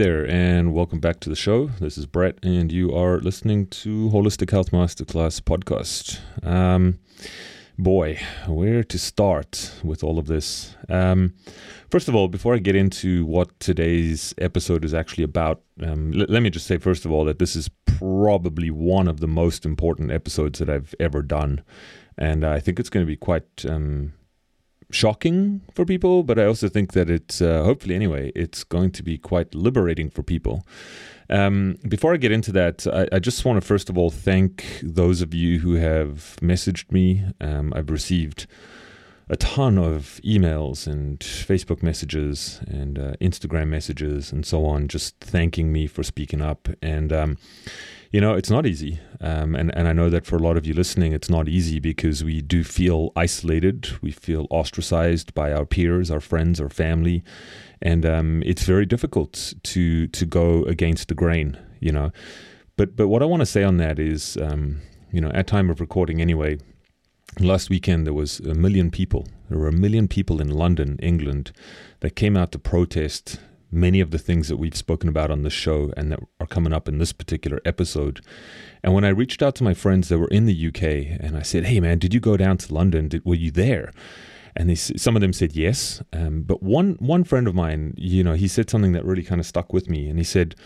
[0.00, 1.66] There, and welcome back to the show.
[1.78, 6.18] This is Brett, and you are listening to Holistic Health Masterclass podcast.
[6.42, 7.00] Um,
[7.78, 8.18] boy,
[8.48, 10.74] where to start with all of this?
[10.88, 11.34] Um,
[11.90, 16.24] first of all, before I get into what today's episode is actually about, um, l-
[16.30, 19.66] let me just say, first of all, that this is probably one of the most
[19.66, 21.62] important episodes that I've ever done.
[22.16, 24.14] And I think it's going to be quite um,
[24.90, 29.02] shocking for people, but I also think that it's, uh, hopefully anyway, it's going to
[29.02, 30.66] be quite liberating for people.
[31.28, 34.80] Um, before I get into that, I, I, just want to first of all thank
[34.82, 37.24] those of you who have messaged me.
[37.40, 38.48] Um, I've received
[39.28, 45.20] a ton of emails and Facebook messages and uh, Instagram messages and so on, just
[45.20, 46.68] thanking me for speaking up.
[46.82, 47.38] And um,
[48.10, 48.98] you know, it's not easy.
[49.20, 51.78] Um, and, and I know that for a lot of you listening, it's not easy
[51.78, 53.90] because we do feel isolated.
[54.02, 57.22] We feel ostracized by our peers, our friends, our family.
[57.80, 62.10] And um, it's very difficult to, to go against the grain, you know.
[62.76, 64.80] But, but what I want to say on that is, um,
[65.12, 66.58] you know, at time of recording anyway,
[67.38, 69.28] last weekend there was a million people.
[69.48, 71.52] There were a million people in London, England,
[72.00, 73.38] that came out to protest
[73.70, 76.72] many of the things that we've spoken about on the show and that are coming
[76.72, 78.20] up in this particular episode.
[78.82, 81.42] And when I reached out to my friends that were in the UK and I
[81.42, 83.08] said, "Hey man, did you go down to London?
[83.08, 83.92] Did, were you there?"
[84.56, 88.24] And they, some of them said yes, um, but one one friend of mine, you
[88.24, 90.56] know, he said something that really kind of stuck with me, and he said,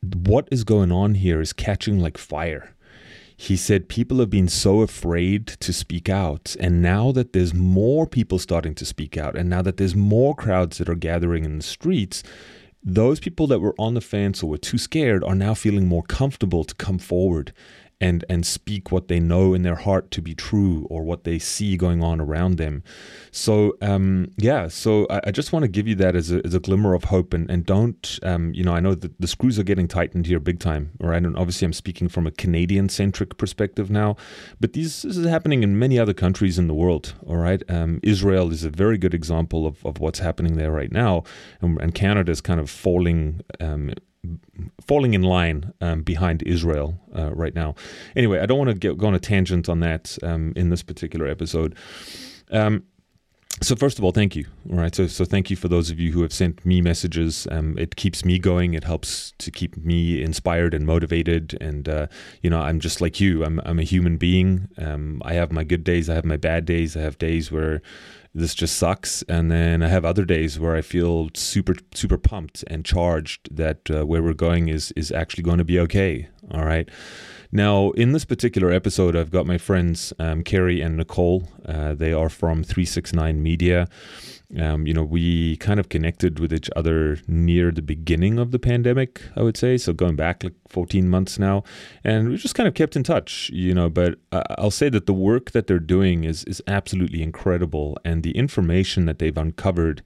[0.00, 2.75] "What is going on here is catching like fire."
[3.36, 6.56] He said people have been so afraid to speak out.
[6.58, 10.34] And now that there's more people starting to speak out, and now that there's more
[10.34, 12.22] crowds that are gathering in the streets,
[12.82, 16.04] those people that were on the fence or were too scared are now feeling more
[16.04, 17.52] comfortable to come forward
[18.00, 21.38] and and speak what they know in their heart to be true or what they
[21.38, 22.82] see going on around them.
[23.30, 26.54] So um, yeah, so I, I, just want to give you that as a, as
[26.54, 29.58] a glimmer of hope and and don't um, you know I know that the screws
[29.58, 31.22] are getting tightened here big time, right?
[31.22, 34.16] And obviously I'm speaking from a Canadian centric perspective now,
[34.60, 37.14] but these, this is happening in many other countries in the world.
[37.26, 40.92] All right, um, Israel is a very good example of, of what's happening there right
[40.92, 41.24] now,
[41.62, 43.92] and, and Canada is kind of falling um,
[44.86, 47.74] falling in line um, behind Israel uh, right now.
[48.14, 51.26] Anyway, I don't want to go on a tangent on that um, in this particular
[51.26, 51.76] episode.
[52.50, 52.84] Um,
[53.62, 54.44] so first of all, thank you.
[54.70, 54.94] All right.
[54.94, 57.48] So so thank you for those of you who have sent me messages.
[57.50, 58.74] Um, it keeps me going.
[58.74, 61.56] It helps to keep me inspired and motivated.
[61.58, 62.06] And uh,
[62.42, 63.44] you know, I'm just like you.
[63.44, 64.68] I'm I'm a human being.
[64.76, 66.10] Um, I have my good days.
[66.10, 66.96] I have my bad days.
[66.96, 67.80] I have days where
[68.36, 69.22] this just sucks.
[69.22, 73.90] And then I have other days where I feel super, super pumped and charged that
[73.90, 76.28] uh, where we're going is is actually going to be okay.
[76.52, 76.88] All right.
[77.50, 81.48] Now, in this particular episode, I've got my friends um, Kerry and Nicole.
[81.64, 83.88] Uh, they are from 369 Media.
[84.58, 88.60] Um, you know, we kind of connected with each other near the beginning of the
[88.60, 89.76] pandemic, I would say.
[89.76, 91.64] So going back like 14 months now,
[92.04, 93.90] and we just kind of kept in touch, you know.
[93.90, 98.36] But I'll say that the work that they're doing is is absolutely incredible, and the
[98.36, 100.02] information that they've uncovered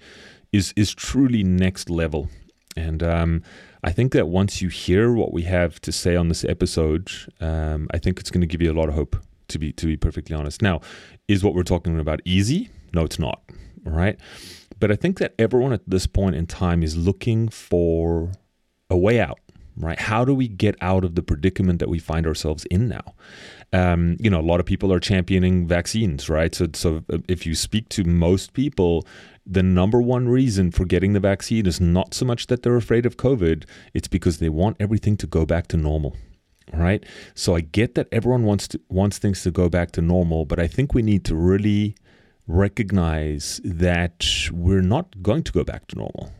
[0.53, 2.29] is is truly next level.
[2.77, 3.43] And um,
[3.85, 7.89] I think that once you hear what we have to say on this episode, um,
[7.93, 9.17] I think it's going to give you a lot of hope.
[9.49, 10.81] To be to be perfectly honest, now
[11.27, 12.71] is what we're talking about easy?
[12.95, 13.43] No, it's not.
[13.85, 14.19] Right,
[14.79, 18.33] but I think that everyone at this point in time is looking for
[18.89, 19.39] a way out.
[19.77, 19.99] Right?
[19.99, 23.15] How do we get out of the predicament that we find ourselves in now?
[23.73, 26.55] Um, you know, a lot of people are championing vaccines, right?
[26.55, 29.07] So, so if you speak to most people,
[29.47, 33.07] the number one reason for getting the vaccine is not so much that they're afraid
[33.07, 33.65] of COVID,
[33.95, 36.17] it's because they want everything to go back to normal.
[36.73, 37.05] Right?
[37.35, 40.61] So I get that everyone wants to wants things to go back to normal, but
[40.61, 41.97] I think we need to really
[42.51, 46.33] recognize that we're not going to go back to normal.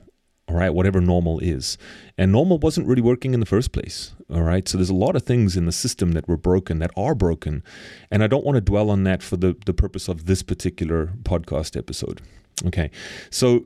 [0.49, 1.79] All right, whatever normal is.
[2.19, 4.15] And normal wasn't really working in the first place.
[4.29, 6.91] All right, so there's a lot of things in the system that were broken, that
[6.97, 7.63] are broken.
[8.11, 11.13] And I don't want to dwell on that for the, the purpose of this particular
[11.23, 12.21] podcast episode.
[12.67, 12.91] Okay,
[13.31, 13.65] so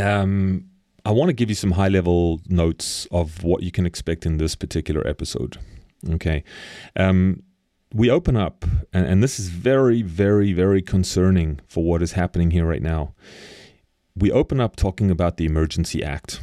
[0.00, 0.64] um,
[1.04, 4.38] I want to give you some high level notes of what you can expect in
[4.38, 5.58] this particular episode.
[6.10, 6.42] Okay,
[6.96, 7.44] um,
[7.94, 12.50] we open up, and, and this is very, very, very concerning for what is happening
[12.50, 13.14] here right now.
[14.16, 16.40] We open up talking about the Emergency Act.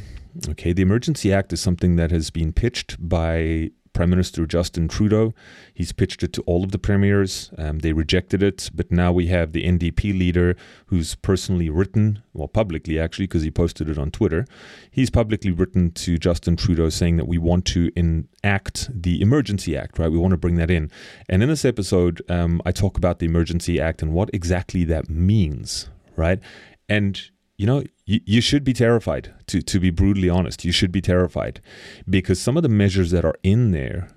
[0.48, 5.34] Okay, the Emergency Act is something that has been pitched by Prime Minister Justin Trudeau.
[5.74, 7.50] He's pitched it to all of the premiers.
[7.58, 10.56] Um, they rejected it, but now we have the NDP leader
[10.86, 14.46] who's personally written, well, publicly actually, because he posted it on Twitter.
[14.90, 19.98] He's publicly written to Justin Trudeau saying that we want to enact the Emergency Act,
[19.98, 20.10] right?
[20.10, 20.90] We want to bring that in.
[21.28, 25.10] And in this episode, um, I talk about the Emergency Act and what exactly that
[25.10, 26.40] means, right?
[26.88, 27.20] And
[27.56, 30.64] you know, you, you should be terrified, to, to be brutally honest.
[30.64, 31.60] You should be terrified
[32.08, 34.08] because some of the measures that are in there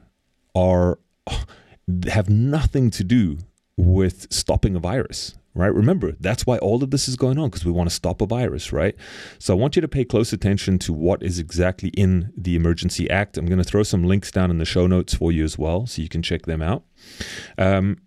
[0.56, 1.00] are
[2.08, 3.38] have nothing to do
[3.78, 5.74] with stopping a virus right?
[5.74, 8.26] Remember, that's why all of this is going on because we want to stop a
[8.26, 8.96] virus, right?
[9.40, 13.10] So I want you to pay close attention to what is exactly in the Emergency
[13.10, 13.38] Act.
[13.38, 15.88] I'm going to throw some links down in the show notes for you as well
[15.88, 16.84] so you can check them out.
[17.58, 17.98] Um,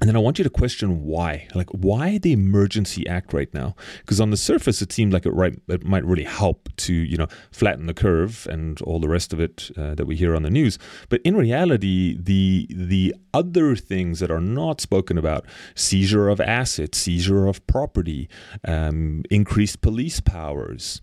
[0.00, 1.48] and then I want you to question why.
[1.54, 3.74] Like, why the Emergency Act right now?
[3.98, 7.16] Because on the surface, it seemed like it, right, it might really help to, you
[7.16, 10.42] know, flatten the curve and all the rest of it uh, that we hear on
[10.42, 10.78] the news.
[11.08, 16.98] But in reality, the the other things that are not spoken about seizure of assets,
[16.98, 18.28] seizure of property,
[18.66, 21.00] um, increased police powers,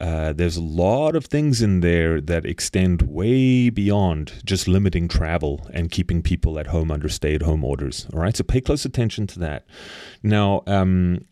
[0.00, 5.68] uh, there's a lot of things in there that extend way beyond just limiting travel
[5.72, 8.06] and keeping people at home under stay at home orders.
[8.12, 9.66] All right, so pay close attention to that.
[10.22, 11.24] Now, um,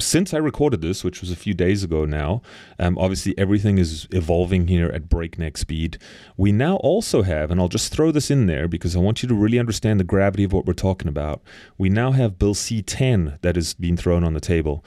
[0.00, 2.42] since I recorded this, which was a few days ago now,
[2.78, 5.98] um, obviously everything is evolving here at breakneck speed.
[6.36, 9.28] We now also have, and I'll just throw this in there because I want you
[9.28, 11.42] to really understand the gravity of what we're talking about.
[11.76, 14.84] We now have Bill C 10 that has been thrown on the table.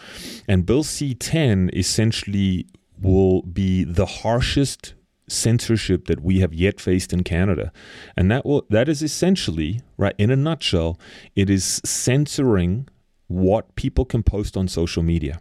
[0.47, 2.65] And Bill C 10 essentially
[3.01, 4.93] will be the harshest
[5.29, 7.71] censorship that we have yet faced in Canada.
[8.15, 10.99] And that will that is essentially, right, in a nutshell,
[11.35, 12.87] it is censoring
[13.27, 15.39] what people can post on social media.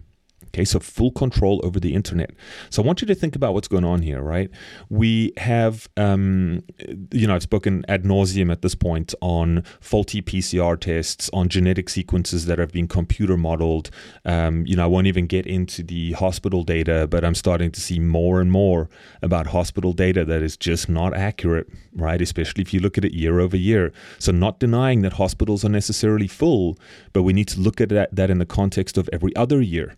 [0.57, 2.31] Okay, so full control over the internet.
[2.71, 4.49] So I want you to think about what's going on here, right?
[4.89, 6.63] We have, um,
[7.13, 11.91] you know, I've spoken ad nauseum at this point on faulty PCR tests, on genetic
[11.91, 13.91] sequences that have been computer modeled.
[14.25, 17.81] Um, you know, I won't even get into the hospital data, but I'm starting to
[17.81, 18.89] see more and more
[19.21, 22.23] about hospital data that is just not accurate, right?
[22.23, 23.93] Especially if you look at it year over year.
[24.19, 26.79] So, not denying that hospitals are necessarily full,
[27.13, 29.95] but we need to look at that, that in the context of every other year.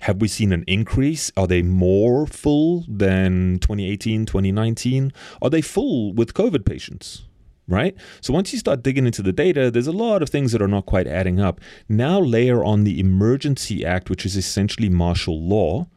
[0.00, 1.32] Have we seen an increase?
[1.36, 5.12] Are they more full than 2018, 2019?
[5.42, 7.24] Are they full with COVID patients?
[7.66, 7.94] Right?
[8.22, 10.68] So once you start digging into the data, there's a lot of things that are
[10.68, 11.60] not quite adding up.
[11.88, 15.88] Now layer on the Emergency Act, which is essentially martial law,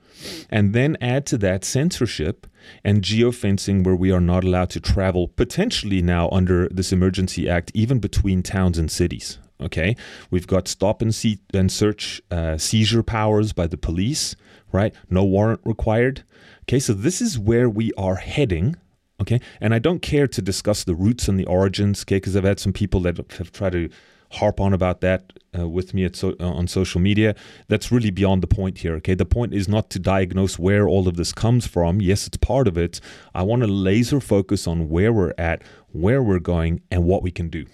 [0.50, 2.48] and then add to that censorship
[2.84, 7.72] and geofencing where we are not allowed to travel potentially now under this emergency act
[7.74, 9.96] even between towns and cities Okay,
[10.30, 14.36] we've got stop and see and search uh, seizure powers by the police,
[14.72, 14.94] right?
[15.10, 16.24] No warrant required.
[16.64, 18.76] Okay, so this is where we are heading.
[19.20, 22.02] Okay, and I don't care to discuss the roots and the origins.
[22.04, 23.90] Okay, because I've had some people that have tried to
[24.32, 27.36] harp on about that uh, with me so, uh, on social media.
[27.68, 28.96] That's really beyond the point here.
[28.96, 32.02] Okay, the point is not to diagnose where all of this comes from.
[32.02, 33.00] Yes, it's part of it.
[33.36, 35.62] I want to laser focus on where we're at,
[35.92, 37.66] where we're going, and what we can do.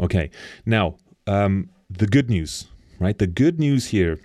[0.00, 0.30] Okay,
[0.64, 0.96] now
[1.28, 2.66] um, the good news,
[2.98, 3.18] right?
[3.18, 4.18] The good news here,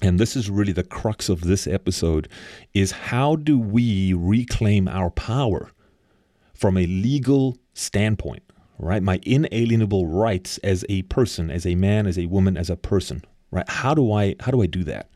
[0.00, 2.28] and this is really the crux of this episode,
[2.72, 5.70] is how do we reclaim our power
[6.54, 8.42] from a legal standpoint,
[8.78, 9.02] right?
[9.02, 13.24] My inalienable rights as a person, as a man, as a woman, as a person,
[13.50, 13.68] right?
[13.68, 15.10] How do I how do I do that?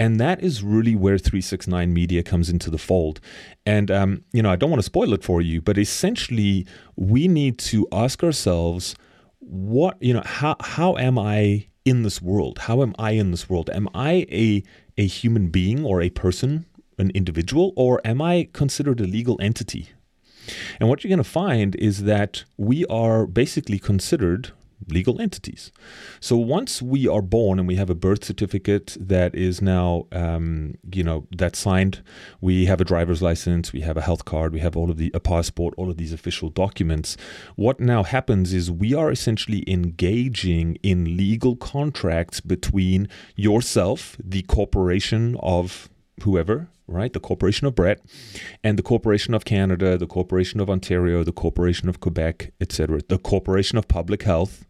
[0.00, 3.20] And that is really where 369 Media comes into the fold.
[3.66, 7.26] And, um, you know, I don't want to spoil it for you, but essentially, we
[7.26, 8.94] need to ask ourselves
[9.40, 12.58] what you know how how am i in this world?
[12.60, 13.70] How am i in this world?
[13.70, 14.62] Am i a
[14.96, 16.66] a human being or a person
[16.98, 19.88] an individual or am i considered a legal entity?
[20.80, 24.52] And what you're going to find is that we are basically considered
[24.86, 25.72] legal entities.
[26.20, 30.74] So once we are born and we have a birth certificate that is now, um,
[30.92, 32.02] you know, that's signed,
[32.40, 35.10] we have a driver's license, we have a health card, we have all of the
[35.14, 37.16] a passport, all of these official documents.
[37.56, 45.36] What now happens is we are essentially engaging in legal contracts between yourself, the corporation
[45.40, 45.88] of
[46.22, 47.12] whoever, right?
[47.12, 48.00] The Corporation of Brett
[48.64, 53.18] and the Corporation of Canada, the Corporation of Ontario, the Corporation of Quebec, etc., the
[53.18, 54.64] Corporation of Public Health,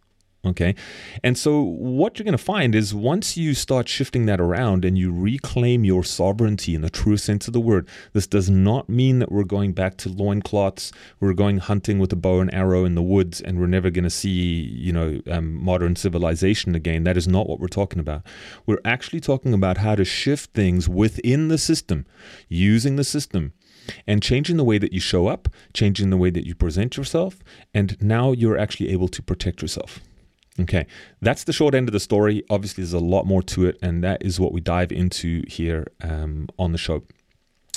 [0.45, 0.77] Okay.
[1.25, 4.97] And so what you're going to find is once you start shifting that around and
[4.97, 9.19] you reclaim your sovereignty in the true sense of the word, this does not mean
[9.19, 12.95] that we're going back to loincloths, we're going hunting with a bow and arrow in
[12.95, 17.03] the woods, and we're never going to see, you know, um, modern civilization again.
[17.03, 18.23] That is not what we're talking about.
[18.65, 22.07] We're actually talking about how to shift things within the system,
[22.49, 23.55] using the system
[24.07, 27.41] and changing the way that you show up, changing the way that you present yourself,
[27.75, 30.01] and now you're actually able to protect yourself.
[30.61, 30.87] Okay,
[31.21, 32.43] that's the short end of the story.
[32.51, 35.87] Obviously, there's a lot more to it, and that is what we dive into here
[36.03, 37.03] um, on the show.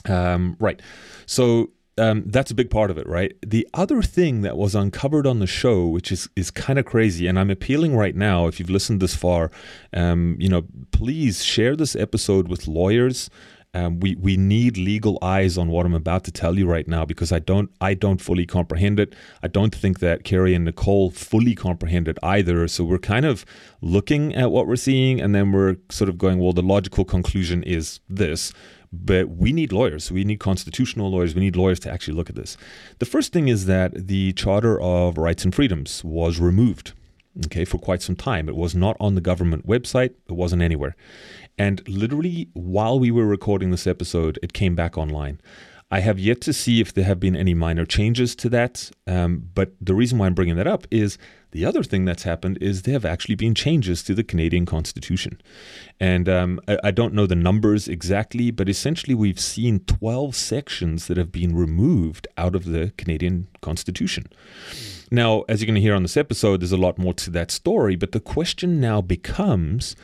[0.07, 0.81] Um, right.
[1.27, 3.33] So, um, that's a big part of it, right?
[3.45, 7.27] The other thing that was uncovered on the show, which is is kind of crazy,
[7.27, 8.47] and I'm appealing right now.
[8.47, 9.51] If you've listened this far,
[9.93, 13.29] um, you know, please share this episode with lawyers.
[13.73, 17.05] Um, we we need legal eyes on what I'm about to tell you right now
[17.05, 19.15] because I don't I don't fully comprehend it.
[19.41, 22.67] I don't think that Carrie and Nicole fully comprehend it either.
[22.67, 23.45] So we're kind of
[23.81, 27.63] looking at what we're seeing, and then we're sort of going, well, the logical conclusion
[27.63, 28.51] is this.
[28.91, 30.11] But we need lawyers.
[30.11, 31.33] We need constitutional lawyers.
[31.33, 32.57] We need lawyers to actually look at this.
[32.99, 36.91] The first thing is that the Charter of Rights and Freedoms was removed
[37.45, 38.49] okay, for quite some time.
[38.49, 40.95] It was not on the government website, it wasn't anywhere.
[41.61, 45.39] And literally, while we were recording this episode, it came back online.
[45.91, 48.89] I have yet to see if there have been any minor changes to that.
[49.05, 51.19] Um, but the reason why I'm bringing that up is
[51.51, 55.39] the other thing that's happened is there have actually been changes to the Canadian Constitution.
[55.99, 61.05] And um, I, I, don't know the numbers exactly, but essentially we've seen 12 sections
[61.09, 64.25] that have been removed out of the Canadian Constitution.
[65.11, 67.51] Now, as you're going to hear on this episode, there's a lot more to that
[67.51, 69.95] story, but the question now becomes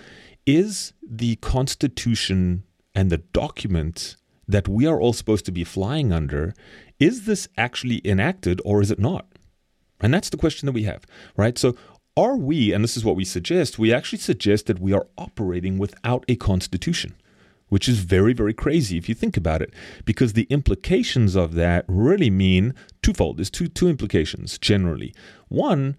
[0.47, 2.63] is the Constitution
[2.95, 4.15] and the document
[4.47, 6.53] that we are all supposed to be flying under,
[6.99, 9.27] is this actually enacted or is it not?
[9.99, 11.57] And that's the question that we have, right?
[11.57, 11.75] So,
[12.15, 15.77] are we, and this is what we suggest, we actually suggest that we are operating
[15.77, 17.13] without a constitution,
[17.67, 19.71] which is very, very crazy if you think about it,
[20.05, 22.73] because the implications of that really mean
[23.03, 23.37] twofold.
[23.37, 25.13] There's two, two implications generally.
[25.49, 25.95] One,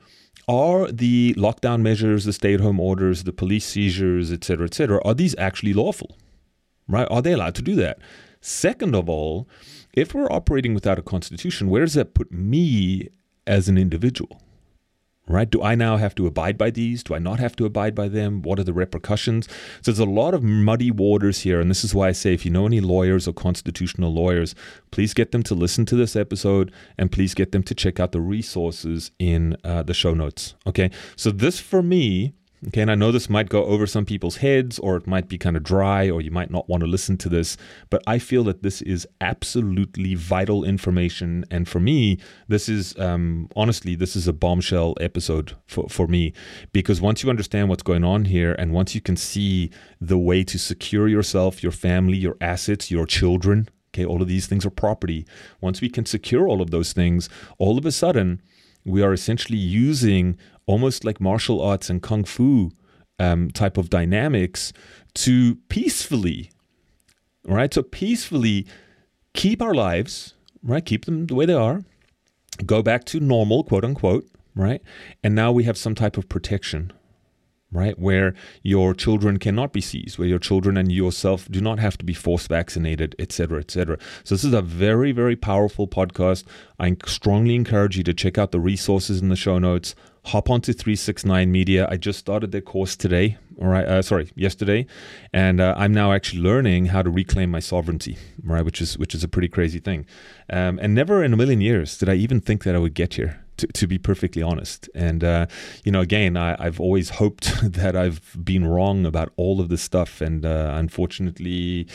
[0.49, 4.75] are the lockdown measures, the stay at home orders, the police seizures, et cetera, et
[4.75, 6.17] cetera, are these actually lawful?
[6.89, 7.07] Right?
[7.11, 7.99] Are they allowed to do that?
[8.41, 9.47] Second of all,
[9.93, 13.09] if we're operating without a constitution, where does that put me
[13.47, 14.41] as an individual?
[15.29, 15.49] Right?
[15.49, 17.03] Do I now have to abide by these?
[17.03, 18.43] Do I not have to abide by them?
[18.43, 19.47] What are the repercussions?
[19.83, 21.61] So there's a lot of muddy waters here.
[21.61, 24.55] And this is why I say if you know any lawyers or constitutional lawyers,
[24.91, 28.13] please get them to listen to this episode and please get them to check out
[28.13, 30.55] the resources in uh, the show notes.
[30.67, 30.91] Okay.
[31.15, 32.33] So this for me
[32.67, 35.39] Okay, and I know this might go over some people's heads or it might be
[35.39, 37.57] kind of dry or you might not want to listen to this,
[37.89, 41.45] but I feel that this is absolutely vital information.
[41.53, 46.33] And for me, this is um, honestly, this is a bombshell episode for, for me
[46.73, 50.43] because once you understand what's going on here and once you can see the way
[50.43, 54.71] to secure yourself, your family, your assets, your children, okay, all of these things are
[54.71, 55.25] property.
[55.61, 58.43] Once we can secure all of those things, all of a sudden,
[58.89, 62.71] we are essentially using almost like martial arts and kung fu
[63.19, 64.73] um, type of dynamics
[65.15, 66.51] to peacefully,
[67.45, 67.73] right?
[67.73, 68.67] So peacefully
[69.35, 70.85] keep our lives, right?
[70.85, 71.85] Keep them the way they are,
[72.65, 74.83] go back to normal, quote unquote, right?
[75.23, 76.93] And now we have some type of protection,
[77.71, 77.99] right?
[77.99, 82.05] Where your children cannot be seized, where your children and yourself do not have to
[82.05, 83.99] be forced vaccinated, etc., etc.
[84.25, 86.45] So this is a very, very powerful podcast.
[86.79, 89.95] I strongly encourage you to check out the resources in the show notes.
[90.27, 91.87] Hop onto 369 Media.
[91.91, 94.87] I just started their course today, all right, uh, sorry, yesterday,
[95.33, 99.15] and uh, I'm now actually learning how to reclaim my sovereignty, right, which is which
[99.15, 100.07] is a pretty crazy thing.
[100.51, 103.15] Um, and never in a million years did I even think that I would get
[103.15, 104.89] here to, to be perfectly honest.
[104.95, 105.47] And, uh,
[105.85, 109.83] you know, again, I, have always hoped that I've been wrong about all of this
[109.83, 110.21] stuff.
[110.21, 111.87] And uh, unfortunately,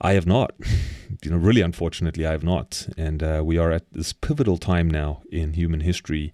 [0.00, 0.52] I have not.
[1.24, 2.88] You know, really unfortunately, I have not.
[2.98, 6.32] And uh, we are at this pivotal time now in human history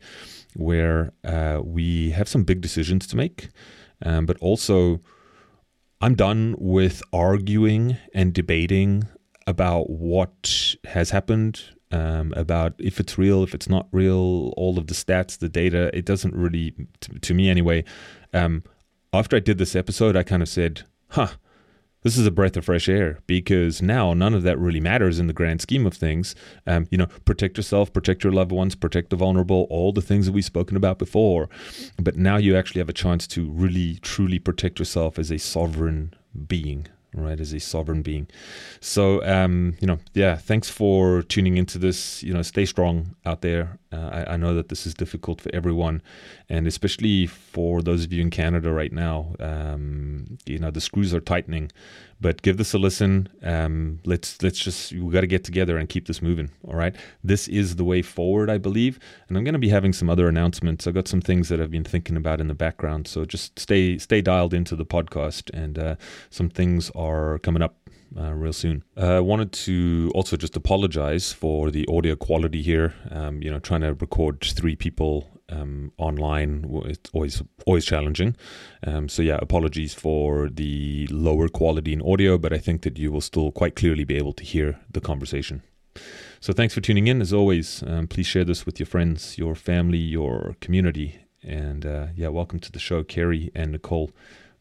[0.54, 3.50] where uh, we have some big decisions to make.
[4.04, 5.00] Um, but also,
[6.00, 9.04] I'm done with arguing and debating
[9.46, 14.88] about what has happened um, about if it's real, if it's not real, all of
[14.88, 15.90] the stats, the data.
[15.96, 17.84] It doesn't really, to, to me anyway.
[18.32, 18.64] Um,
[19.12, 21.28] after I did this episode, I kind of said, huh,
[22.02, 25.26] this is a breath of fresh air because now none of that really matters in
[25.26, 26.34] the grand scheme of things.
[26.66, 30.26] Um, you know, protect yourself, protect your loved ones, protect the vulnerable, all the things
[30.26, 31.48] that we've spoken about before.
[32.02, 36.14] But now you actually have a chance to really, truly protect yourself as a sovereign
[36.46, 38.26] being right as a sovereign being.
[38.80, 42.22] So um, you know yeah thanks for tuning into this.
[42.22, 43.78] You know stay strong out there.
[43.92, 46.00] Uh, I, I, know that this is difficult for everyone
[46.48, 49.34] and especially for those of you in canada right now.
[49.38, 51.70] Um, you know the screws are tightening
[52.22, 53.28] but give this a listen.
[53.42, 56.50] Um, let's let's just we got to get together and keep this moving.
[56.66, 58.98] All right, this is the way forward, I believe.
[59.28, 60.86] And I'm going to be having some other announcements.
[60.86, 63.08] I've got some things that I've been thinking about in the background.
[63.08, 65.96] So just stay stay dialed into the podcast, and uh,
[66.30, 67.76] some things are coming up
[68.16, 68.84] uh, real soon.
[68.96, 72.94] Uh, I wanted to also just apologize for the audio quality here.
[73.10, 78.36] Um, you know, trying to record three people um, online it's always always challenging.
[78.86, 83.12] Um, so yeah, apologies for the lower quality in audio, but I think that you
[83.12, 85.62] will still quite clearly be able to hear the conversation.
[86.40, 87.20] So thanks for tuning in.
[87.20, 91.20] As always, um, please share this with your friends, your family, your community.
[91.42, 94.10] And uh, yeah, welcome to the show, Kerry and Nicole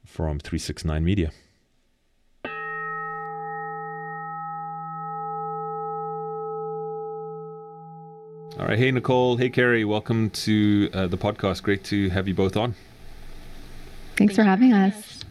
[0.06, 1.32] from 369 Media.
[8.60, 8.78] All right.
[8.78, 9.38] Hey, Nicole.
[9.38, 9.86] Hey, Kerry.
[9.86, 11.64] Welcome to uh, the podcast.
[11.64, 12.76] Great to have you both on.
[14.18, 15.24] Thanks for having us.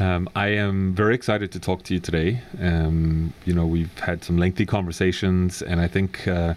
[0.00, 2.42] Um, I am very excited to talk to you today.
[2.60, 6.54] Um, you know, we've had some lengthy conversations, and I think uh,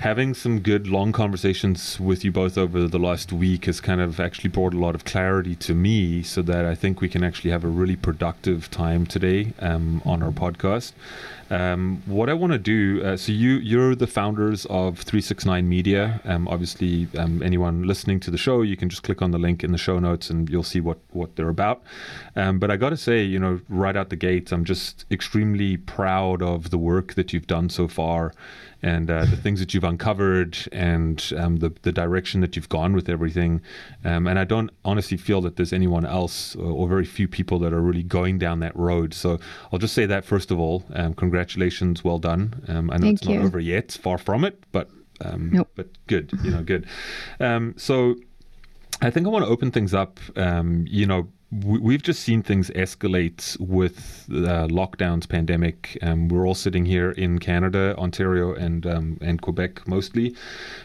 [0.00, 4.18] having some good long conversations with you both over the last week has kind of
[4.18, 7.50] actually brought a lot of clarity to me so that I think we can actually
[7.50, 10.92] have a really productive time today um, on our podcast.
[11.50, 16.20] Um, what I want to do, uh, so you you're the founders of 369 Media.
[16.24, 19.64] Um, obviously, um, anyone listening to the show, you can just click on the link
[19.64, 21.82] in the show notes and you'll see what what they're about.
[22.36, 25.76] Um, but I got to say, you know, right out the gate, I'm just extremely
[25.76, 28.32] proud of the work that you've done so far
[28.82, 32.92] and uh, the things that you've uncovered and um, the, the direction that you've gone
[32.92, 33.60] with everything.
[34.04, 37.58] Um, and I don't honestly feel that there's anyone else or, or, very few people
[37.60, 39.14] that are really going down that road.
[39.14, 39.38] So
[39.72, 42.62] I'll just say that first of all, um, congratulations, well done.
[42.68, 43.36] Um, I know Thank it's you.
[43.36, 44.90] not over yet, far from it, but
[45.22, 45.70] um, nope.
[45.74, 46.86] but good, you know, good.
[47.38, 48.16] Um, so
[49.02, 50.18] I think I want to open things up.
[50.36, 55.98] you know, we've just seen things escalate with uh, lockdowns, pandemic.
[56.02, 60.34] Um, we're all sitting here in Canada, Ontario, and um, and Quebec mostly,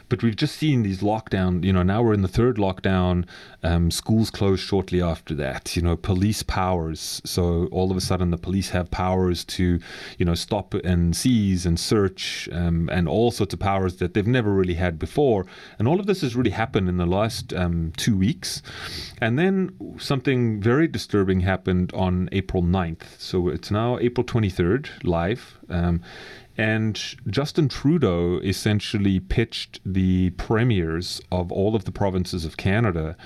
[0.10, 1.64] but we've just seen these lockdown.
[1.64, 3.26] You know, now we're in the third lockdown.
[3.64, 5.76] Um, schools closed shortly after that.
[5.76, 7.22] You know, police powers.
[7.26, 9.80] So all of a sudden, the police have powers to,
[10.18, 14.28] you know, stop and seize and search, um, and all sorts of powers that they've
[14.28, 15.46] never really had before.
[15.80, 18.62] And all of this has really happened in the last um, two weeks,
[19.20, 23.20] and then something very disturbing happened on April 9th.
[23.20, 25.58] So it's now April 23rd, live.
[25.70, 26.02] Um,
[26.58, 33.18] and Justin Trudeau essentially pitched the premiers of all of the provinces of Canada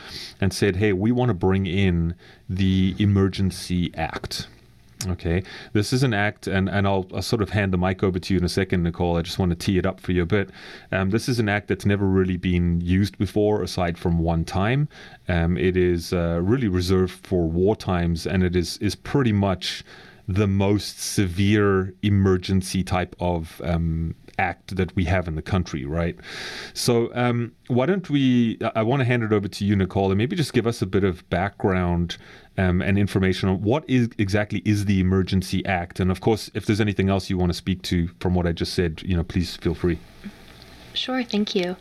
[0.41, 2.15] and said, hey, we want to bring in
[2.49, 4.47] the Emergency Act.
[5.07, 8.19] Okay, this is an act, and, and I'll, I'll, sort of hand the mic over
[8.19, 9.15] to you in a second, Nicole.
[9.15, 10.49] I just want to tee it up for you a bit.
[10.91, 14.89] Um, this is an act that's never really been used before, aside from one time.
[15.29, 19.85] Um, it is uh, really reserved for war times, and it is is pretty much
[20.29, 26.15] the most severe emergency type of um, act that we have in the country, right?
[26.75, 28.59] So, um, why don't we?
[28.75, 30.85] I want to hand it over to you, Nicole, and maybe just give us a
[30.85, 32.17] bit of background
[32.59, 36.67] um, and information on what is exactly is the Emergency Act, and of course, if
[36.67, 39.23] there's anything else you want to speak to from what I just said, you know,
[39.23, 39.97] please feel free.
[40.99, 41.77] Sure, thank you.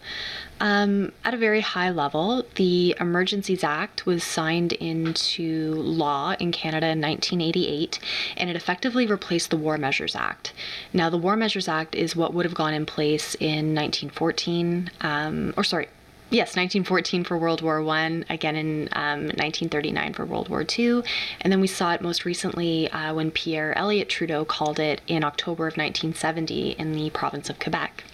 [0.60, 6.86] Um, at a very high level, the Emergencies Act was signed into law in Canada
[6.86, 7.98] in 1988,
[8.36, 10.52] and it effectively replaced the War Measures Act.
[10.92, 15.52] Now, the War Measures Act is what would have gone in place in 1914, um,
[15.56, 15.88] or sorry,
[16.30, 21.02] yes, 1914 for World War One, again in um, 1939 for World War Two,
[21.40, 25.24] and then we saw it most recently uh, when Pierre Elliott Trudeau called it in
[25.24, 28.04] October of 1970 in the province of Quebec.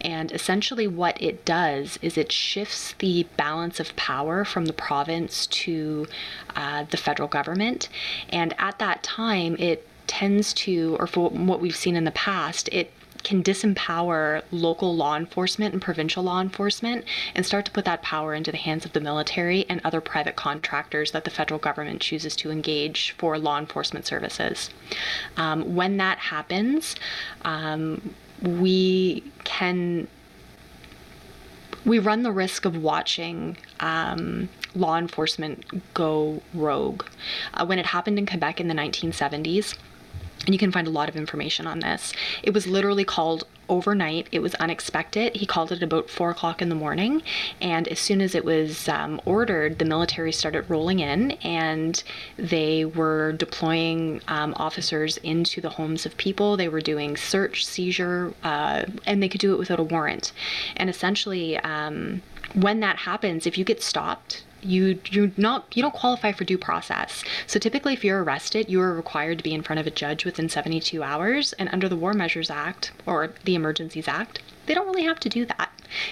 [0.00, 5.46] And essentially, what it does is it shifts the balance of power from the province
[5.48, 6.06] to
[6.54, 7.88] uh, the federal government.
[8.28, 12.68] And at that time, it tends to, or for what we've seen in the past,
[12.70, 12.92] it
[13.26, 18.34] can disempower local law enforcement and provincial law enforcement and start to put that power
[18.34, 22.36] into the hands of the military and other private contractors that the federal government chooses
[22.36, 24.70] to engage for law enforcement services.
[25.36, 26.94] Um, when that happens,
[27.42, 30.08] um, we can
[31.84, 37.04] we run the risk of watching um, law enforcement go rogue.
[37.54, 39.76] Uh, when it happened in Quebec in the 1970s,
[40.46, 42.12] and you can find a lot of information on this.
[42.42, 44.28] It was literally called overnight.
[44.30, 45.34] It was unexpected.
[45.34, 47.22] He called it about four o'clock in the morning,
[47.60, 52.02] and as soon as it was um, ordered, the military started rolling in, and
[52.36, 56.56] they were deploying um, officers into the homes of people.
[56.56, 60.32] They were doing search, seizure, uh, and they could do it without a warrant.
[60.76, 62.22] And essentially, um,
[62.54, 66.58] when that happens, if you get stopped, you you not you don't qualify for due
[66.58, 67.24] process.
[67.46, 70.24] So typically if you're arrested, you are required to be in front of a judge
[70.24, 74.86] within 72 hours and under the War Measures Act or the Emergencies Act, they don't
[74.86, 75.70] really have to do that.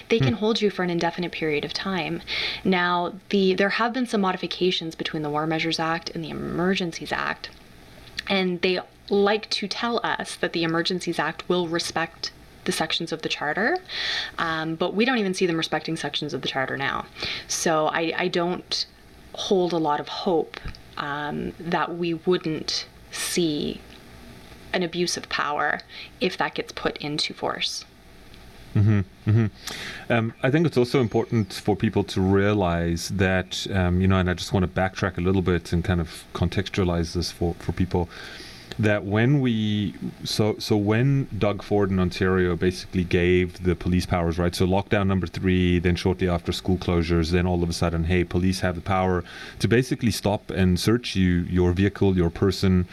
[0.09, 0.39] They can hmm.
[0.39, 2.21] hold you for an indefinite period of time.
[2.63, 7.11] Now, the there have been some modifications between the War Measures Act and the Emergencies
[7.11, 7.49] Act.
[8.27, 12.31] And they like to tell us that the Emergencies Act will respect
[12.65, 13.77] the sections of the charter,
[14.37, 17.05] um, but we don't even see them respecting sections of the charter now.
[17.47, 18.85] So I, I don't
[19.33, 20.59] hold a lot of hope
[20.97, 23.81] um, that we wouldn't see
[24.73, 25.79] an abuse of power
[26.19, 27.85] if that gets put into force.
[28.75, 30.11] Mm-hmm, mm-hmm.
[30.11, 34.29] Um, I think it's also important for people to realize that, um, you know, and
[34.29, 37.71] I just want to backtrack a little bit and kind of contextualize this for, for
[37.71, 38.09] people
[38.77, 44.37] that when we so so when Doug Ford in Ontario basically gave the police powers
[44.37, 48.03] right so lockdown number 3 then shortly after school closures then all of a sudden
[48.03, 49.23] hey police have the power
[49.59, 52.85] to basically stop and search you your vehicle your person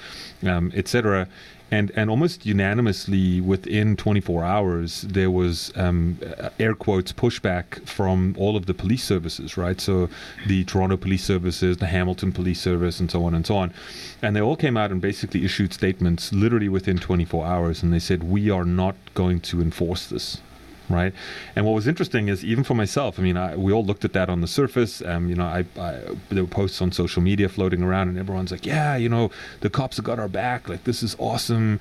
[0.44, 1.26] um, etc
[1.72, 6.18] and and almost unanimously within 24 hours there was um,
[6.60, 9.80] air quotes pushback from all of the police services right?
[9.80, 10.08] So
[10.46, 13.72] the Toronto police services the Hamilton police service and so on and so on.
[14.20, 17.98] And they all came out and basically issued statements literally within 24 hours and they
[17.98, 20.40] said we are not going to enforce this
[20.88, 21.12] right?
[21.56, 24.12] And what was interesting is even for myself, I mean, I, we all looked at
[24.12, 25.02] that on the surface.
[25.02, 28.50] Um, you know, I, I, there were posts on social media floating around, and everyone's
[28.50, 30.68] like, "Yeah, you know, the cops have got our back.
[30.68, 31.80] Like, this is awesome."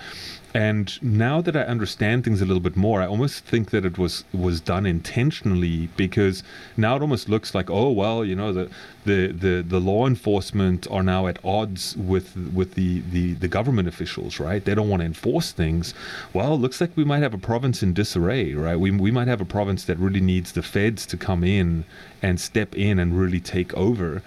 [0.54, 3.98] And now that I understand things a little bit more, I almost think that it
[3.98, 6.44] was was done intentionally because
[6.76, 8.70] now it almost looks like, oh well, you know, the
[9.06, 13.88] the, the, the law enforcement are now at odds with with the, the, the government
[13.88, 14.64] officials, right?
[14.64, 15.94] They don't want to enforce things.
[16.34, 18.76] Well, looks like we might have a province in disarray, right?
[18.76, 21.86] We we might have a province that really needs the feds to come in
[22.22, 24.22] and step in and really take over.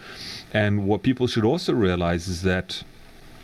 [0.52, 2.82] And what people should also realize is that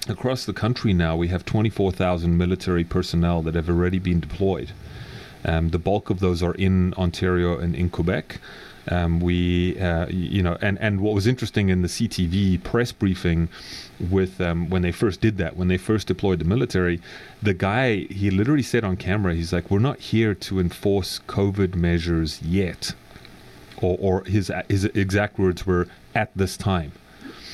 [0.08, 4.72] across the country now, we have 24,000 military personnel that have already been deployed.
[5.44, 8.40] Um, the bulk of those are in Ontario and in Quebec.
[8.88, 13.48] Um, we, uh, you know, and, and what was interesting in the CTV press briefing
[14.10, 17.00] with um, when they first did that, when they first deployed the military,
[17.42, 21.74] the guy, he literally said on camera, he's like, we're not here to enforce COVID
[21.74, 22.94] measures yet.
[23.82, 26.92] Or, or his, his exact words were, at this time.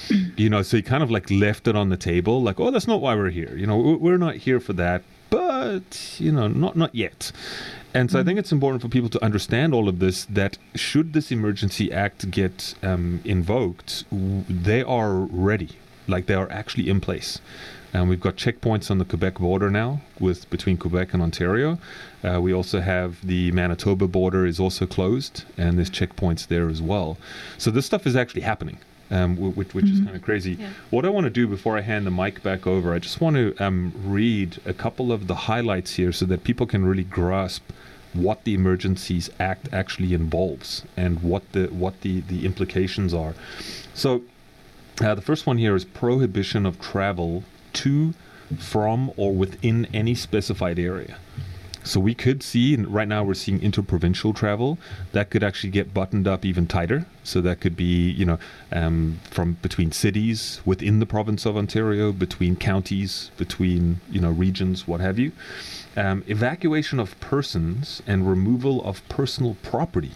[0.37, 2.87] you know, so he kind of like left it on the table, like, oh, that's
[2.87, 3.57] not why we're here.
[3.57, 7.33] You know, we're not here for that, but you know, not not yet.
[7.95, 8.21] And so mm-hmm.
[8.21, 10.27] I think it's important for people to understand all of this.
[10.27, 15.71] That should this emergency act get um, invoked, they are ready,
[16.07, 17.41] like they are actually in place.
[17.95, 21.79] And we've got checkpoints on the Quebec border now, with between Quebec and Ontario.
[22.23, 26.83] Uh, we also have the Manitoba border is also closed, and there's checkpoints there as
[26.83, 27.17] well.
[27.57, 28.79] So this stuff is actually happening
[29.11, 29.95] um, which, which mm-hmm.
[29.95, 30.55] is kind of crazy.
[30.55, 30.71] Yeah.
[30.91, 33.37] What I want to do before I hand the mic back over, I just want
[33.37, 37.63] to um, read a couple of the highlights here so that people can really grasp
[38.13, 43.35] what the Emergencies Act actually involves and what the what the, the implications are.
[43.95, 44.23] So,
[45.01, 48.15] uh, the first one here is prohibition of travel to,
[48.59, 51.19] from, or within any specified area.
[51.87, 54.77] So we could see, and right now we're seeing interprovincial travel
[55.13, 57.07] that could actually get buttoned up even tighter.
[57.23, 58.39] So that could be, you know,
[58.73, 64.89] um, from between cities within the province of Ontario, between counties, between, you know, regions,
[64.89, 65.31] what have you.
[65.97, 70.13] Um, evacuation of persons and removal of personal property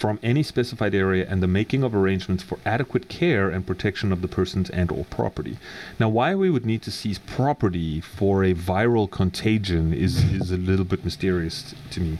[0.00, 4.22] from any specified area and the making of arrangements for adequate care and protection of
[4.22, 5.58] the persons and or property.
[5.98, 10.56] Now, why we would need to seize property for a viral contagion is, is a
[10.56, 12.18] little bit mysterious to me.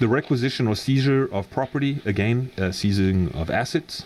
[0.00, 4.04] The requisition or seizure of property, again, uh, seizing of assets,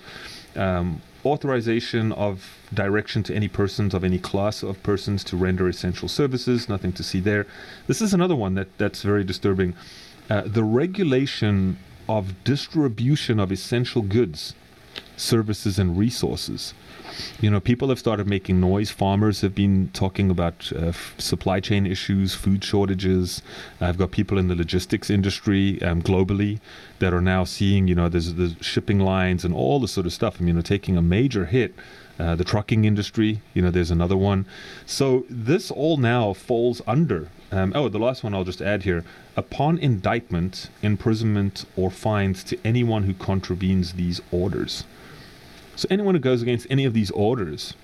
[0.55, 6.09] um, authorization of direction to any persons of any class of persons to render essential
[6.09, 7.47] services, nothing to see there.
[7.87, 9.73] This is another one that, that's very disturbing.
[10.29, 14.55] Uh, the regulation of distribution of essential goods,
[15.17, 16.75] services, and resources.
[17.41, 18.91] You know, people have started making noise.
[18.91, 23.43] Farmers have been talking about uh, f- supply chain issues, food shortages.
[23.81, 26.61] I've got people in the logistics industry um, globally
[26.99, 30.13] that are now seeing, you know, there's the shipping lines and all this sort of
[30.13, 30.39] stuff.
[30.41, 31.75] I mean, they're taking a major hit.
[32.19, 34.47] Uh, the trucking industry, you know, there's another one.
[34.87, 39.05] So this all now falls under um, oh, the last one I'll just add here.
[39.37, 44.83] Upon indictment, imprisonment, or fines to anyone who contravenes these orders.
[45.77, 47.75] So anyone who goes against any of these orders,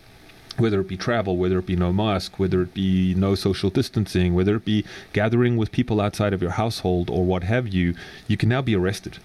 [0.56, 4.34] whether it be travel, whether it be no mask, whether it be no social distancing,
[4.34, 7.94] whether it be gathering with people outside of your household or what have you,
[8.26, 9.18] you can now be arrested.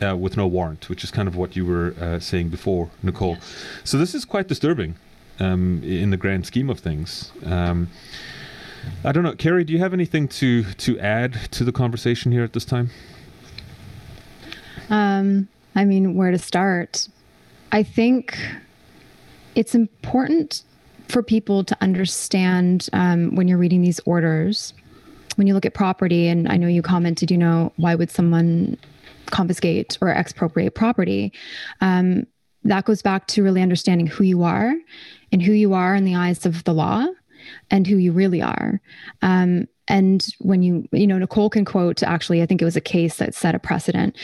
[0.00, 3.34] Uh, with no warrant, which is kind of what you were uh, saying before, Nicole.
[3.34, 3.80] Yes.
[3.82, 4.94] So this is quite disturbing
[5.40, 7.32] um, in the grand scheme of things.
[7.44, 7.88] Um,
[9.04, 9.64] I don't know, Carrie.
[9.64, 12.90] Do you have anything to to add to the conversation here at this time?
[14.90, 17.08] Um, I mean, where to start?
[17.72, 18.38] I think
[19.54, 20.62] it's important
[21.08, 24.74] for people to understand um, when you're reading these orders.
[25.36, 28.76] When you look at property, and I know you commented, you know, why would someone
[29.30, 31.32] confiscate or expropriate property?
[31.80, 32.26] Um,
[32.64, 34.74] that goes back to really understanding who you are
[35.32, 37.06] and who you are in the eyes of the law
[37.70, 38.80] and who you really are.
[39.22, 42.80] Um, and when you, you know, Nicole can quote actually, I think it was a
[42.80, 44.16] case that set a precedent.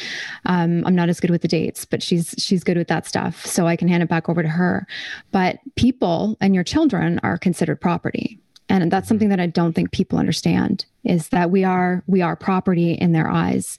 [0.45, 3.47] Um, I'm not as good with the dates, but she's she's good with that stuff,
[3.47, 4.87] so I can hand it back over to her.
[5.33, 8.39] But people and your children are considered property,
[8.69, 12.35] and that's something that I don't think people understand is that we are we are
[12.35, 13.79] property in their eyes,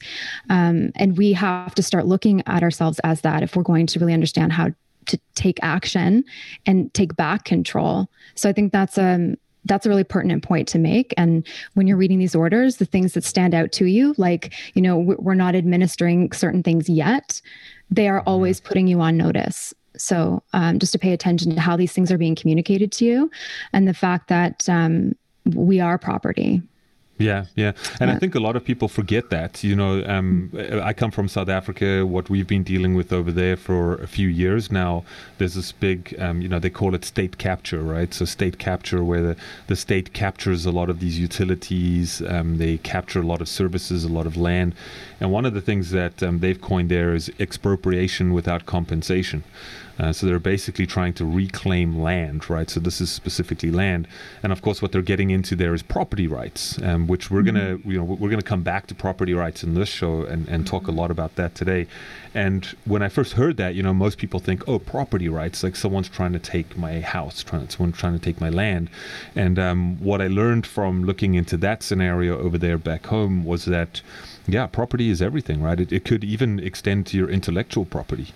[0.49, 3.99] um, and we have to start looking at ourselves as that if we're going to
[3.99, 4.69] really understand how
[5.07, 6.23] to take action
[6.65, 8.09] and take back control.
[8.35, 11.13] So I think that's a that's a really pertinent point to make.
[11.17, 14.81] And when you're reading these orders the things that stand out to you like you
[14.81, 17.41] know we're not administering certain things yet
[17.89, 21.75] they are always putting you on notice so um, just to pay attention to how
[21.75, 23.31] these things are being communicated to you
[23.73, 25.13] and the fact that um,
[25.53, 26.61] we are property
[27.17, 28.15] yeah, yeah, and yeah.
[28.15, 29.63] I think a lot of people forget that.
[29.63, 30.51] You know, um,
[30.83, 32.05] I come from South Africa.
[32.05, 35.05] What we've been dealing with over there for a few years now,
[35.37, 38.13] there's this big, um, you know, they call it state capture, right?
[38.13, 39.35] So state capture, where the,
[39.67, 44.03] the state captures a lot of these utilities, um, they capture a lot of services,
[44.03, 44.75] a lot of land,
[45.21, 49.45] and one of the things that um, they've coined there is expropriation without compensation.
[49.97, 52.69] Uh, so they're basically trying to reclaim land, right?
[52.69, 54.07] So this is specifically land,
[54.43, 57.57] and of course, what they're getting into there is property rights, um, which we're mm-hmm.
[57.57, 60.67] gonna, you know, we're gonna come back to property rights in this show and, and
[60.67, 61.87] talk a lot about that today.
[62.33, 65.77] And when I first heard that, you know, most people think, oh, property rights, like
[65.77, 68.89] someone's trying to take my house, trying, someone trying to take my land.
[69.37, 73.63] And um, what I learned from looking into that scenario over there back home was
[73.65, 74.01] that,
[74.47, 75.79] yeah, property is everything, right?
[75.79, 78.33] It, it could even extend to your intellectual property.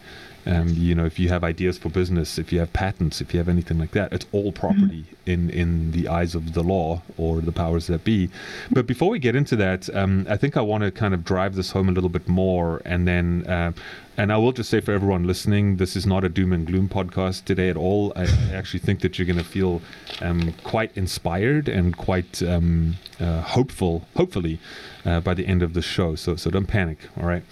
[0.49, 3.39] Um, you know, if you have ideas for business, if you have patents, if you
[3.39, 5.31] have anything like that, it's all property mm-hmm.
[5.31, 8.29] in in the eyes of the law or the powers that be.
[8.71, 11.55] But before we get into that, um, I think I want to kind of drive
[11.55, 13.73] this home a little bit more, and then uh,
[14.19, 16.89] and I will just say for everyone listening, this is not a doom and gloom
[16.89, 18.11] podcast today at all.
[18.17, 19.81] I, I actually think that you're going to feel
[20.19, 24.59] um, quite inspired and quite um, uh, hopeful, hopefully,
[25.05, 26.15] uh, by the end of the show.
[26.15, 27.43] So, so don't panic, all right?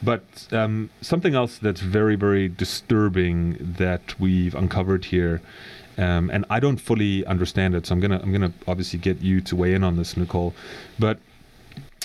[0.00, 5.42] But um, something else that's very, very disturbing that we've uncovered here.
[5.98, 9.42] Um, and I don't fully understand it, so I'm gonna I'm gonna obviously get you
[9.42, 10.54] to weigh in on this, Nicole.
[10.98, 11.18] But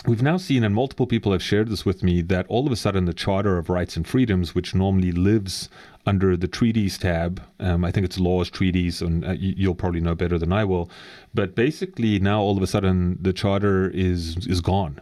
[0.05, 2.75] We've now seen, and multiple people have shared this with me, that all of a
[2.75, 5.69] sudden the Charter of Rights and Freedoms, which normally lives
[6.05, 10.15] under the treaties tab, um, I think it's laws, treaties, and uh, you'll probably know
[10.15, 10.89] better than I will.
[11.33, 15.01] But basically, now all of a sudden the Charter is is gone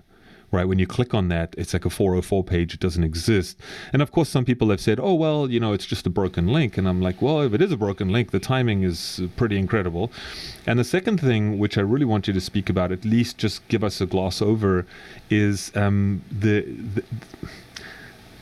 [0.56, 0.68] right?
[0.68, 3.60] When you click on that, it's like a 404 page, it doesn't exist.
[3.94, 6.48] And of course, some people have said, oh, well, you know, it's just a broken
[6.48, 6.78] link.
[6.78, 10.12] And I'm like, well, if it is a broken link, the timing is pretty incredible.
[10.66, 13.68] And the second thing, which I really want you to speak about, at least just
[13.68, 14.86] give us a gloss over,
[15.30, 17.04] is um, the, the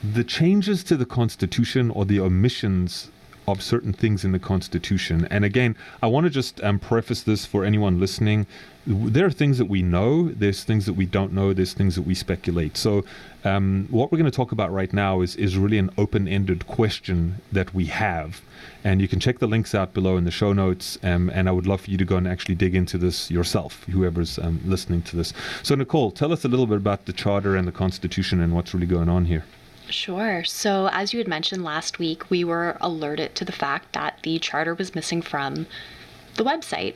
[0.03, 3.09] the changes to the Constitution or the omissions
[3.47, 5.27] of certain things in the Constitution.
[5.29, 8.47] And again, I want to just um, preface this for anyone listening.
[8.85, 12.01] There are things that we know, there's things that we don't know, there's things that
[12.01, 12.75] we speculate.
[12.75, 13.05] So,
[13.45, 16.67] um, what we're going to talk about right now is, is really an open ended
[16.67, 18.41] question that we have.
[18.83, 20.97] And you can check the links out below in the show notes.
[21.03, 23.83] Um, and I would love for you to go and actually dig into this yourself,
[23.85, 25.33] whoever's um, listening to this.
[25.61, 28.73] So, Nicole, tell us a little bit about the Charter and the Constitution and what's
[28.73, 29.45] really going on here.
[29.89, 30.43] Sure.
[30.43, 34.39] So, as you had mentioned last week, we were alerted to the fact that the
[34.39, 35.67] charter was missing from
[36.35, 36.95] the website.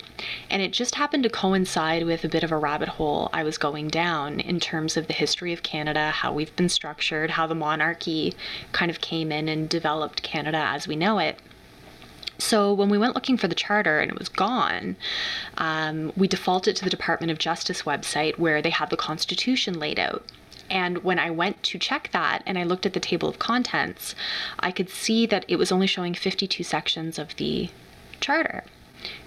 [0.50, 3.58] And it just happened to coincide with a bit of a rabbit hole I was
[3.58, 7.56] going down in terms of the history of Canada, how we've been structured, how the
[7.56, 8.34] monarchy
[8.72, 11.38] kind of came in and developed Canada as we know it.
[12.40, 14.96] So when we went looking for the charter and it was gone,
[15.58, 20.00] um, we defaulted to the Department of Justice website where they had the Constitution laid
[20.00, 20.24] out.
[20.70, 24.16] And when I went to check that and I looked at the table of contents,
[24.60, 27.70] I could see that it was only showing 52 sections of the
[28.20, 28.64] charter.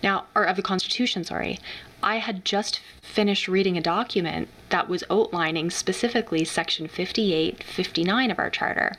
[0.02, 1.58] Now, or of the Constitution, sorry.
[2.02, 8.38] I had just finished reading a document that was outlining specifically section 58, 59 of
[8.38, 8.96] our charter.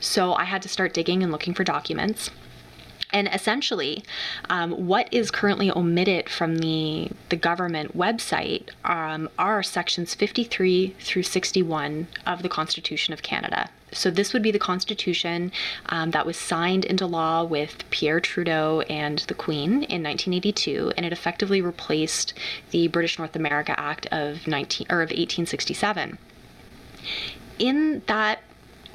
[0.00, 2.30] So I had to start digging and looking for documents.
[3.16, 4.04] And essentially,
[4.50, 11.22] um, what is currently omitted from the, the government website um, are sections 53 through
[11.22, 13.70] 61 of the Constitution of Canada.
[13.90, 15.50] So, this would be the Constitution
[15.86, 21.06] um, that was signed into law with Pierre Trudeau and the Queen in 1982, and
[21.06, 22.34] it effectively replaced
[22.70, 26.18] the British North America Act of 19 or of 1867.
[27.58, 28.42] In that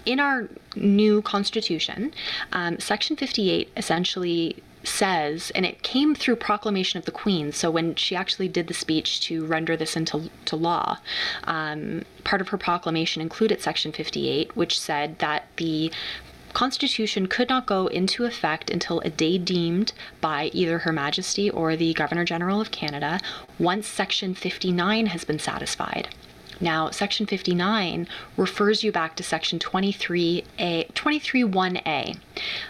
[0.05, 2.13] in our new constitution,
[2.51, 7.51] um, Section 58 essentially says, and it came through proclamation of the Queen.
[7.51, 10.97] So when she actually did the speech to render this into to law,
[11.43, 15.91] um, part of her proclamation included Section 58, which said that the
[16.53, 21.75] Constitution could not go into effect until a day deemed by either Her Majesty or
[21.75, 23.19] the Governor General of Canada
[23.57, 26.09] once Section 59 has been satisfied.
[26.61, 32.17] Now, Section 59 refers you back to Section 23A, 23.1a.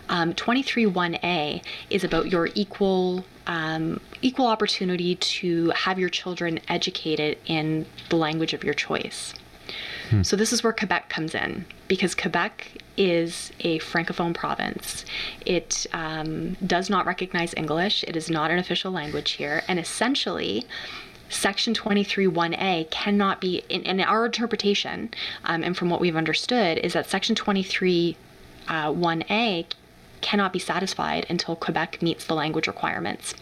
[0.10, 7.86] Um, 23.1a is about your equal um, equal opportunity to have your children educated in
[8.10, 9.34] the language of your choice.
[10.10, 10.22] Hmm.
[10.24, 15.06] So this is where Quebec comes in because Quebec is a francophone province.
[15.46, 18.04] It um, does not recognize English.
[18.04, 20.66] It is not an official language here, and essentially.
[21.32, 25.10] Section 23 1A cannot be, in, in our interpretation,
[25.46, 28.18] um, and from what we've understood, is that Section 23
[28.68, 29.66] uh, 1A
[30.22, 33.34] cannot be satisfied until Quebec meets the language requirements.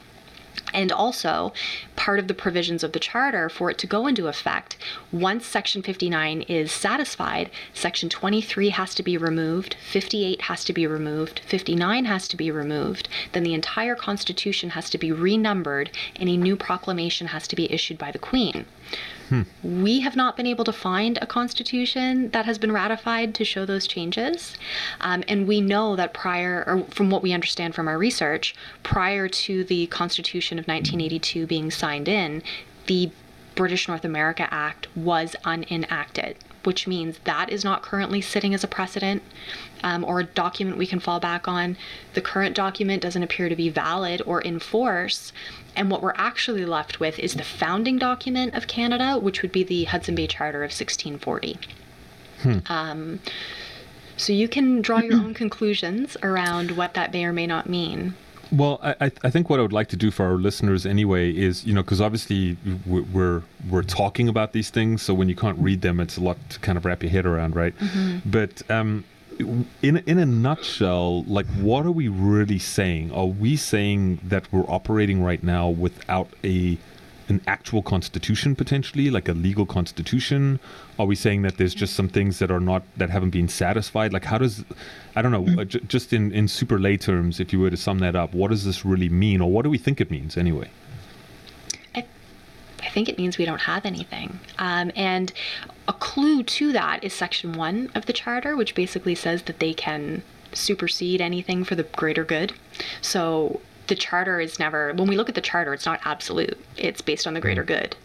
[0.74, 1.54] And also,
[1.96, 4.78] part of the provisions of the charter for it to go into effect,
[5.12, 10.86] once Section 59 is satisfied, Section 23 has to be removed, 58 has to be
[10.88, 16.30] removed, 59 has to be removed, then the entire Constitution has to be renumbered, and
[16.30, 18.66] a new proclamation has to be issued by the Queen.
[19.30, 19.44] Hmm.
[19.64, 23.64] We have not been able to find a constitution that has been ratified to show
[23.64, 24.58] those changes.
[25.02, 29.28] Um, and we know that prior, or from what we understand from our research, prior
[29.28, 32.42] to the Constitution of 1982 being signed in,
[32.88, 33.12] the
[33.60, 38.68] British North America Act was unenacted which means that is not currently sitting as a
[38.68, 39.24] precedent
[39.84, 41.78] um, or a document we can fall back on.
[42.14, 45.32] The current document doesn't appear to be valid or in force.
[45.76, 49.64] And what we're actually left with is the founding document of Canada, which would be
[49.64, 51.58] the Hudson Bay Charter of 1640.
[52.42, 52.58] Hmm.
[52.68, 53.20] Um,
[54.18, 58.16] so you can draw your own conclusions around what that may or may not mean.
[58.52, 61.66] Well, I, I think what I would like to do for our listeners anyway is,
[61.66, 65.82] you know, because obviously we're we're talking about these things, so when you can't read
[65.82, 67.78] them, it's a lot to kind of wrap your head around, right?
[67.78, 68.30] Mm-hmm.
[68.30, 69.06] But um,
[69.40, 73.12] in in a nutshell, like, what are we really saying?
[73.12, 76.78] Are we saying that we're operating right now without a
[77.30, 80.60] an actual constitution potentially, like a legal constitution?
[80.98, 84.14] Are we saying that there's just some things that are not that haven't been satisfied?
[84.14, 84.64] Like, how does
[85.16, 85.68] I don't know, mm-hmm.
[85.68, 88.52] j- just in in super lay terms, if you were to sum that up, what
[88.52, 90.70] does this really mean, or what do we think it means anyway?
[91.96, 92.06] I,
[92.82, 95.32] I think it means we don't have anything, um, and
[95.88, 99.74] a clue to that is Section One of the Charter, which basically says that they
[99.74, 102.54] can supersede anything for the greater good.
[103.02, 106.58] So the charter is never, when we look at the charter, it's not absolute.
[106.78, 107.68] It's based on the greater mm.
[107.68, 107.96] good.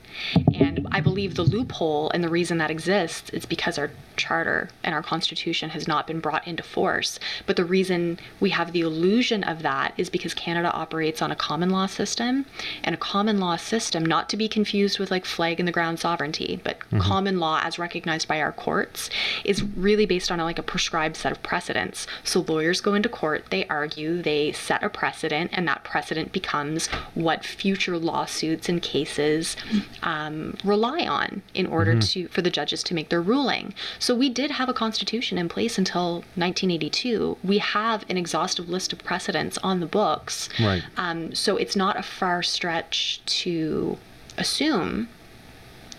[0.54, 4.94] And I believe the loophole and the reason that exists is because our charter and
[4.94, 7.18] our constitution has not been brought into force.
[7.46, 11.36] But the reason we have the illusion of that is because Canada operates on a
[11.36, 12.46] common law system,
[12.82, 16.00] and a common law system, not to be confused with like flag in the ground
[16.00, 16.98] sovereignty, but mm-hmm.
[16.98, 19.10] common law as recognized by our courts
[19.44, 22.06] is really based on a, like a prescribed set of precedents.
[22.22, 26.86] So lawyers go into court, they argue, they set a precedent, and that precedent becomes
[27.14, 29.56] what future lawsuits and cases
[30.02, 32.00] um, rely on in order mm-hmm.
[32.00, 33.74] to for the judges to make their ruling.
[34.04, 37.38] So we did have a constitution in place until 1982.
[37.42, 40.50] We have an exhaustive list of precedents on the books.
[40.60, 40.82] Right.
[40.98, 43.96] Um, so it's not a far stretch to
[44.36, 45.08] assume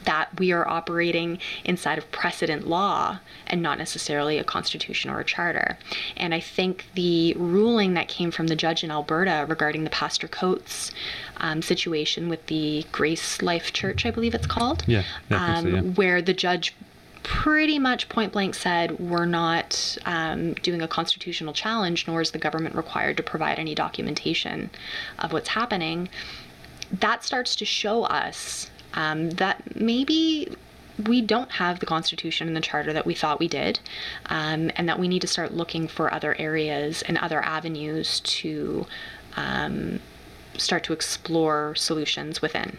[0.03, 5.25] that we are operating inside of precedent law and not necessarily a constitution or a
[5.25, 5.75] charter.
[6.15, 10.27] And I think the ruling that came from the judge in Alberta regarding the Pastor
[10.27, 10.91] Coates
[11.37, 15.81] um, situation with the Grace Life Church, I believe it's called, yeah, um, so, yeah.
[15.81, 16.75] where the judge
[17.25, 22.37] pretty much point blank said we're not um, doing a constitutional challenge, nor is the
[22.37, 24.69] government required to provide any documentation
[25.17, 26.07] of what's happening.
[26.91, 30.55] That starts to show us um, that maybe
[31.07, 33.79] we don't have the Constitution and the Charter that we thought we did,
[34.27, 38.85] um, and that we need to start looking for other areas and other avenues to
[39.35, 39.99] um,
[40.57, 42.77] start to explore solutions within.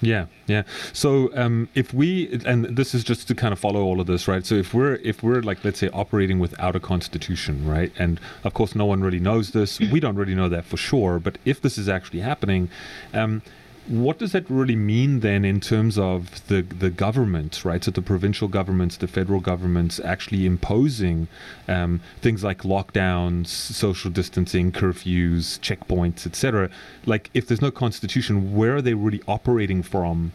[0.00, 0.62] Yeah, yeah.
[0.92, 4.28] So um, if we, and this is just to kind of follow all of this,
[4.28, 4.46] right?
[4.46, 7.92] So if we're if we're like let's say operating without a constitution, right?
[7.98, 9.80] And of course, no one really knows this.
[9.80, 11.18] We don't really know that for sure.
[11.18, 12.70] But if this is actually happening,
[13.12, 13.42] um,
[13.88, 17.82] what does that really mean then in terms of the the government, right?
[17.82, 21.26] So the provincial governments, the federal governments actually imposing
[21.66, 26.68] um, things like lockdowns, social distancing, curfews, checkpoints, etc.
[27.06, 30.32] Like if there's no constitution, where are they really operating from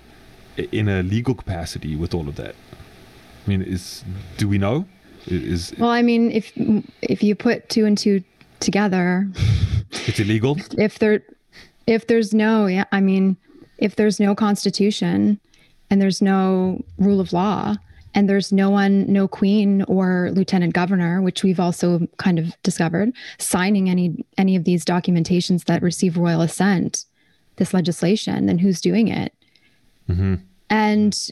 [0.58, 2.56] in a legal capacity with all of that?
[3.45, 4.04] I mean, is
[4.38, 4.86] do we know?
[5.28, 6.51] Is well, I mean, if
[7.04, 8.24] if you put two and two
[8.60, 9.28] together,
[9.91, 10.58] it's illegal.
[10.78, 11.22] If there
[11.88, 13.38] if there's no yeah i mean
[13.77, 15.39] if there's no constitution
[15.89, 17.75] and there's no rule of law
[18.15, 23.11] and there's no one, no queen or lieutenant governor, which we've also kind of discovered,
[23.39, 27.05] signing any any of these documentations that receive royal assent,
[27.55, 29.34] this legislation, then who's doing it?
[30.09, 30.36] Mm-hmm.
[30.69, 31.31] And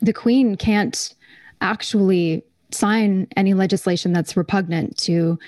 [0.00, 1.14] the queen can't
[1.60, 5.38] actually sign any legislation that's repugnant to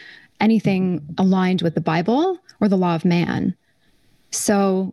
[0.40, 3.56] anything aligned with the Bible or the law of man.
[4.36, 4.92] So,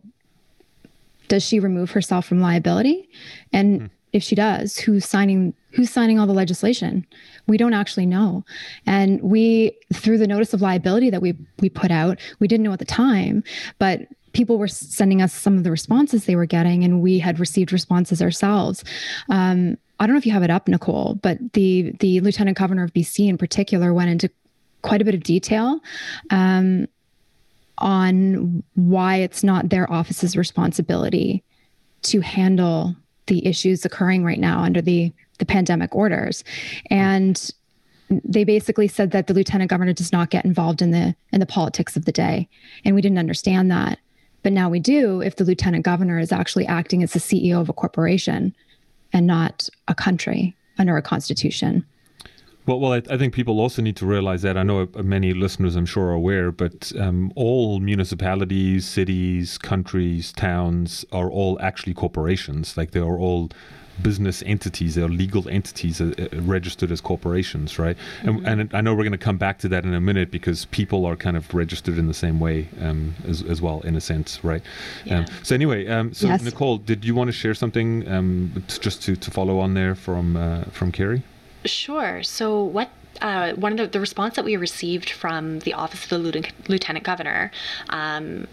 [1.28, 3.08] does she remove herself from liability?
[3.52, 3.90] And mm.
[4.12, 7.06] if she does, who's signing who's signing all the legislation?
[7.46, 8.44] We don't actually know.
[8.86, 12.72] And we through the notice of liability that we we put out, we didn't know
[12.72, 13.42] at the time,
[13.78, 17.38] but people were sending us some of the responses they were getting and we had
[17.38, 18.82] received responses ourselves.
[19.28, 22.84] Um, I don't know if you have it up, Nicole, but the the lieutenant governor
[22.84, 24.30] of BC in particular went into
[24.82, 25.80] quite a bit of detail
[26.30, 26.88] um,
[27.78, 31.42] on why it's not their office's responsibility
[32.02, 32.96] to handle
[33.26, 36.44] the issues occurring right now under the the pandemic orders.
[36.90, 37.50] And
[38.08, 41.46] they basically said that the lieutenant governor does not get involved in the in the
[41.46, 42.48] politics of the day.
[42.84, 43.98] And we didn't understand that.
[44.42, 47.68] But now we do if the lieutenant governor is actually acting as the CEO of
[47.68, 48.54] a corporation
[49.12, 51.84] and not a country under a constitution
[52.66, 54.56] well, well, I, I, think people also need to realize that.
[54.56, 61.04] I know many listeners, I'm sure, are aware, but um, all municipalities, cities, countries, towns
[61.12, 62.76] are all actually corporations.
[62.76, 63.50] Like they are all
[64.00, 67.96] business entities, they're legal entities uh, uh, registered as corporations, right?
[68.22, 68.46] Mm-hmm.
[68.46, 70.64] And, and, I know we're going to come back to that in a minute because
[70.66, 74.00] people are kind of registered in the same way um, as, as well, in a
[74.00, 74.62] sense, right?
[75.04, 75.20] Yeah.
[75.20, 76.42] Um, so anyway, um, so yes.
[76.42, 80.36] Nicole, did you want to share something um, just to, to follow on there from
[80.36, 81.22] uh, from Carrie?
[81.64, 82.22] Sure.
[82.22, 82.90] So, what
[83.20, 87.04] uh, one of the, the response that we received from the Office of the Lieutenant
[87.04, 87.52] Governor
[87.90, 88.48] um,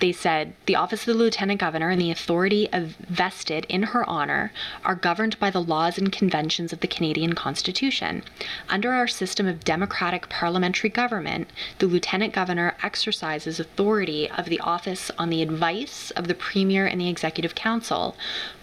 [0.00, 4.52] they said the office of the lieutenant governor and the authority vested in her honor
[4.84, 8.22] are governed by the laws and conventions of the Canadian Constitution.
[8.68, 15.10] Under our system of democratic parliamentary government, the lieutenant governor exercises authority of the office
[15.18, 18.16] on the advice of the premier and the executive council,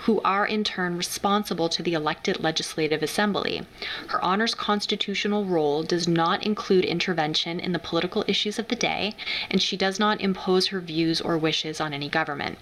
[0.06, 3.66] who are in turn responsible to the elected legislative assembly.
[4.08, 9.16] Her honor's constitutional role does not include intervention in the political issues of the day,
[9.50, 12.60] and she does not impose her views or wishes on any government.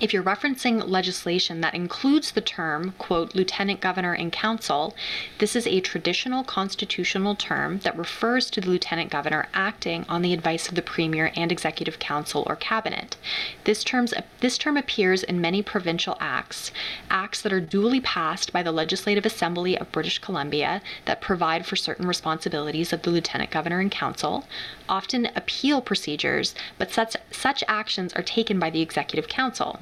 [0.00, 4.92] If you're referencing legislation that includes the term, quote, lieutenant governor and council,
[5.38, 10.32] this is a traditional constitutional term that refers to the lieutenant governor acting on the
[10.32, 13.16] advice of the premier and executive council or cabinet.
[13.62, 16.72] This, terms, this term appears in many provincial acts,
[17.08, 21.76] acts that are duly passed by the Legislative Assembly of British Columbia that provide for
[21.76, 24.44] certain responsibilities of the lieutenant governor and council,
[24.88, 29.78] often appeal procedures, but such, such actions are taken by the Executive Council.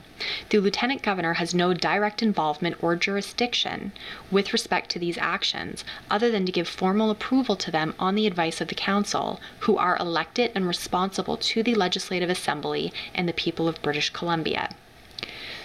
[0.49, 3.93] The Lieutenant Governor has no direct involvement or jurisdiction
[4.31, 8.27] with respect to these actions, other than to give formal approval to them on the
[8.27, 13.33] advice of the Council, who are elected and responsible to the Legislative Assembly and the
[13.33, 14.75] people of British Columbia.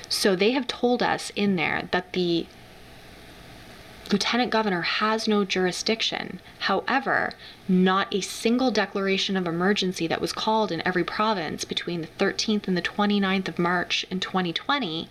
[0.09, 2.45] So they have told us in there that the
[4.11, 6.39] lieutenant governor has no jurisdiction.
[6.59, 7.33] However,
[7.67, 12.67] not a single declaration of emergency that was called in every province between the 13th
[12.67, 15.09] and the 29th of March in 2020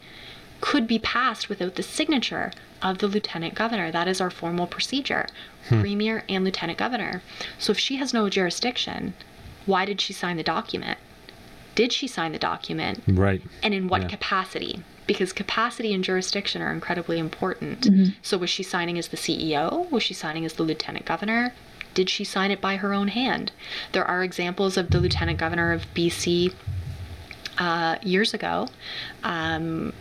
[0.60, 3.90] could be passed without the signature of the lieutenant governor.
[3.90, 5.26] That is our formal procedure
[5.68, 5.80] hmm.
[5.80, 7.22] premier and lieutenant governor.
[7.58, 9.14] So if she has no jurisdiction,
[9.64, 10.98] why did she sign the document?
[11.74, 13.02] Did she sign the document?
[13.06, 13.42] Right.
[13.62, 14.08] And in what yeah.
[14.08, 14.82] capacity?
[15.06, 17.82] Because capacity and jurisdiction are incredibly important.
[17.82, 18.10] Mm-hmm.
[18.22, 19.90] So, was she signing as the CEO?
[19.90, 21.52] Was she signing as the lieutenant governor?
[21.94, 23.52] Did she sign it by her own hand?
[23.92, 26.52] There are examples of the lieutenant governor of BC
[27.58, 28.68] uh, years ago
[29.22, 29.92] um,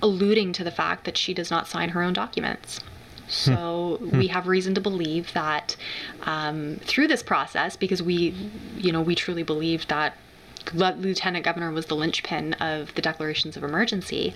[0.00, 2.80] alluding to the fact that she does not sign her own documents.
[3.28, 4.18] So hmm.
[4.18, 5.76] we have reason to believe that
[6.22, 8.34] um, through this process, because we,
[8.76, 10.16] you know, we truly believe that
[10.74, 14.34] lieutenant governor was the linchpin of the declarations of emergency,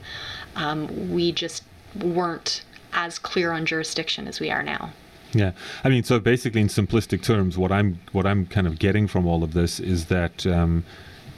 [0.55, 1.63] um, we just
[2.01, 2.63] weren't
[2.93, 4.91] as clear on jurisdiction as we are now.
[5.33, 5.53] Yeah,
[5.85, 9.27] I mean, so basically, in simplistic terms, what I'm what I'm kind of getting from
[9.27, 10.85] all of this is that um,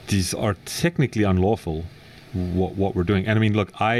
[0.07, 1.85] these are technically unlawful
[2.33, 3.25] what what we're doing.
[3.25, 3.95] And I mean, look, I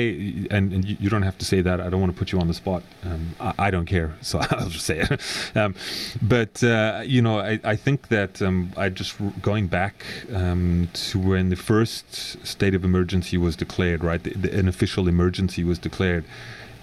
[0.52, 1.82] and, and you, don't have to say that.
[1.82, 2.84] I don't want to put you on the spot.
[3.04, 5.22] Um, I, I, don't care, so I'll just say it.
[5.56, 5.74] Um,
[6.22, 11.20] but uh, you know, I, I think that um, I just going back um, to
[11.20, 14.22] when the first state of emergency was declared, right?
[14.22, 16.24] The, the, an official emergency was declared,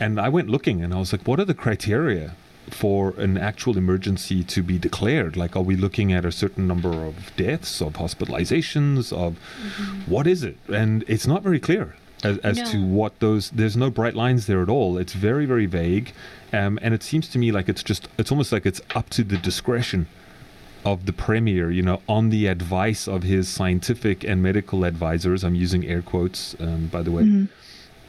[0.00, 2.34] and I went looking, and I was like, what are the criteria
[2.70, 5.36] for an actual emergency to be declared?
[5.36, 10.10] Like, are we looking at a certain number of deaths, of hospitalizations, of mm-hmm.
[10.10, 10.56] what is it?
[10.68, 12.64] And it's not very clear as, as no.
[12.72, 13.50] to what those.
[13.50, 14.98] There's no bright lines there at all.
[14.98, 16.12] It's very, very vague,
[16.52, 19.24] Um, and it seems to me like it's just, it's almost like it's up to
[19.24, 20.06] the discretion
[20.84, 25.42] of the premier, you know, on the advice of his scientific and medical advisors.
[25.42, 27.22] I'm using air quotes, um, by the way.
[27.24, 27.44] Mm-hmm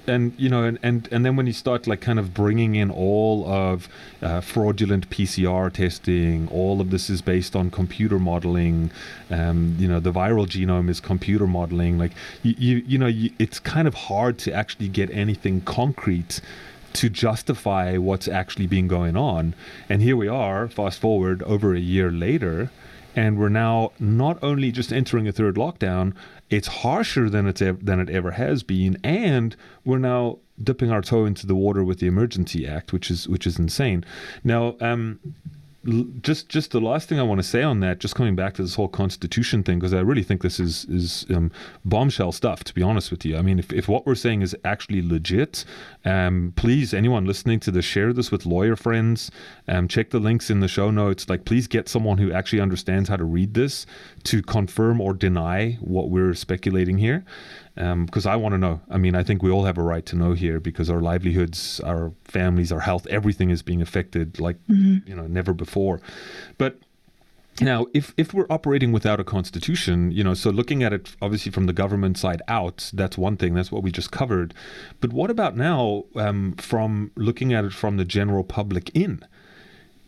[0.07, 2.89] and you know, and, and and then when you start like kind of bringing in
[2.89, 3.89] all of
[4.21, 8.91] uh, fraudulent PCR testing, all of this is based on computer modeling.
[9.29, 11.97] Um, you know, the viral genome is computer modeling.
[11.97, 16.41] Like you, you, you know, you, it's kind of hard to actually get anything concrete
[16.93, 19.53] to justify what's actually been going on.
[19.87, 22.71] And here we are, fast forward over a year later,
[23.17, 26.13] and we're now not only just entering a third lockdown,
[26.51, 31.01] it's harsher than it's ev- than it ever has been, and we're now dipping our
[31.01, 34.05] toe into the water with the Emergency Act, which is which is insane.
[34.43, 35.19] Now, um,
[36.21, 38.61] just just the last thing I want to say on that, just coming back to
[38.61, 41.51] this whole constitution thing, because I really think this is is um,
[41.85, 42.63] bombshell stuff.
[42.65, 45.63] To be honest with you, I mean, if, if what we're saying is actually legit,
[46.03, 49.31] um, please anyone listening to this, share this with lawyer friends.
[49.67, 51.29] Um, check the links in the show notes.
[51.29, 53.85] Like, please get someone who actually understands how to read this
[54.23, 57.23] to confirm or deny what we're speculating here
[57.77, 58.81] because um, I want to know.
[58.89, 61.79] I mean, I think we all have a right to know here because our livelihoods,
[61.81, 65.07] our families, our health, everything is being affected like mm-hmm.
[65.07, 66.01] you know never before.
[66.57, 66.79] But
[67.61, 71.51] now, if if we're operating without a constitution, you know, so looking at it obviously
[71.51, 73.53] from the government side out, that's one thing.
[73.53, 74.53] That's what we just covered.
[74.99, 79.23] But what about now um, from looking at it from the general public in?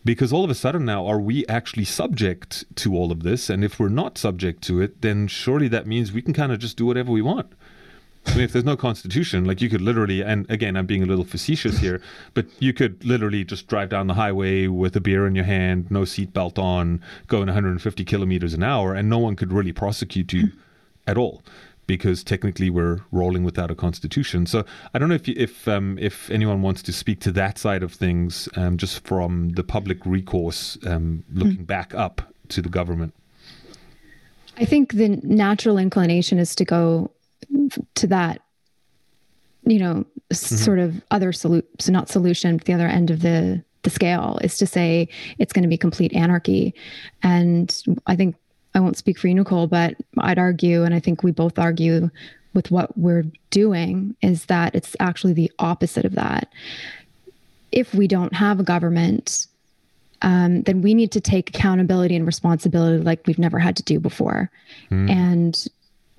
[0.04, 3.50] Because all of a sudden now, are we actually subject to all of this?
[3.50, 6.58] And if we're not subject to it, then surely that means we can kind of
[6.58, 7.52] just do whatever we want.
[8.26, 11.06] I mean, if there's no constitution, like you could literally, and again, I'm being a
[11.06, 12.00] little facetious here,
[12.34, 15.90] but you could literally just drive down the highway with a beer in your hand,
[15.90, 20.52] no seatbelt on, going 150 kilometers an hour, and no one could really prosecute you
[21.06, 21.42] at all
[21.86, 24.46] because technically we're rolling without a constitution.
[24.46, 24.64] So
[24.94, 27.82] I don't know if you, if um, if anyone wants to speak to that side
[27.82, 31.66] of things, um, just from the public recourse, um, looking mm.
[31.66, 33.12] back up to the government.
[34.56, 37.10] I think the natural inclination is to go
[37.94, 38.42] to that
[39.64, 40.34] you know mm-hmm.
[40.34, 44.38] sort of other solution so not solution but the other end of the the scale
[44.42, 46.74] is to say it's going to be complete anarchy
[47.22, 48.36] and i think
[48.74, 52.10] i won't speak for you nicole but i'd argue and i think we both argue
[52.52, 56.52] with what we're doing is that it's actually the opposite of that
[57.72, 59.46] if we don't have a government
[60.22, 63.98] um, then we need to take accountability and responsibility like we've never had to do
[63.98, 64.50] before
[64.90, 65.08] mm.
[65.08, 65.66] and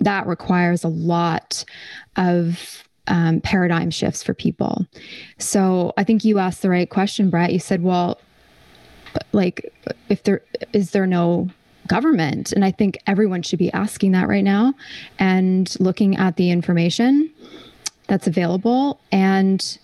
[0.04, 1.64] that requires a lot
[2.16, 4.86] of um, paradigm shifts for people.
[5.38, 7.52] So I think you asked the right question, Brett.
[7.52, 8.20] You said, well,
[9.32, 9.72] like,
[10.08, 10.42] if there
[10.72, 11.48] is there no
[11.86, 12.52] government?
[12.52, 14.74] And I think everyone should be asking that right now
[15.18, 17.30] and looking at the information
[18.06, 19.78] that's available and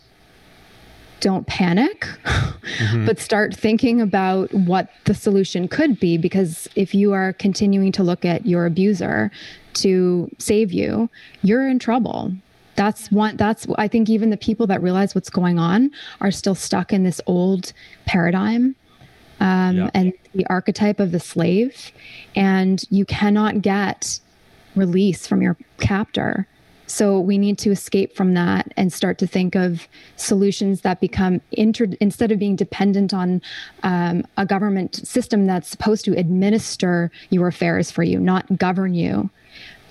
[1.20, 3.06] don't panic, mm-hmm.
[3.06, 6.18] but start thinking about what the solution could be.
[6.18, 9.30] Because if you are continuing to look at your abuser
[9.74, 11.08] to save you,
[11.42, 12.32] you're in trouble.
[12.76, 15.90] That's one, that's, I think even the people that realize what's going on
[16.20, 17.72] are still stuck in this old
[18.06, 18.76] paradigm
[19.40, 19.90] um, yeah.
[19.94, 21.90] and the archetype of the slave.
[22.36, 24.20] And you cannot get
[24.76, 26.46] release from your captor.
[26.88, 29.86] So we need to escape from that and start to think of
[30.16, 33.40] solutions that become inter- instead of being dependent on
[33.84, 39.30] um, a government system that's supposed to administer your affairs for you, not govern you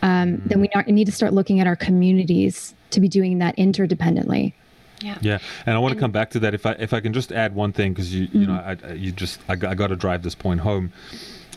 [0.02, 4.54] um, then we need to start looking at our communities to be doing that interdependently.
[5.02, 5.18] Yeah.
[5.22, 6.54] Yeah, and I want to come back to that.
[6.54, 8.41] If I if I can just add one thing because you mm-hmm.
[8.41, 10.91] you know I, you just I, I got to drive this point home.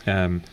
[0.05, 0.43] Um,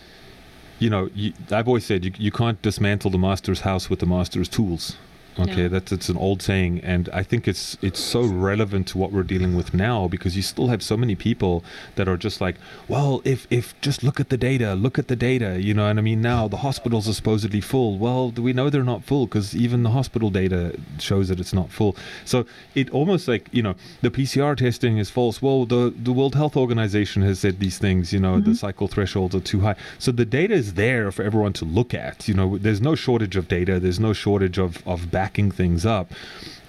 [0.78, 4.06] you know, you, I've always said you, you can't dismantle the master's house with the
[4.06, 4.96] master's tools.
[5.38, 5.68] Okay, no.
[5.68, 9.22] that's it's an old saying, and I think it's it's so relevant to what we're
[9.22, 11.64] dealing with now because you still have so many people
[11.94, 12.56] that are just like,
[12.88, 15.86] well, if if just look at the data, look at the data, you know.
[15.86, 17.98] And I mean, now the hospitals are supposedly full.
[17.98, 21.52] Well, do we know they're not full because even the hospital data shows that it's
[21.52, 21.96] not full.
[22.24, 25.40] So it almost like you know the PCR testing is false.
[25.40, 28.12] Well, the the World Health Organization has said these things.
[28.12, 28.50] You know, mm-hmm.
[28.50, 29.76] the cycle thresholds are too high.
[29.98, 32.26] So the data is there for everyone to look at.
[32.28, 33.78] You know, there's no shortage of data.
[33.78, 36.10] There's no shortage of of back backing things up.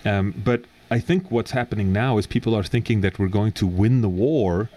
[0.06, 3.66] Um, but I think what's happening now is people are thinking that we're going to
[3.66, 4.70] win the war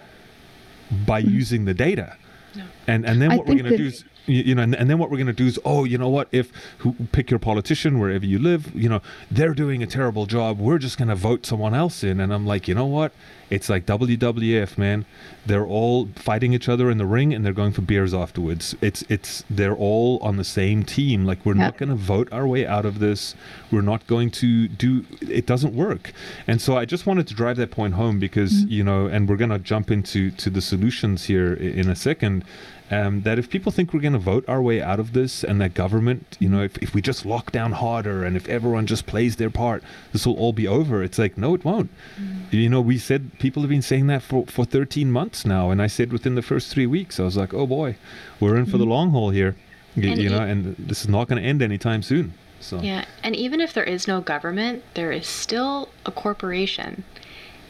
[1.07, 1.35] by mm-hmm.
[1.35, 2.17] using the data.
[2.55, 2.65] No.
[2.87, 4.99] And and then what we're going to do is you, you know, and, and then
[4.99, 6.29] what we're going to do is, oh, you know what?
[6.33, 9.01] If who, pick your politician wherever you live, you know,
[9.31, 10.59] they're doing a terrible job.
[10.59, 12.21] We're just going to vote someone else in.
[12.21, 13.13] And I'm like, you know what?
[13.53, 15.05] It's like WWF, man.
[15.45, 18.75] They're all fighting each other in the ring, and they're going for beers afterwards.
[18.81, 21.27] It's it's they're all on the same team.
[21.27, 23.35] Like we're not going to vote our way out of this.
[23.71, 25.05] We're not going to do.
[25.21, 26.13] It doesn't work.
[26.47, 28.73] And so I just wanted to drive that point home because mm-hmm.
[28.73, 32.45] you know, and we're going to jump into to the solutions here in a second
[32.91, 35.61] um, that if people think we're going to vote our way out of this and
[35.61, 39.07] that government, you know, if, if we just lock down harder and if everyone just
[39.07, 41.03] plays their part, this will all be over.
[41.03, 41.91] It's like, no, it won't.
[42.21, 42.53] Mm.
[42.53, 45.71] You know, we said people have been saying that for, for 13 months now.
[45.71, 47.97] And I said within the first three weeks, I was like, oh boy,
[48.41, 48.91] we're in for the mm.
[48.91, 49.57] long haul here.
[49.95, 52.33] You, you know, and this is not going to end anytime soon.
[52.61, 52.81] So.
[52.81, 57.03] Yeah, and even if there is no government, there is still a corporation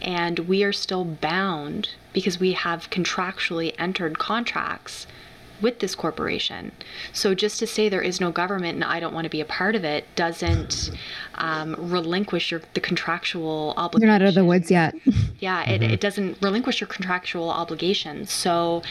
[0.03, 5.07] and we are still bound because we have contractually entered contracts
[5.62, 6.72] with this corporation.
[7.12, 9.44] So just to say there is no government and I don't want to be a
[9.44, 10.90] part of it doesn't
[11.36, 14.09] um, relinquish your the contractual obligation.
[14.09, 14.94] You're not out of the woods yet.
[15.38, 15.84] yeah, mm-hmm.
[15.84, 18.32] it doesn't relinquish your contractual obligations.
[18.32, 18.82] So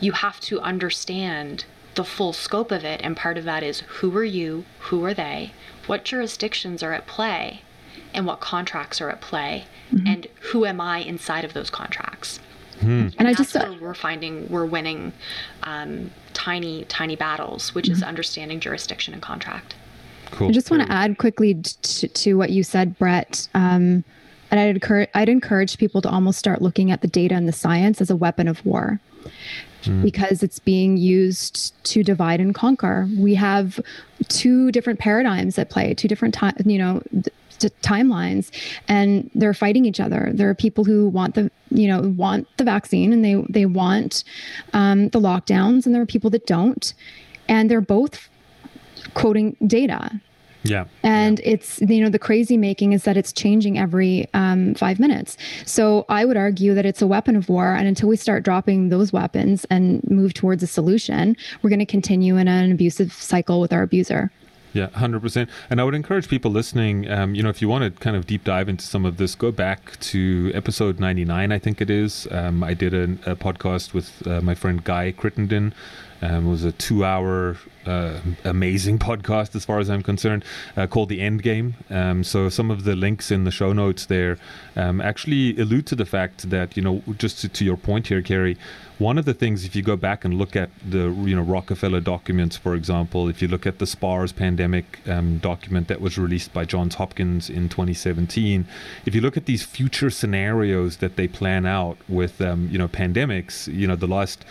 [0.00, 1.64] you have to understand
[1.96, 5.14] the full scope of it, and part of that is who are you, who are
[5.14, 5.52] they,
[5.86, 7.62] what jurisdictions are at play,
[8.14, 10.06] and what contracts are at play mm-hmm.
[10.06, 12.40] and who am I inside of those contracts.
[12.80, 12.86] Hmm.
[12.86, 15.12] And, and I just where we're finding we're winning
[15.62, 17.94] um, tiny tiny battles, which mm-hmm.
[17.94, 19.74] is understanding jurisdiction and contract.
[20.32, 20.48] Cool.
[20.48, 23.48] I just want to add quickly to, to what you said, Brett.
[23.54, 24.04] Um,
[24.50, 27.52] and I'd encourage, I'd encourage people to almost start looking at the data and the
[27.52, 29.00] science as a weapon of war
[29.82, 30.02] mm.
[30.02, 33.08] because it's being used to divide and conquer.
[33.16, 33.80] We have
[34.28, 37.02] two different paradigms at play, two different times, you know,
[37.82, 38.50] timelines
[38.88, 40.30] and they're fighting each other.
[40.32, 44.24] There are people who want the you know want the vaccine and they they want
[44.72, 46.94] um, the lockdowns and there are people that don't.
[47.48, 48.28] And they're both
[49.14, 50.20] quoting data.
[50.64, 50.86] Yeah.
[51.02, 51.50] And yeah.
[51.52, 55.36] it's you know the crazy making is that it's changing every um, five minutes.
[55.64, 58.88] So i would argue that it's a weapon of war and until we start dropping
[58.88, 63.60] those weapons and move towards a solution we're going to continue in an abusive cycle
[63.60, 64.30] with our abuser
[64.76, 65.48] yeah, hundred percent.
[65.70, 67.10] And I would encourage people listening.
[67.10, 69.34] Um, you know, if you want to kind of deep dive into some of this,
[69.34, 71.50] go back to episode ninety nine.
[71.50, 72.28] I think it is.
[72.30, 75.72] Um, I did a, a podcast with uh, my friend Guy Crittenden.
[76.22, 77.56] Um, it was a two hour
[77.86, 80.44] uh, amazing podcast as far as I'm concerned
[80.76, 81.74] uh, called The End Game.
[81.88, 84.38] Um, so some of the links in the show notes there
[84.76, 88.22] um, actually allude to the fact that, you know, just to, to, your point here,
[88.22, 88.56] Kerry,
[88.98, 92.00] one of the things, if you go back and look at the, you know, Rockefeller
[92.00, 96.54] documents, for example, if you look at the SPARS pandemic um, document that was released
[96.54, 98.66] by Johns Hopkins in 2017,
[99.04, 102.88] if you look at these future scenarios that they plan out with, um, you know,
[102.88, 104.44] pandemics, you know, the last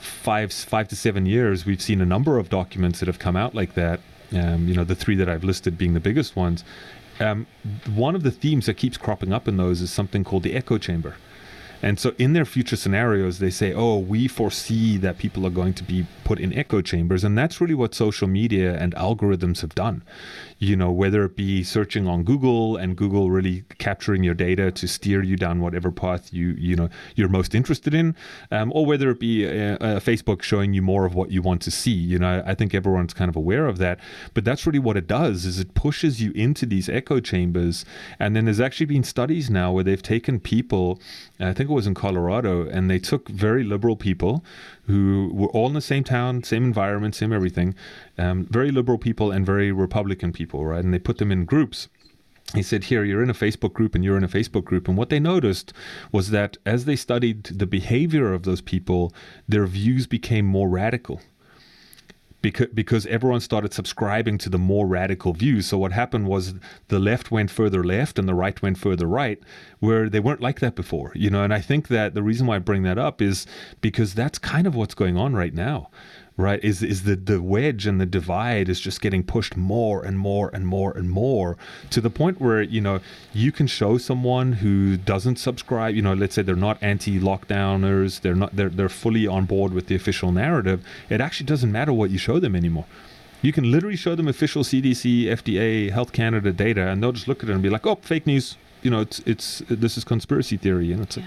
[0.00, 3.54] five five to seven years, we've seen a number of documents that have come out
[3.54, 4.00] like that.
[4.32, 6.64] Um, you know, the three that I've listed being the biggest ones.
[7.20, 7.46] Um,
[7.94, 10.78] one of the themes that keeps cropping up in those is something called the echo
[10.78, 11.16] chamber.
[11.82, 15.74] And so in their future scenarios, they say, oh, we foresee that people are going
[15.74, 17.24] to be put in echo chambers.
[17.24, 20.02] And that's really what social media and algorithms have done
[20.62, 24.86] you know, whether it be searching on Google and Google really capturing your data to
[24.86, 28.14] steer you down whatever path you you know you're most interested in,
[28.52, 31.62] um, or whether it be a, a Facebook showing you more of what you want
[31.62, 31.90] to see.
[31.90, 33.98] You know, I think everyone's kind of aware of that.
[34.34, 37.84] But that's really what it does is it pushes you into these echo chambers.
[38.20, 41.00] And then there's actually been studies now where they've taken people,
[41.40, 44.44] I think it was in Colorado, and they took very liberal people
[44.92, 47.74] who were all in the same town, same environment, same everything,
[48.18, 50.84] um, very liberal people and very Republican people, right?
[50.84, 51.88] And they put them in groups.
[52.54, 54.86] He said, Here, you're in a Facebook group and you're in a Facebook group.
[54.88, 55.72] And what they noticed
[56.12, 59.14] was that as they studied the behavior of those people,
[59.48, 61.22] their views became more radical
[62.42, 65.66] because because everyone started subscribing to the more radical views.
[65.66, 66.54] So what happened was
[66.88, 69.40] the left went further left and the right went further right,
[69.78, 71.12] where they weren't like that before.
[71.14, 73.46] You know, and I think that the reason why I bring that up is
[73.80, 75.90] because that's kind of what's going on right now
[76.36, 80.18] right is is the the wedge and the divide is just getting pushed more and
[80.18, 81.56] more and more and more
[81.90, 83.00] to the point where you know
[83.32, 88.34] you can show someone who doesn't subscribe you know let's say they're not anti-lockdowners they're
[88.34, 92.10] not they're they're fully on board with the official narrative it actually doesn't matter what
[92.10, 92.86] you show them anymore
[93.42, 97.42] you can literally show them official CDC, FDA, Health Canada data, and they'll just look
[97.42, 100.56] at it and be like, "Oh, fake news." You know, it's it's this is conspiracy
[100.56, 101.26] theory, and it's like,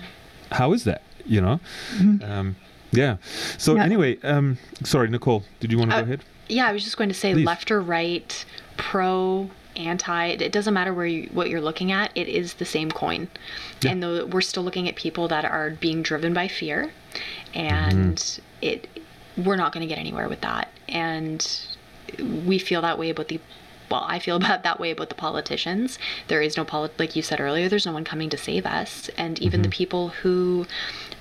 [0.54, 1.02] how is that?
[1.26, 1.60] You know,
[1.98, 2.32] mm-hmm.
[2.32, 2.56] um,
[2.92, 3.18] yeah.
[3.58, 3.84] So yeah.
[3.84, 6.24] anyway, um, sorry, Nicole, did you want to uh, go ahead?
[6.48, 7.46] Yeah, I was just going to say Please.
[7.46, 8.46] left or right,
[8.78, 10.28] pro, anti.
[10.28, 12.12] It doesn't matter where you, what you're looking at.
[12.16, 13.28] It is the same coin,
[13.82, 13.92] yeah.
[13.92, 16.92] and the, we're still looking at people that are being driven by fear,
[17.54, 18.42] and mm-hmm.
[18.62, 18.88] it
[19.44, 20.70] we're not going to get anywhere with that.
[20.88, 21.46] And
[22.46, 23.40] we feel that way about the
[23.90, 26.00] well, I feel about that way about the politicians.
[26.28, 29.10] There is no polit like you said earlier, there's no one coming to save us.
[29.18, 29.70] And even mm-hmm.
[29.70, 30.66] the people who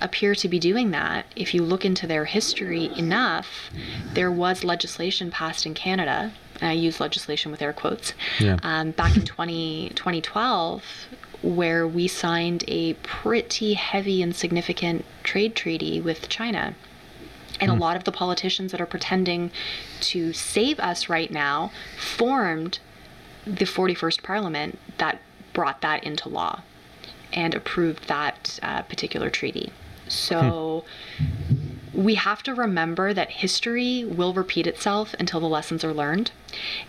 [0.01, 3.71] appear to be doing that, if you look into their history enough,
[4.13, 6.33] there was legislation passed in Canada.
[6.61, 8.15] And I use legislation with air quotes.
[8.39, 8.59] Yeah.
[8.63, 10.85] Um, back in 20, 2012,
[11.43, 16.75] where we signed a pretty heavy and significant trade treaty with China.
[17.61, 17.75] And mm.
[17.75, 17.83] a hmm.
[17.83, 19.51] lot of the politicians that are pretending
[20.01, 22.79] to save us right now formed
[23.47, 25.21] the 41st Parliament that
[25.53, 26.63] brought that into law
[27.33, 29.73] and approved that uh, particular treaty.
[30.09, 30.85] So
[31.93, 36.31] we have to remember that history will repeat itself until the lessons are learned.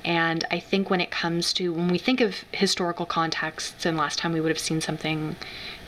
[0.04, 4.20] And I think when it comes to, when we think of historical contexts, and last
[4.20, 5.36] time we would have seen something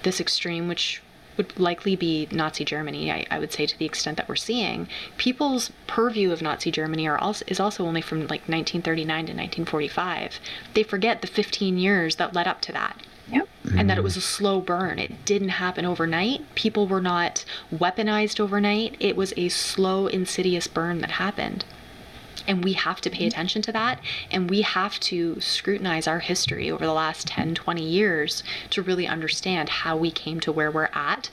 [0.03, 1.01] this extreme, which
[1.38, 4.88] would likely be Nazi Germany, I, I, would say to the extent that we're seeing,
[5.18, 10.40] people's purview of Nazi Germany are also, is also only from like 1939 to 1945.
[10.74, 13.02] They forget the 15 years that led up to that.
[13.32, 13.48] Yep.
[13.76, 14.06] And that it mm.
[14.06, 15.00] was a slow burn.
[15.00, 16.56] It didn't happen overnight.
[16.56, 18.96] People were not weaponized overnight.
[19.00, 21.66] It was a slow, insidious burn that happened.
[22.48, 23.28] And we have to pay mm-hmm.
[23.28, 24.00] attention to that.
[24.32, 29.08] And we have to scrutinize our history over the last 10, 20 years to really
[29.08, 31.30] understand how we came to where we're at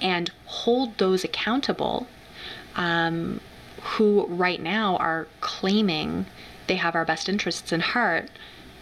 [0.00, 2.06] and hold those accountable
[2.76, 3.40] um,
[3.82, 6.26] who right now are claiming
[6.66, 8.30] they have our best interests in heart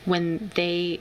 [0.04, 1.00] when they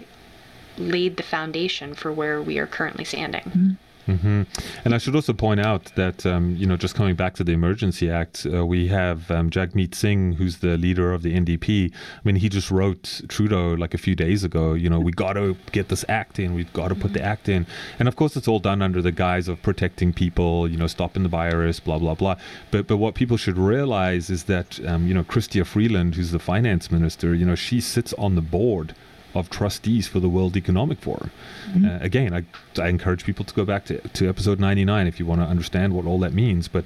[0.77, 3.41] laid the foundation for where we are currently standing.
[3.41, 3.71] Mm-hmm.
[4.07, 4.43] Mm-hmm.
[4.85, 7.51] And I should also point out that, um, you know, just coming back to the
[7.51, 11.93] Emergency Act, uh, we have um, Jagmeet Singh, who's the leader of the NDP.
[11.93, 15.33] I mean, he just wrote Trudeau like a few days ago, you know, we got
[15.33, 17.67] to get this act in, we've got to put the act in.
[17.99, 21.23] And of course, it's all done under the guise of protecting people, you know, stopping
[21.23, 22.35] the virus, blah, blah, blah.
[22.71, 26.39] But, but what people should realize is that, um, you know, Chrystia Freeland, who's the
[26.39, 28.95] finance minister, you know, she sits on the board
[29.33, 31.31] of trustees for the World Economic Forum.
[31.69, 31.85] Mm-hmm.
[31.85, 32.43] Uh, again, I,
[32.81, 35.93] I encourage people to go back to, to episode 99 if you want to understand
[35.93, 36.67] what all that means.
[36.67, 36.85] But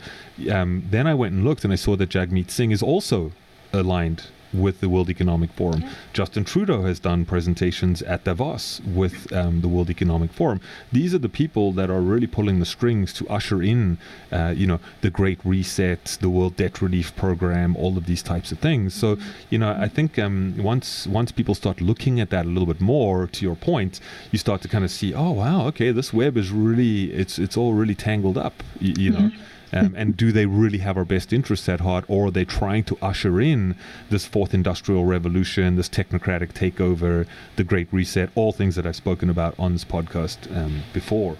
[0.51, 3.31] um, then I went and looked and I saw that Jagmeet Singh is also
[3.73, 5.81] aligned with the World Economic Forum.
[5.81, 5.93] Yeah.
[6.13, 10.61] Justin Trudeau has done presentations at Davos with um, the World Economic Forum.
[10.91, 13.97] These are the people that are really pulling the strings to usher in,
[14.31, 18.51] uh, you know, the Great Reset, the World Debt Relief Program, all of these types
[18.51, 18.93] of things.
[18.93, 19.17] So,
[19.49, 22.81] you know, I think um, once once people start looking at that a little bit
[22.81, 23.99] more, to your point,
[24.31, 27.57] you start to kind of see, oh wow, okay, this web is really it's it's
[27.57, 29.29] all really tangled up, you, you know.
[29.29, 29.41] Mm-hmm.
[29.75, 32.83] Um, and do they really have our best interests at heart, or are they trying
[32.85, 33.75] to usher in
[34.09, 39.29] this fourth industrial revolution, this technocratic takeover, the Great Reset, all things that I've spoken
[39.29, 41.37] about on this podcast um, before?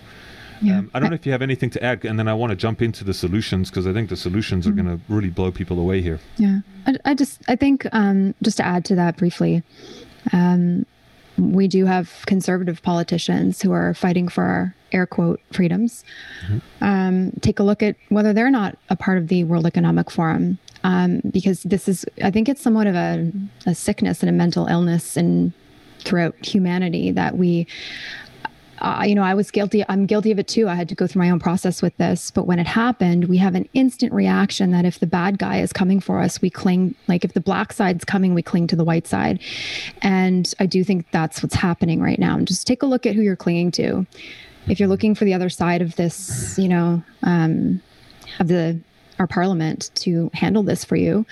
[0.62, 0.80] Yeah.
[0.80, 2.56] Um, I don't know if you have anything to add, and then I want to
[2.56, 4.80] jump into the solutions because I think the solutions mm-hmm.
[4.80, 6.20] are going to really blow people away here.
[6.38, 9.64] Yeah, I, I just I think um, just to add to that briefly,
[10.32, 10.86] um,
[11.38, 16.04] we do have conservative politicians who are fighting for our air quote freedoms.
[16.48, 16.84] Mm-hmm.
[16.84, 20.58] Um, take a look at whether they're not a part of the World Economic Forum,
[20.84, 23.32] um, because this is, I think, it's somewhat of a,
[23.66, 25.54] a sickness and a mental illness and
[26.00, 27.68] throughout humanity that we
[28.80, 29.84] uh, you know, I was guilty.
[29.88, 30.68] I'm guilty of it too.
[30.68, 32.30] I had to go through my own process with this.
[32.32, 35.72] But when it happened, we have an instant reaction that if the bad guy is
[35.72, 38.84] coming for us, we cling, like if the black side's coming, we cling to the
[38.84, 39.40] white side.
[40.02, 42.38] And I do think that's what's happening right now.
[42.38, 44.06] And just take a look at who you're clinging to.
[44.68, 47.82] If you're looking for the other side of this, you know, um,
[48.40, 48.80] of the
[49.20, 51.26] our parliament to handle this for you,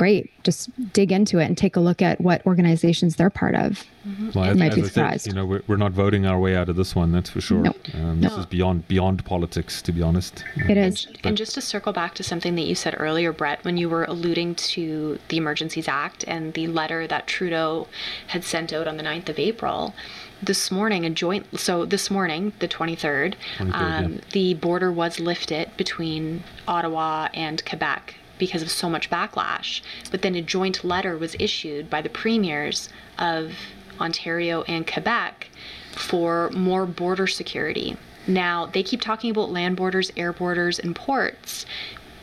[0.00, 0.30] great.
[0.44, 3.84] Just dig into it and take a look at what organizations they're part of.
[4.08, 4.30] Mm-hmm.
[4.34, 5.24] Well, you might be surprised.
[5.24, 7.12] Said, you know, we're, we're not voting our way out of this one.
[7.12, 7.58] That's for sure.
[7.58, 7.76] Nope.
[7.92, 8.38] Um, this no.
[8.38, 10.42] is beyond beyond politics, to be honest.
[10.56, 11.04] It is.
[11.04, 13.90] And, and just to circle back to something that you said earlier, Brett, when you
[13.90, 17.86] were alluding to the Emergencies Act and the letter that Trudeau
[18.28, 19.94] had sent out on the 9th of April
[20.42, 24.20] this morning a joint so this morning the 23rd, 23rd um, yeah.
[24.32, 29.82] the border was lifted between ottawa and quebec because of so much backlash.
[30.10, 33.52] But then a joint letter was issued by the premiers of
[34.00, 35.48] Ontario and Quebec
[35.92, 37.96] for more border security.
[38.26, 41.66] Now, they keep talking about land borders, air borders, and ports,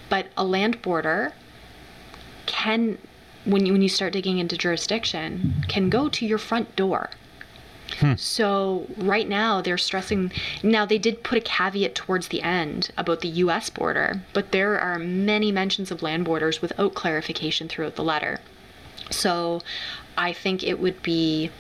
[0.10, 1.34] but a land border
[2.46, 2.98] can,
[3.46, 7.10] when you, when you start digging into jurisdiction, can go to your front door.
[8.00, 8.14] Hmm.
[8.16, 10.32] So right now they're stressing.
[10.62, 13.70] Now they did put a caveat towards the end about the U.S.
[13.70, 18.40] border, but there are many mentions of land borders without clarification throughout the letter.
[19.10, 19.62] So
[20.18, 21.52] I think it would be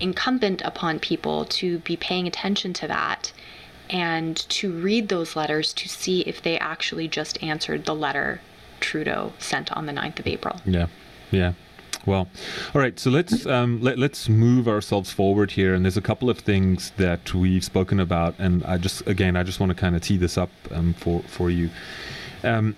[0.00, 3.32] incumbent upon people to be paying attention to that
[3.88, 8.40] and to read those letters to see if they actually just answered the letter
[8.80, 10.60] Trudeau sent on the 9th of April.
[10.64, 10.86] Yeah,
[11.30, 11.52] yeah.
[12.06, 12.28] Well,
[12.72, 12.98] all right.
[13.00, 16.92] So let's um, let, let's move ourselves forward here, and there's a couple of things
[16.98, 20.16] that we've spoken about, and I just again I just want to kind of tee
[20.16, 21.70] this up um, for for you.
[22.44, 22.76] Um,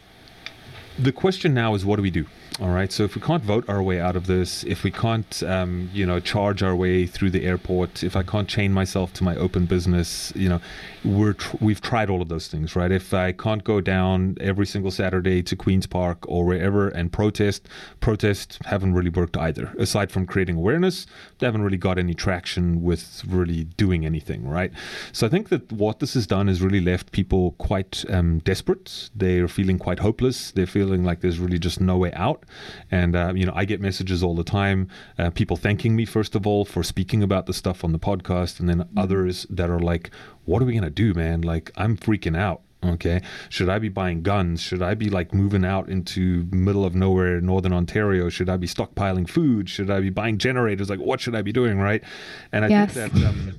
[0.99, 2.27] the question now is, what do we do?
[2.61, 2.91] All right.
[2.91, 6.05] So if we can't vote our way out of this, if we can't, um, you
[6.05, 9.67] know, charge our way through the airport, if I can't chain myself to my open
[9.67, 10.61] business, you know,
[11.05, 12.91] we're tr- we've tried all of those things, right?
[12.91, 17.69] If I can't go down every single Saturday to Queens Park or wherever and protest,
[18.01, 19.73] protest haven't really worked either.
[19.79, 21.07] Aside from creating awareness,
[21.39, 24.73] they haven't really got any traction with really doing anything, right?
[25.13, 29.11] So I think that what this has done is really left people quite um, desperate.
[29.15, 30.51] They're feeling quite hopeless.
[30.51, 32.45] They're feeling like there's really just no way out.
[32.91, 34.89] And uh, you know, I get messages all the time,
[35.19, 38.61] uh, people thanking me first of all for speaking about the stuff on the podcast,
[38.61, 38.99] and then mm-hmm.
[38.99, 40.11] others that are like,
[40.45, 41.43] "What are we gonna do, man?
[41.43, 45.65] Like, I'm freaking out." okay should i be buying guns should i be like moving
[45.65, 50.11] out into middle of nowhere northern ontario should i be stockpiling food should i be
[50.11, 52.05] buying generators like what should i be doing right
[52.53, 52.95] and i yes.
[52.95, 53.59] think that um,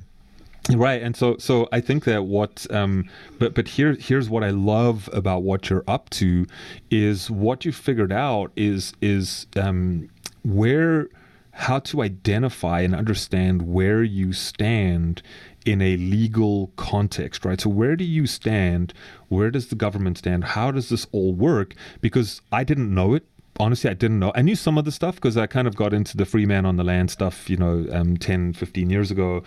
[0.72, 3.10] Right, and so so I think that what, um,
[3.40, 6.46] but but here here's what I love about what you're up to,
[6.92, 10.10] is what you figured out is is um,
[10.44, 11.08] where
[11.54, 15.24] how to identify and understand where you stand
[15.66, 17.60] in a legal context, right?
[17.60, 18.94] So where do you stand?
[19.28, 20.44] Where does the government stand?
[20.44, 21.74] How does this all work?
[22.00, 23.26] Because I didn't know it
[23.60, 24.32] honestly, I didn't know.
[24.36, 26.66] I knew some of the stuff because I kind of got into the free man
[26.66, 29.44] on the land stuff, you know, um, 10, 15 years ago.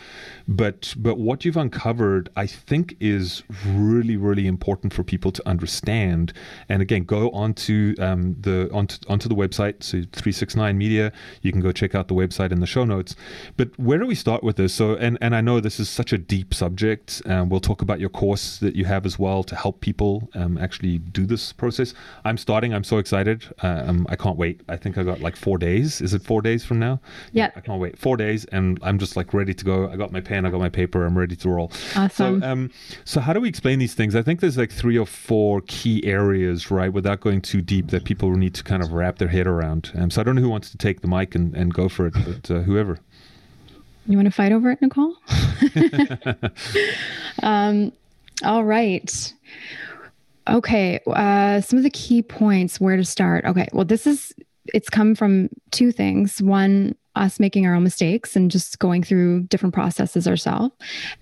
[0.46, 6.32] But but what you've uncovered, I think, is really, really important for people to understand.
[6.68, 11.12] And again, go onto um, the onto, onto the website, so 369 Media.
[11.40, 13.16] You can go check out the website in the show notes.
[13.56, 14.74] But where do we start with this?
[14.74, 17.22] So, and and I know this is such a deep subject.
[17.26, 20.58] Um, we'll talk about your course that you have as well to help people um,
[20.58, 21.94] actually do this process.
[22.24, 22.74] I'm starting.
[22.74, 23.44] I'm so excited.
[23.62, 24.60] Uh, I'm I can't wait.
[24.68, 26.00] I think I got like four days.
[26.00, 27.00] Is it four days from now?
[27.32, 27.50] Yeah.
[27.56, 27.98] I can't wait.
[27.98, 29.90] Four days, and I'm just like ready to go.
[29.90, 30.46] I got my pen.
[30.46, 31.04] I got my paper.
[31.04, 31.72] I'm ready to roll.
[31.96, 32.40] Awesome.
[32.40, 32.70] So, um,
[33.04, 34.14] so how do we explain these things?
[34.14, 38.04] I think there's like three or four key areas, right, without going too deep, that
[38.04, 39.92] people need to kind of wrap their head around.
[39.96, 42.06] Um, so I don't know who wants to take the mic and, and go for
[42.06, 42.98] it, but uh, whoever.
[44.06, 45.16] You want to fight over it, Nicole?
[47.42, 47.92] um,
[48.44, 49.32] all right.
[50.48, 51.00] Okay.
[51.06, 53.44] Uh, some of the key points where to start.
[53.44, 53.68] Okay.
[53.72, 54.32] Well, this is,
[54.66, 56.42] it's come from two things.
[56.42, 60.74] One, us making our own mistakes and just going through different processes ourselves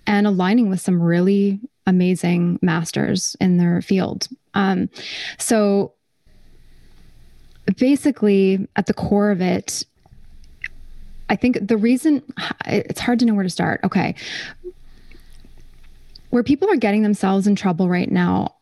[0.07, 4.27] and aligning with some really amazing masters in their field.
[4.53, 4.89] Um,
[5.37, 5.93] so
[7.77, 9.85] basically, at the core of it,
[11.29, 12.23] I think the reason
[12.65, 13.81] it's hard to know where to start.
[13.83, 14.15] Okay.
[16.29, 18.55] Where people are getting themselves in trouble right now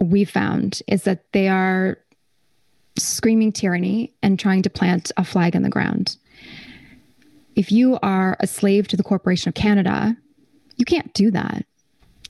[0.00, 1.98] we found is that they are
[2.98, 6.16] screaming tyranny and trying to plant a flag in the ground.
[7.54, 10.16] If you are a slave to the Corporation of Canada,
[10.76, 11.64] you can't do that.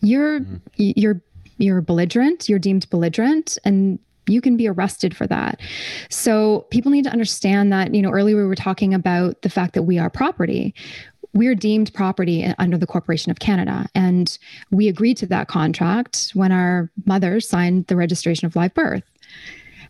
[0.00, 0.56] You're mm-hmm.
[0.76, 1.20] you're
[1.58, 5.60] you're belligerent, you're deemed belligerent and you can be arrested for that.
[6.08, 9.74] So people need to understand that, you know, earlier we were talking about the fact
[9.74, 10.74] that we are property
[11.34, 13.88] we're deemed property under the Corporation of Canada.
[13.94, 14.36] And
[14.70, 19.04] we agreed to that contract when our mothers signed the registration of live birth.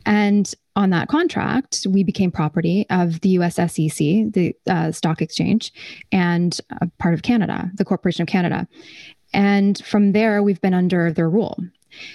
[0.06, 5.72] And on that contract, we became property of the US SEC, the uh, stock exchange,
[6.10, 8.66] and a part of Canada, the Corporation of Canada.
[9.34, 11.58] And from there, we've been under their rule.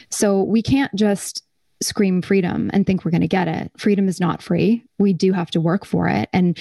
[0.09, 1.43] So we can't just
[1.82, 3.71] scream freedom and think we're going to get it.
[3.78, 4.84] Freedom is not free.
[4.97, 6.30] We do have to work for it.
[6.34, 6.57] And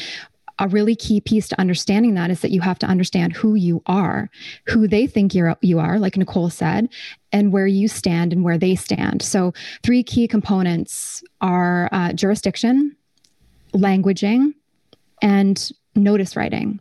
[0.58, 3.82] a really key piece to understanding that is that you have to understand who you
[3.86, 4.30] are,
[4.66, 6.88] who they think you're you are, like Nicole said,
[7.32, 9.22] and where you stand and where they stand.
[9.22, 9.52] So
[9.82, 12.96] three key components are uh, jurisdiction,
[13.74, 14.54] languaging,
[15.20, 16.80] and notice writing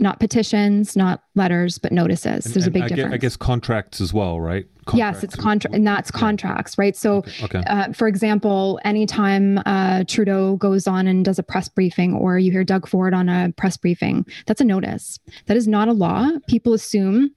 [0.00, 2.46] not petitions, not letters, but notices.
[2.46, 3.10] And, There's and a big I difference.
[3.10, 4.66] Guess, I guess contracts as well, right?
[4.86, 6.96] Contracts yes, it's contract, and that's contracts, right?
[6.96, 7.44] So, okay.
[7.44, 7.62] okay.
[7.66, 12.50] Uh, for example, anytime uh, Trudeau goes on and does a press briefing, or you
[12.50, 15.18] hear Doug Ford on a press briefing, that's a notice.
[15.46, 16.30] That is not a law.
[16.48, 17.30] People assume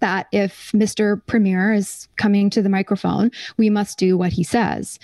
[0.00, 1.20] that if Mr.
[1.26, 4.98] Premier is coming to the microphone, we must do what he says.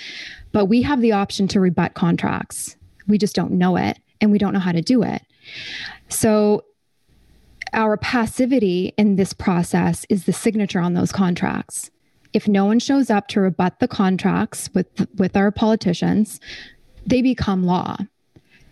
[0.52, 2.76] But we have the option to rebut contracts.
[3.08, 5.22] We just don't know it, and we don't know how to do it.
[6.08, 6.64] So
[7.72, 11.90] our passivity in this process is the signature on those contracts.
[12.32, 16.40] If no one shows up to rebut the contracts with with our politicians,
[17.06, 17.96] they become law.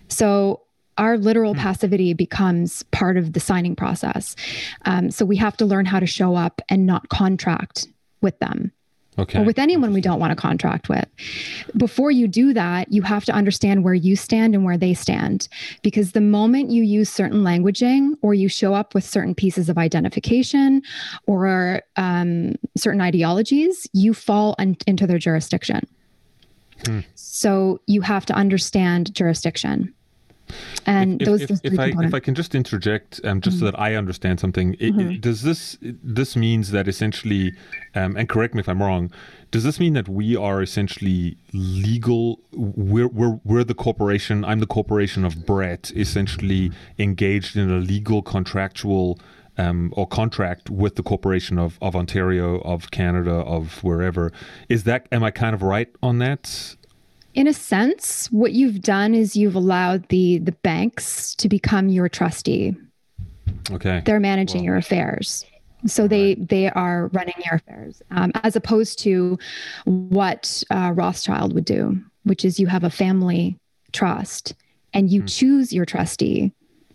[0.08, 0.62] So
[0.98, 1.60] our literal hmm.
[1.60, 4.36] passivity becomes part of the signing process.
[4.84, 7.88] Um, so we have to learn how to show up and not contract
[8.20, 8.72] with them.
[9.20, 9.38] Okay.
[9.38, 11.06] or with anyone we don't want to contract with.
[11.76, 15.48] Before you do that, you have to understand where you stand and where they stand.
[15.82, 19.78] Because the moment you use certain languaging or you show up with certain pieces of
[19.78, 20.82] identification
[21.26, 25.86] or um, certain ideologies, you fall un- into their jurisdiction.
[26.86, 27.00] Hmm.
[27.14, 29.94] So you have to understand jurisdiction.
[30.86, 32.14] And if, those, if, those if, I, if.
[32.14, 35.76] I can just interject, um, just so that I understand something, it, it- does this
[35.80, 37.52] this means that essentially,
[37.94, 39.10] um, and correct me if I'm wrong,
[39.50, 42.40] does this mean that we are essentially legal?
[42.52, 44.44] We're we're we're the corporation.
[44.44, 49.18] I'm the corporation of Brett, essentially engaged in a legal contractual.
[49.58, 54.32] Um, or contract with the corporation of, of Ontario, of Canada, of wherever.
[54.70, 56.76] Is that, am I kind of right on that?
[57.34, 62.08] In a sense, what you've done is you've allowed the the banks to become your
[62.08, 62.76] trustee.
[63.70, 64.02] Okay.
[64.04, 65.44] They're managing Well, your affairs.
[65.86, 69.38] So they they are running your affairs, um, as opposed to
[69.84, 73.56] what uh, Rothschild would do, which is you have a family
[73.92, 74.54] trust
[74.92, 76.52] and you choose your trustee.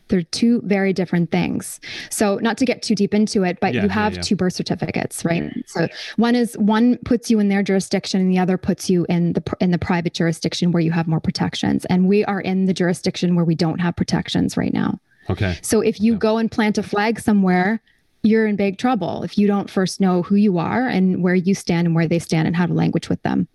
[0.07, 1.79] They're two very different things.
[2.09, 4.21] So not to get too deep into it, but Yeah, you have yeah.
[4.21, 5.51] two birth certificates, right?
[5.67, 5.87] So
[6.17, 9.43] one is one puts you in their jurisdiction, and the other puts you in the
[9.59, 11.85] in the private jurisdiction where you have more protections.
[11.85, 14.99] And we are in the jurisdiction where we don't have protections right now.
[15.29, 15.57] Okay.
[15.61, 17.81] So if you go and plant a flag somewhere,
[18.21, 21.55] you're in big trouble if you don't first know who you are and where you
[21.55, 23.47] stand and where they stand and how to language with them.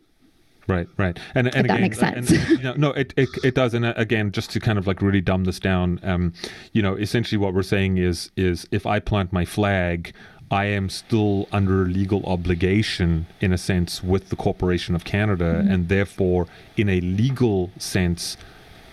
[0.70, 2.30] Right, right, and and that again, makes sense.
[2.30, 4.86] and, you know, no, it, it it does, and uh, again, just to kind of
[4.86, 6.32] like really dumb this down, um,
[6.72, 10.12] you know, essentially what we're saying is is if I plant my flag,
[10.50, 15.72] I am still under legal obligation in a sense with the Corporation of Canada, Mm-hmm.
[15.72, 16.46] and therefore,
[16.76, 18.36] in a legal sense.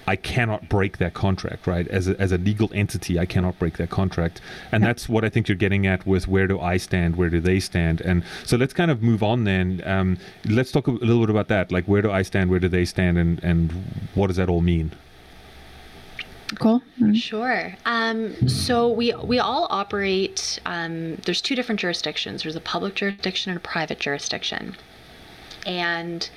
[0.07, 1.85] I cannot break that contract, right?
[1.89, 4.39] As a, as a legal entity, I cannot break that contract.
[4.71, 7.41] And that's what I think you're getting at with where do I stand, where do
[7.41, 7.99] they stand?
[8.01, 9.83] And so let's kind of move on then.
[9.85, 11.71] Um, let's talk a little bit about that.
[11.71, 13.71] Like, where do I stand, where do they stand, and, and
[14.15, 14.91] what does that all mean?
[16.59, 16.81] Cool.
[17.13, 17.75] Sure.
[17.85, 20.59] Um, so we we all operate.
[20.65, 22.43] Um, there's two different jurisdictions.
[22.43, 24.77] There's a public jurisdiction and a private jurisdiction.
[25.65, 26.29] And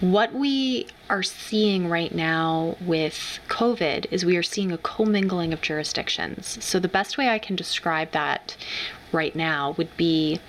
[0.00, 5.60] what we are seeing right now with COVID is we are seeing a commingling of
[5.60, 6.62] jurisdictions.
[6.64, 8.56] So the best way I can describe that
[9.12, 10.40] right now would be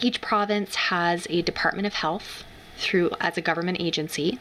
[0.00, 2.44] each province has a Department of Health
[2.76, 4.38] through as a government agency,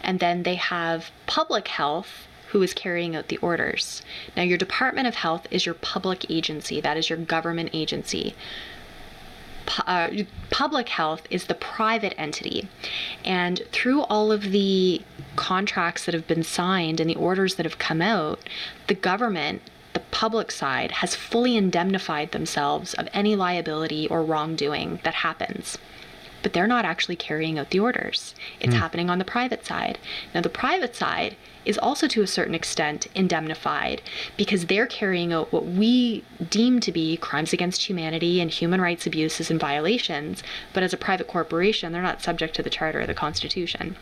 [0.00, 4.02] and then they have public health who is carrying out the orders.
[4.36, 8.34] Now, your Department of Health is your public agency, that is your government agency.
[9.70, 10.10] Pu- uh,
[10.50, 12.68] public health is the private entity.
[13.24, 15.00] And through all of the
[15.36, 18.40] contracts that have been signed and the orders that have come out,
[18.88, 19.62] the government,
[19.92, 25.78] the public side, has fully indemnified themselves of any liability or wrongdoing that happens.
[26.42, 28.34] But they're not actually carrying out the orders.
[28.60, 29.98] It's happening on the private side.
[30.34, 34.02] Now, the private side is also to a certain extent indemnified
[34.36, 39.06] because they're carrying out what we deem to be crimes against humanity and human rights
[39.06, 40.42] abuses and violations.
[40.72, 43.96] But as a private corporation, they're not subject to the Charter or the Constitution.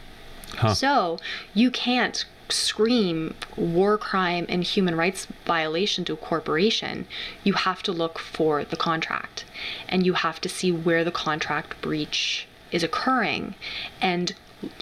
[0.57, 0.75] Huh.
[0.75, 1.19] So
[1.55, 7.07] you can't scream war crime and human rights violation to a corporation.
[7.45, 9.45] You have to look for the contract
[9.89, 13.55] and you have to see where the contract breach is occurring.
[14.01, 14.35] And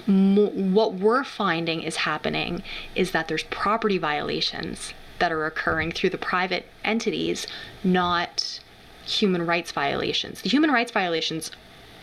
[0.06, 2.62] what we're finding is happening
[2.94, 7.46] is that there's property violations that are occurring through the private entities,
[7.84, 8.60] not
[9.04, 10.42] human rights violations.
[10.42, 11.50] The human rights violations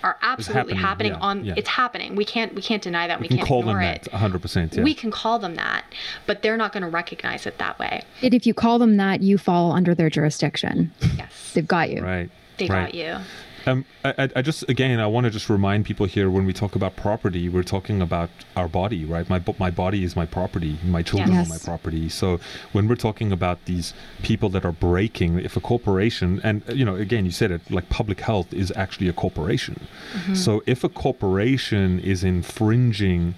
[0.04, 1.54] are absolutely happening, happening, yeah, on yeah.
[1.56, 2.16] it's happening.
[2.16, 3.20] We can't we can't deny that.
[3.20, 4.12] We, We can can't call them ignore that it.
[4.12, 4.76] 100%.
[4.76, 4.84] Yeah.
[4.84, 5.86] We can call them that,
[6.26, 8.04] but they're not going to recognize it that way.
[8.22, 10.92] And if you call them that, you fall under their jurisdiction.
[11.18, 11.54] Yes.
[11.54, 12.02] They've got you.
[12.04, 12.30] right.
[12.58, 12.86] They right.
[12.86, 13.18] got you.
[13.66, 16.76] Um, I, I- just again, I want to just remind people here when we talk
[16.76, 19.28] about property, we're talking about our body, right?
[19.30, 20.78] My my body is my property.
[20.84, 21.48] My children Yes.
[21.48, 22.10] are my property.
[22.10, 22.40] So
[22.74, 26.96] when we're talking about these people that are breaking, if a corporation, and you know,
[26.96, 29.88] again, you said it, like public health is actually a corporation.
[30.34, 33.36] So if a corporation is infringing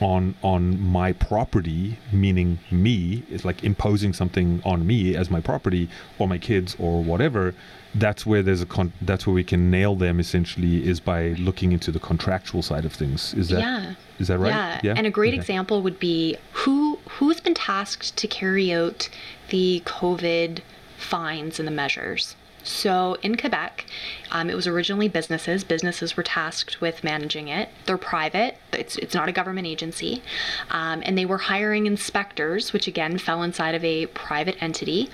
[0.00, 5.88] on on my property meaning me it's like imposing something on me as my property
[6.18, 7.54] or my kids or whatever
[7.94, 11.72] that's where there's a con- that's where we can nail them essentially is by looking
[11.72, 13.94] into the contractual side of things is that yeah.
[14.18, 14.94] is that right Yeah.
[14.96, 15.40] And a great Okay.
[15.40, 19.08] example would be who who's been tasked to carry out
[19.50, 20.60] the COVID
[20.96, 22.34] fines and the measures.
[22.66, 23.84] So in Quebec,
[24.30, 25.64] um, it was originally businesses.
[25.64, 27.68] Businesses were tasked with managing it.
[27.84, 28.56] They're private.
[28.72, 30.22] It's it's not a government agency,
[30.70, 35.10] um, and they were hiring inspectors, which again fell inside of a private entity.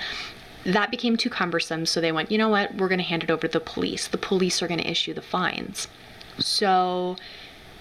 [0.64, 3.30] That became too cumbersome, so they went, you know what, we're going to hand it
[3.30, 4.08] over to the police.
[4.08, 5.88] The police are going to issue the fines.
[6.38, 7.16] So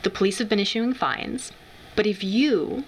[0.03, 1.51] the police have been issuing fines,
[1.95, 2.86] but if you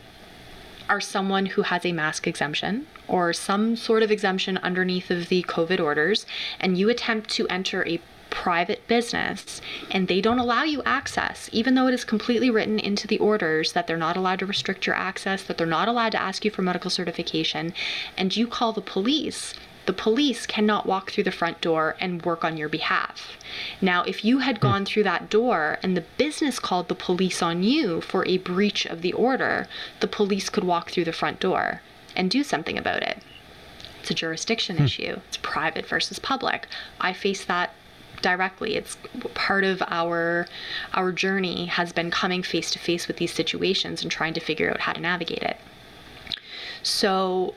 [0.87, 5.43] are someone who has a mask exemption or some sort of exemption underneath of the
[5.43, 6.25] COVID orders,
[6.59, 9.61] and you attempt to enter a private business
[9.91, 13.73] and they don't allow you access, even though it is completely written into the orders
[13.73, 16.51] that they're not allowed to restrict your access, that they're not allowed to ask you
[16.51, 17.73] for medical certification,
[18.17, 19.53] and you call the police,
[19.85, 23.37] the police cannot walk through the front door and work on your behalf.
[23.81, 27.63] Now, if you had gone through that door and the business called the police on
[27.63, 29.67] you for a breach of the order,
[29.99, 31.81] the police could walk through the front door
[32.15, 33.23] and do something about it.
[33.99, 34.83] It's a jurisdiction hmm.
[34.83, 35.19] issue.
[35.27, 36.67] It's private versus public.
[36.99, 37.73] I face that
[38.21, 38.75] directly.
[38.75, 38.97] It's
[39.33, 40.47] part of our
[40.93, 44.69] our journey has been coming face to face with these situations and trying to figure
[44.69, 45.57] out how to navigate it.
[46.83, 47.55] So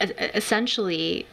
[0.00, 1.26] essentially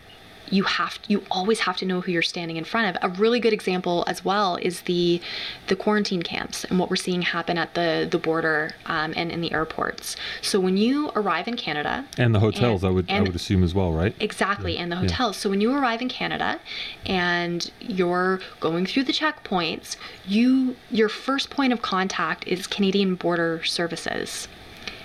[0.51, 3.03] you have you always have to know who you're standing in front of.
[3.03, 5.21] A really good example as well is the
[5.67, 9.41] the quarantine camps and what we're seeing happen at the the border um, and in
[9.41, 10.15] the airports.
[10.41, 13.63] So when you arrive in Canada and the hotels, and, I would I would assume
[13.63, 14.13] as well, right?
[14.19, 14.83] Exactly, yeah.
[14.83, 15.37] and the hotels.
[15.37, 15.41] Yeah.
[15.41, 16.59] So when you arrive in Canada
[17.05, 19.95] and you're going through the checkpoints,
[20.27, 24.47] you your first point of contact is Canadian Border Services.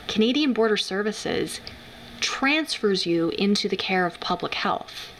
[0.09, 1.61] Canadian Border Services
[2.21, 5.13] transfers you into the care of public health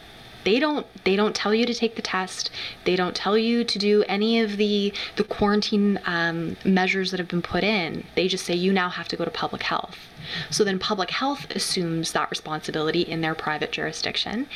[0.43, 2.51] they don't they don't tell you to take the test.
[2.85, 7.27] They don't tell you to do any of the the quarantine um, measures that have
[7.27, 8.05] been put in.
[8.15, 9.97] They just say you now have to go to public health.
[10.49, 14.47] So then public health assumes that responsibility in their private jurisdiction.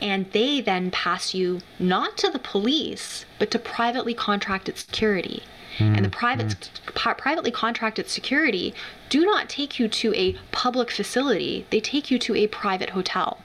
[0.00, 5.42] And they then pass you not to the police but to privately contracted security.
[5.78, 5.94] Mm-hmm.
[5.94, 7.20] and the private mm-hmm.
[7.22, 8.74] privately contracted security
[9.08, 11.64] do not take you to a public facility.
[11.70, 13.38] They take you to a private hotel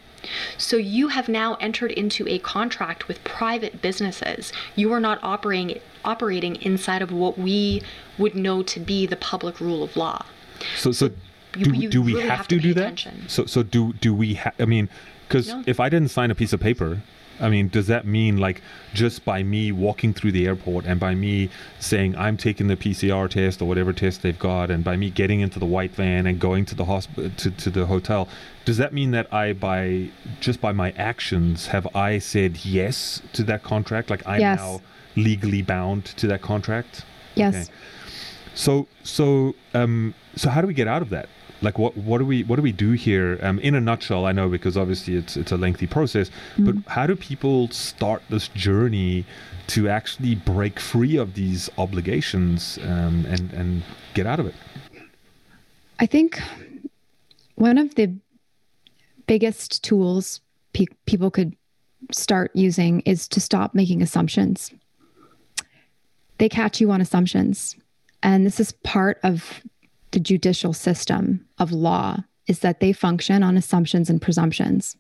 [0.57, 4.51] so you have now entered into a contract with private businesses.
[4.75, 7.81] You are not operating operating inside of what we
[8.17, 10.25] would know to be the public rule of law.
[10.77, 11.09] So so
[11.53, 12.81] do, you, do we really have, have, to, to do that?
[12.81, 13.27] Attention.
[13.27, 14.89] So so do do we ha- I mean
[15.29, 15.63] cuz no.
[15.65, 17.01] if I didn't sign a piece of paper
[17.39, 18.61] I mean, does that mean like
[18.93, 23.29] just by me walking through the airport and by me saying I'm taking the PCR
[23.29, 26.39] test or whatever test they've got, and by me getting into the white van and
[26.39, 28.27] going to the hospital to, to the hotel,
[28.63, 30.09] does that mean that I by
[30.39, 34.09] just by my actions have I said yes to that contract?
[34.09, 34.59] Like I'm yes.
[34.59, 34.81] now
[35.15, 37.05] legally bound to that contract?
[37.35, 37.55] Yes.
[37.55, 37.77] Okay.
[38.53, 41.29] So so um so how do we get out of that?
[41.65, 43.37] Like what what do we what do we do here?
[43.41, 46.65] Um, in a nutshell i know because obviously it's it's a lengthy process mm-hmm.
[46.65, 49.25] but how do people start this journey
[49.67, 54.55] to actually break free of these obligations um, and and get out of it?
[55.99, 56.41] I think
[57.55, 58.13] one of the
[59.27, 60.41] biggest tools
[60.73, 61.55] pe- people could
[62.11, 64.71] start using is to stop making assumptions.
[66.37, 67.75] They catch you on assumptions
[68.25, 69.61] and this is part of
[70.15, 74.95] the judicial system of law is that they function on assumptions and presumptions.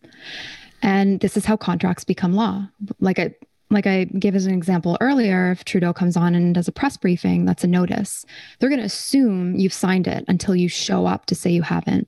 [0.81, 2.67] And this is how contracts become law.
[2.99, 3.33] Like I
[3.71, 6.97] like I gave as an example earlier, if Trudeau comes on and does a press
[6.97, 8.25] briefing, that's a notice.
[8.59, 12.07] They're going to assume you've signed it until you show up to say you haven't.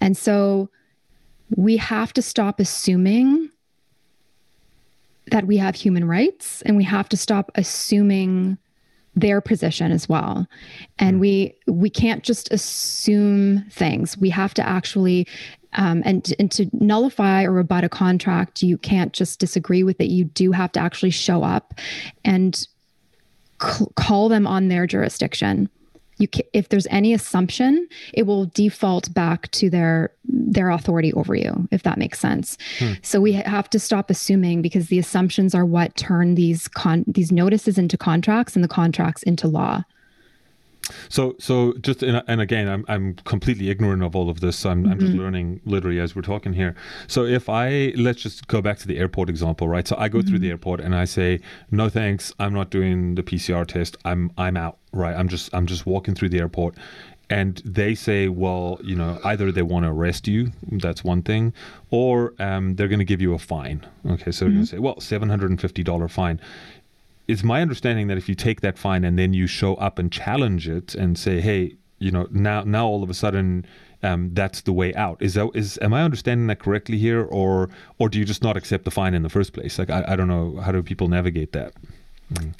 [0.00, 0.68] And so
[1.56, 3.48] we have to stop assuming
[5.30, 8.58] that we have human rights and we have to stop assuming
[9.16, 10.46] their position as well.
[10.98, 11.20] And hmm.
[11.20, 14.18] we we can't just assume things.
[14.18, 15.26] We have to actually
[15.76, 20.04] um, and, and to nullify or rebut a contract you can't just disagree with it.
[20.04, 21.74] You do have to actually show up
[22.24, 22.66] and
[23.58, 25.68] call them on their jurisdiction
[26.18, 31.34] you can, if there's any assumption it will default back to their their authority over
[31.34, 32.92] you if that makes sense hmm.
[33.02, 37.32] so we have to stop assuming because the assumptions are what turn these con these
[37.32, 39.82] notices into contracts and the contracts into law
[41.08, 44.64] so, so just in, and again, I'm I'm completely ignorant of all of this.
[44.64, 44.92] I'm mm-hmm.
[44.92, 45.20] I'm just mm-hmm.
[45.20, 46.74] learning literally as we're talking here.
[47.06, 49.86] So, if I let's just go back to the airport example, right?
[49.86, 50.28] So, I go mm-hmm.
[50.28, 51.40] through the airport and I say,
[51.70, 52.32] "No, thanks.
[52.38, 53.96] I'm not doing the PCR test.
[54.04, 55.14] I'm I'm out." Right?
[55.14, 56.76] I'm just I'm just walking through the airport,
[57.30, 61.52] and they say, well, you know, either they want to arrest you, that's one thing,
[61.90, 63.84] or um, they're going to give you a fine.
[64.08, 64.44] Okay, so mm-hmm.
[64.44, 66.40] they're going to say, well, seven hundred and fifty dollar fine
[67.26, 70.12] it's my understanding that if you take that fine and then you show up and
[70.12, 73.64] challenge it and say, hey, you know, now now all of a sudden
[74.02, 75.20] um, that's the way out.
[75.22, 78.56] Is that is am I understanding that correctly here, or or do you just not
[78.56, 79.78] accept the fine in the first place?
[79.78, 81.72] Like I, I don't know how do people navigate that.
[82.32, 82.54] Mm.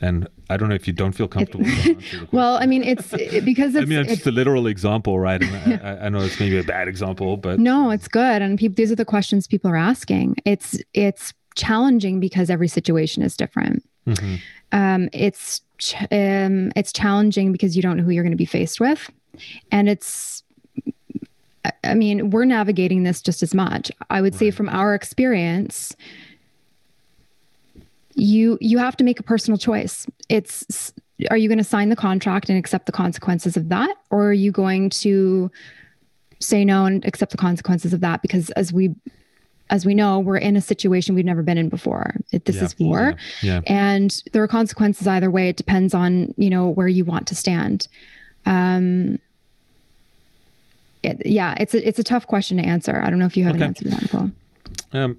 [0.00, 1.66] And I don't know if you don't feel comfortable.
[2.32, 5.18] well, I mean, it's it, because it's, I mean, it's, it's, just a literal example,
[5.18, 5.42] right?
[5.42, 8.40] And I, I, know it's maybe a bad example, but no, it's good.
[8.40, 10.36] And people, these are the questions people are asking.
[10.44, 13.84] It's it's challenging because every situation is different.
[14.06, 14.36] Mm-hmm.
[14.72, 15.60] Um, it's
[16.10, 19.10] um, it's challenging because you don't know who you're going to be faced with,
[19.70, 20.42] and it's.
[21.84, 23.90] I mean, we're navigating this just as much.
[24.08, 24.38] I would right.
[24.38, 25.94] say, from our experience,
[28.14, 30.06] you you have to make a personal choice.
[30.28, 30.92] It's
[31.30, 34.32] are you going to sign the contract and accept the consequences of that, or are
[34.32, 35.50] you going to
[36.40, 38.22] say no and accept the consequences of that?
[38.22, 38.94] Because as we
[39.70, 42.14] as we know, we're in a situation we've never been in before.
[42.32, 43.60] It, this yeah, is war, yeah, yeah.
[43.66, 45.48] and there are consequences either way.
[45.48, 47.88] It depends on you know where you want to stand.
[48.46, 49.18] Um,
[51.02, 53.00] it, yeah, it's a it's a tough question to answer.
[53.02, 53.64] I don't know if you have okay.
[53.64, 54.30] an answer to that, Nicole.
[54.92, 55.18] Um,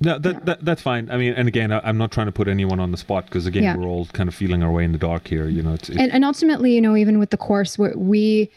[0.00, 0.40] no, that, yeah.
[0.44, 1.10] that that's fine.
[1.10, 3.46] I mean, and again, I, am not trying to put anyone on the spot because
[3.46, 3.76] again, yeah.
[3.76, 5.48] we're all kind of feeling our way in the dark here.
[5.48, 8.50] You know, it's, it's and, and ultimately, you know, even with the course, we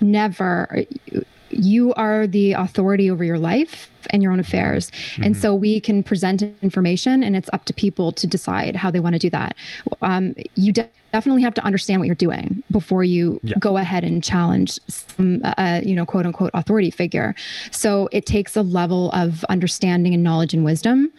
[0.00, 0.84] never
[1.52, 4.90] you are the authority over your life and your own affairs.
[4.90, 5.22] Mm-hmm.
[5.24, 9.00] And so we can present information and it's up to people to decide how they
[9.00, 9.56] want to do that.
[10.00, 13.54] Um, you de- definitely have to understand what you're doing before you yeah.
[13.58, 17.34] go ahead and challenge some, uh, you know, quote unquote authority figure.
[17.70, 21.12] So it takes a level of understanding and knowledge and wisdom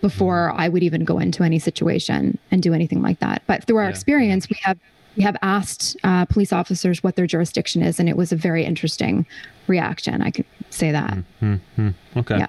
[0.00, 0.60] before mm-hmm.
[0.60, 3.42] I would even go into any situation and do anything like that.
[3.46, 3.90] But through our yeah.
[3.90, 4.78] experience, we have
[5.16, 8.64] we have asked uh, police officers what their jurisdiction is, and it was a very
[8.64, 9.26] interesting
[9.66, 10.22] reaction.
[10.22, 11.18] I could say that.
[11.42, 11.90] Mm-hmm.
[12.16, 12.38] Okay.
[12.38, 12.46] Yeah.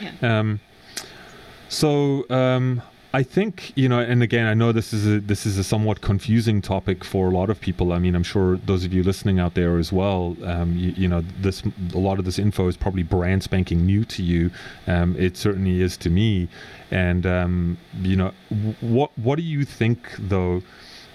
[0.00, 0.38] yeah.
[0.38, 0.60] Um,
[1.68, 2.82] so um,
[3.12, 6.00] I think you know, and again, I know this is a this is a somewhat
[6.00, 7.92] confusing topic for a lot of people.
[7.92, 10.36] I mean, I'm sure those of you listening out there as well.
[10.44, 11.62] Um, you, you, know, this
[11.94, 14.50] a lot of this info is probably brand spanking new to you.
[14.86, 16.48] Um, it certainly is to me.
[16.90, 18.32] And um, you know,
[18.80, 20.62] what what do you think though?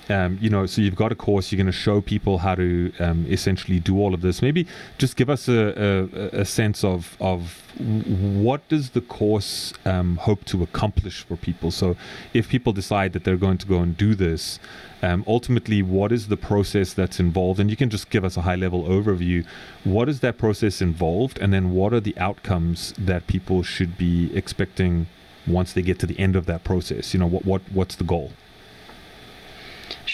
[0.09, 2.91] Um, you know, so you've got a course, you're going to show people how to
[2.99, 4.41] um, essentially do all of this.
[4.41, 4.67] Maybe
[4.97, 10.43] just give us a, a, a sense of, of what does the course um, hope
[10.45, 11.71] to accomplish for people?
[11.71, 11.95] So
[12.33, 14.59] if people decide that they're going to go and do this,
[15.01, 17.59] um, ultimately, what is the process that's involved?
[17.59, 19.45] And you can just give us a high level overview.
[19.83, 21.39] What is that process involved?
[21.39, 25.07] And then what are the outcomes that people should be expecting
[25.47, 27.13] once they get to the end of that process?
[27.13, 28.31] You know, what, what what's the goal?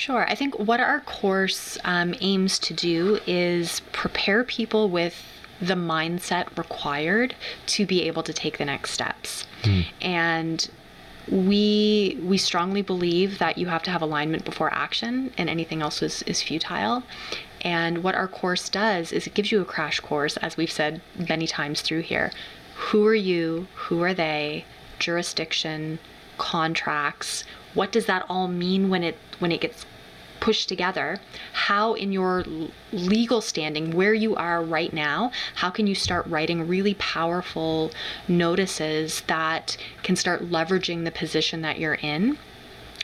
[0.07, 0.25] Sure.
[0.29, 5.21] I think what our course um, aims to do is prepare people with
[5.59, 7.35] the mindset required
[7.65, 9.45] to be able to take the next steps.
[9.63, 9.85] Mm.
[10.01, 10.69] And
[11.29, 16.01] we we strongly believe that you have to have alignment before action and anything else
[16.01, 17.03] is, is futile
[17.59, 21.01] and what our course does is it gives you a crash course as we've said
[21.27, 22.31] many times through here
[22.75, 24.63] who are you who are they
[24.99, 25.99] jurisdiction
[26.37, 27.43] contracts
[27.73, 29.85] what does that all mean when it when it gets
[30.39, 31.19] pushed together
[31.53, 32.43] how in your
[32.91, 37.91] legal standing where you are right now how can you start writing really powerful
[38.27, 42.37] notices that can start leveraging the position that you're in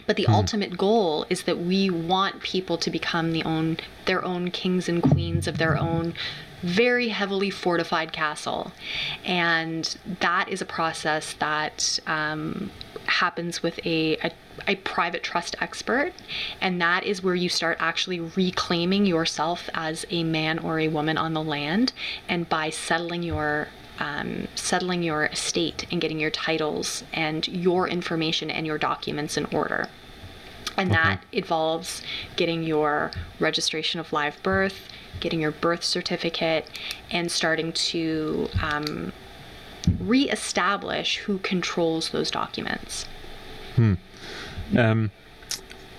[0.06, 0.34] but the hmm.
[0.34, 5.02] ultimate goal is that we want people to become the own their own kings and
[5.02, 6.14] queens of their own
[6.64, 8.72] very heavily fortified castle.
[9.26, 12.72] And that is a process that um,
[13.06, 14.32] happens with a, a,
[14.68, 16.14] a private trust expert.
[16.62, 21.18] And that is where you start actually reclaiming yourself as a man or a woman
[21.18, 21.94] on the land.
[22.28, 23.68] And by settling your
[24.00, 29.46] um, settling your estate and getting your titles and your information and your documents in
[29.46, 29.88] order.
[30.78, 32.02] And that involves
[32.36, 34.90] getting your registration of live birth,
[35.20, 36.68] getting your birth certificate,
[37.12, 39.14] and starting to um,
[40.00, 43.08] reestablish who controls those documents.
[43.76, 43.94] Hmm.
[44.76, 45.12] Um,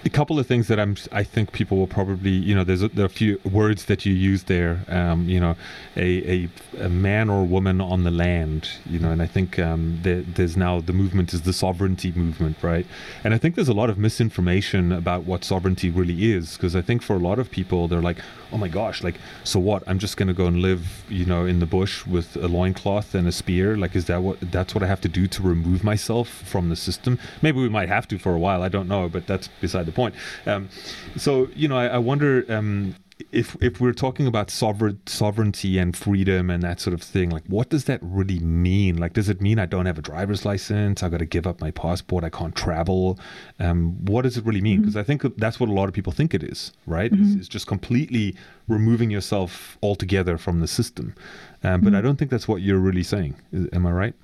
[0.05, 2.89] a couple of things that I'm I think people will probably you know there's a,
[2.89, 5.57] there are a few words that you use there um, you know
[5.97, 10.01] a, a, a man or woman on the land you know and I think um,
[10.03, 12.87] there, there's now the movement is the sovereignty movement right?
[13.23, 16.83] And I think there's a lot of misinformation about what sovereignty really is because I
[16.83, 18.19] think for a lot of people they're like
[18.53, 19.83] oh my gosh like so what?
[19.87, 23.27] I'm just gonna go and live you know in the bush with a loincloth and
[23.27, 23.77] a spear?
[23.77, 26.77] Like is that what that's what I have to do to remove myself from the
[26.77, 27.19] system?
[27.41, 29.94] Maybe we might have to for a while I don't know but that's beside the
[29.95, 30.15] point.
[30.47, 30.69] Um,
[31.17, 32.97] so you know, I, I wonder um,
[33.31, 37.45] if if we're talking about sovereign sovereignty and freedom and that sort of thing, like
[37.47, 38.97] what does that really mean?
[38.97, 41.03] Like, does it mean I don't have a driver's license?
[41.03, 42.25] I got to give up my passport.
[42.25, 43.19] I can't travel.
[43.61, 44.81] Um, what does it really mean?
[44.81, 45.01] Because mm-hmm.
[45.01, 46.73] I think that's what a lot of people think it is.
[46.87, 47.13] Right?
[47.13, 47.25] Mm-hmm.
[47.25, 48.35] It's, it's, just completely
[48.67, 51.15] removing yourself altogether from the system.
[51.63, 51.97] Um, but mm-hmm.
[51.97, 53.37] I don't think that's what you're really saying.
[53.73, 54.15] Am I right?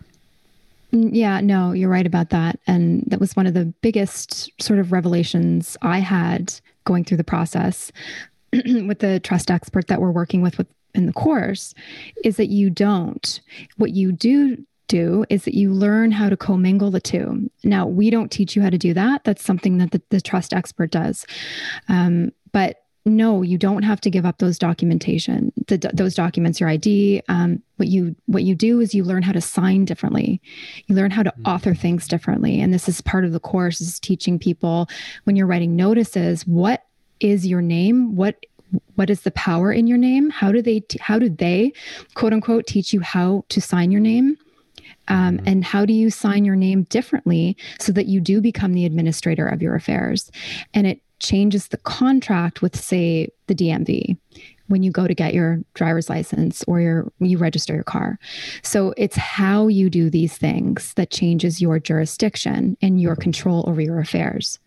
[0.92, 2.58] Yeah, no, you're right about that.
[2.66, 6.52] And that was one of the biggest sort of revelations I had
[6.84, 7.92] going through the process
[8.52, 11.74] with the trust expert that we're working with, with in the course
[12.24, 13.40] is that you don't.
[13.76, 17.48] What you do do is that you learn how to commingle the two.
[17.62, 19.22] Now, we don't teach you how to do that.
[19.22, 21.24] That's something that the, the trust expert does.
[21.88, 22.82] Um, but
[23.16, 27.22] no, you don't have to give up those documentation, the, those documents, your ID.
[27.28, 30.40] Um, what you what you do is you learn how to sign differently.
[30.86, 31.46] You learn how to mm-hmm.
[31.46, 34.88] author things differently, and this is part of the course is teaching people
[35.24, 36.86] when you're writing notices what
[37.20, 38.44] is your name, what
[38.94, 41.72] what is the power in your name, how do they how do they
[42.14, 44.36] quote unquote teach you how to sign your name.
[45.08, 45.48] Um, mm-hmm.
[45.48, 49.46] and how do you sign your name differently so that you do become the administrator
[49.46, 50.30] of your affairs?
[50.72, 54.16] And it changes the contract with, say, the DMV
[54.70, 58.18] when you go to get your driver's license or your you register your car.
[58.62, 63.80] So it's how you do these things that changes your jurisdiction and your control over
[63.80, 64.58] your affairs.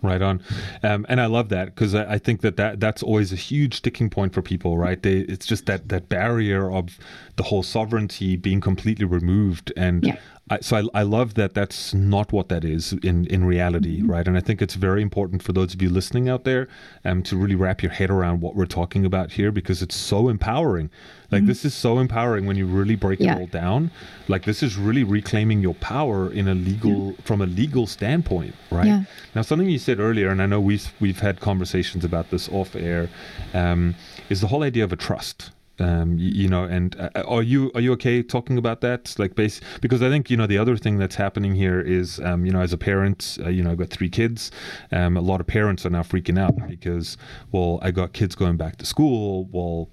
[0.00, 0.40] Right on,
[0.84, 3.74] um, and I love that because I, I, think that, that that's always a huge
[3.78, 5.02] sticking point for people, right?
[5.02, 6.98] They, it's just that that barrier of
[7.34, 10.18] the whole sovereignty being completely removed, and yeah.
[10.50, 14.10] I, so I, I love that that's not what that is in, in reality, mm-hmm.
[14.10, 14.26] right?
[14.26, 16.68] And I think it's very important for those of you listening out there
[17.04, 20.28] um, to really wrap your head around what we're talking about here because it's so
[20.28, 20.90] empowering.
[21.30, 21.48] Like, mm-hmm.
[21.48, 23.36] this is so empowering when you really break yeah.
[23.36, 23.90] it all down.
[24.28, 27.24] Like, this is really reclaiming your power in a legal, yeah.
[27.24, 28.86] from a legal standpoint, right?
[28.86, 29.02] Yeah.
[29.34, 32.74] Now, something you said earlier, and I know we've, we've had conversations about this off
[32.74, 33.10] air,
[33.52, 33.94] um,
[34.30, 35.50] is the whole idea of a trust
[35.80, 39.14] um, you, you, know, and uh, are you are you okay talking about that?
[39.18, 42.44] Like, base because I think you know the other thing that's happening here is, um,
[42.44, 44.50] you know, as a parent, uh, you know, I've got three kids.
[44.92, 47.16] Um, a lot of parents are now freaking out because,
[47.52, 49.48] well, I got kids going back to school.
[49.52, 49.90] Well,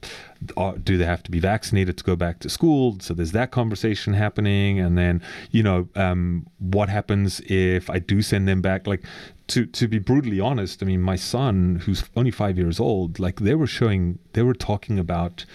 [0.58, 2.98] uh, do they have to be vaccinated to go back to school?
[3.00, 5.22] So there's that conversation happening, and then
[5.52, 8.88] you know, um, what happens if I do send them back?
[8.88, 9.04] Like,
[9.48, 13.40] to to be brutally honest, I mean, my son, who's only five years old, like
[13.40, 15.46] they were showing, they were talking about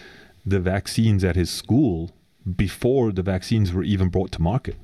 [0.45, 2.11] the vaccines at his school
[2.57, 4.77] before the vaccines were even brought to market.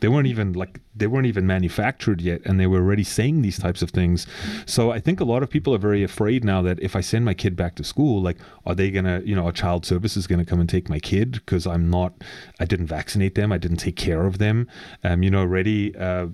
[0.00, 3.58] They weren't even like they weren't even manufactured yet and they were already saying these
[3.58, 4.26] types of things
[4.66, 7.24] so i think a lot of people are very afraid now that if i send
[7.24, 8.36] my kid back to school like
[8.66, 11.32] are they gonna you know a child service is gonna come and take my kid
[11.32, 12.12] because i'm not
[12.60, 13.52] i didn't vaccinate them.
[13.52, 14.68] I didn't take care of them.
[15.04, 16.26] Um, you know already uh,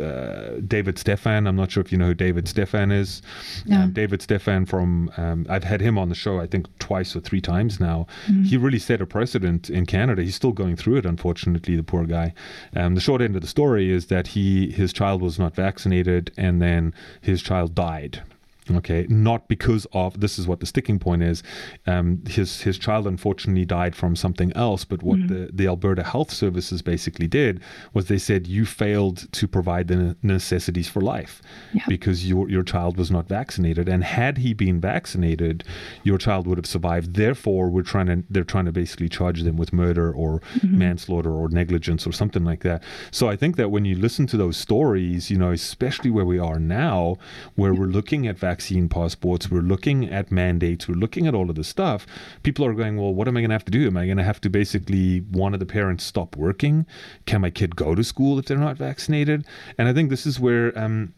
[0.00, 3.22] uh, David Stephan i'm not sure if you know who David Stephan is.
[3.66, 3.80] No.
[3.80, 7.20] Um, David Stephan from um, i've had him on the show i think twice or
[7.20, 8.06] three times now.
[8.26, 8.44] Mm-hmm.
[8.44, 10.22] he really set a precedent in canada.
[10.22, 12.34] He's still going through it unfortunately the poor guy.
[12.74, 16.32] Um, the short end of the story is that he his child was not vaccinated
[16.36, 18.22] and then his child died
[18.68, 21.42] Okay, not because of this is what the sticking point is.
[21.86, 25.46] Um, his his child unfortunately died from something else, but what mm-hmm.
[25.46, 27.60] the, the Alberta Health Services basically did
[27.94, 31.40] was they said you failed to provide the necessities for life
[31.72, 31.84] yeah.
[31.86, 35.62] because your your child was not vaccinated, and had he been vaccinated,
[36.02, 37.14] your child would have survived.
[37.14, 40.76] Therefore, we're trying to they're trying to basically charge them with murder or mm-hmm.
[40.76, 42.82] manslaughter or negligence or something like that.
[43.12, 46.40] So I think that when you listen to those stories, you know, especially where we
[46.40, 47.16] are now,
[47.54, 47.78] where yeah.
[47.78, 51.56] we're looking at vaccinations vaccine passports, we're looking at mandates, we're looking at all of
[51.56, 52.06] this stuff.
[52.42, 53.86] People are going, well, what am I going to have to do?
[53.86, 56.86] Am I going to have to basically one of the parents stop working?
[57.26, 59.44] Can my kid go to school if they're not vaccinated?
[59.76, 60.76] And I think this is where.
[60.78, 61.12] Um,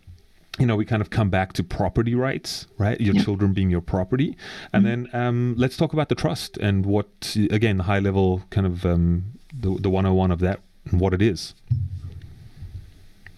[0.58, 3.00] you know, we kind of come back to property rights, right?
[3.00, 3.22] Your yeah.
[3.22, 4.36] children being your property.
[4.72, 5.12] And mm-hmm.
[5.12, 8.84] then um, let's talk about the trust and what, again, the high level kind of
[8.84, 10.58] um, the, the 101 of that
[10.90, 11.54] and what it is.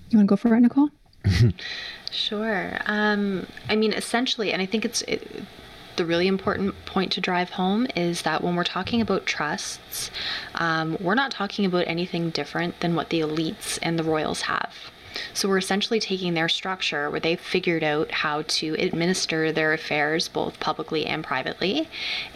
[0.08, 0.88] You want to go for it, Nicole?
[2.10, 2.78] Sure.
[2.86, 5.44] Um, I mean, essentially, and I think it's it,
[5.96, 10.10] the really important point to drive home is that when we're talking about trusts,
[10.54, 14.74] um, we're not talking about anything different than what the elites and the royals have.
[15.34, 20.28] So we're essentially taking their structure where they've figured out how to administer their affairs
[20.28, 21.88] both publicly and privately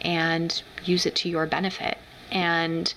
[0.02, 1.98] and use it to your benefit.
[2.30, 2.92] And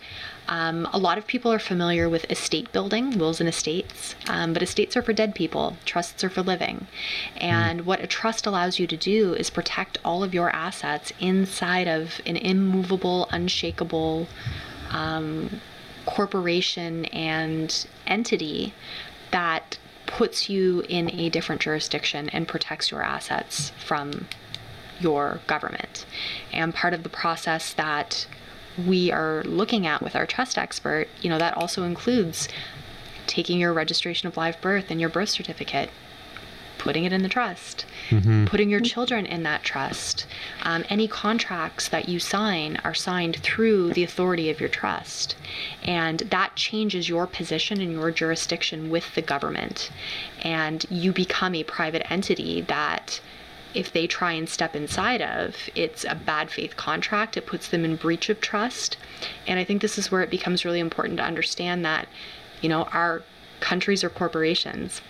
[0.48, 4.64] um, a lot of people are familiar with estate building, wills and estates, um, but
[4.64, 6.88] estates are for dead people, trusts are for living.
[7.36, 7.86] And mm.
[7.86, 12.22] what a trust allows you to do is protect all of your assets inside of
[12.26, 14.28] an immovable, unshakable
[14.92, 15.62] um,
[16.06, 18.74] corporation and entity
[19.32, 24.28] that puts you in a different jurisdiction and protects your assets from
[25.00, 26.06] your government.
[26.54, 28.26] And part of the process that
[28.86, 32.48] we are looking at with our trust expert, you know, that also includes
[33.26, 35.90] taking your registration of live birth and your birth certificate,
[36.78, 38.46] putting it in the trust, mm-hmm.
[38.46, 40.26] putting your children in that trust.
[40.64, 45.36] Um, any contracts that you sign are signed through the authority of your trust.
[45.84, 49.90] And that changes your position and your jurisdiction with the government.
[50.42, 53.20] And you become a private entity that
[53.78, 57.38] if they try and step inside of, it's a bad faith contract.
[57.38, 58.98] It puts them in breach of trust.
[59.46, 62.08] And I think this is where it becomes really important to understand that,
[62.60, 63.22] you know, our
[63.60, 65.02] countries are corporations.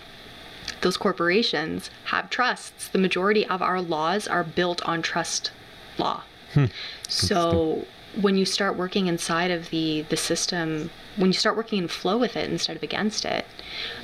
[0.82, 2.88] Those corporations have trusts.
[2.88, 5.50] The majority of our laws are built on trust
[5.96, 6.24] law.
[6.52, 6.66] Hmm.
[7.08, 7.86] So
[8.20, 12.16] when you start working inside of the the system when you start working in flow
[12.16, 13.44] with it instead of against it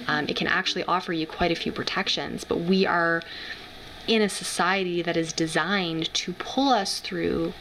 [0.07, 3.23] um, it can actually offer you quite a few protections but we are
[4.07, 7.53] in a society that is designed to pull us through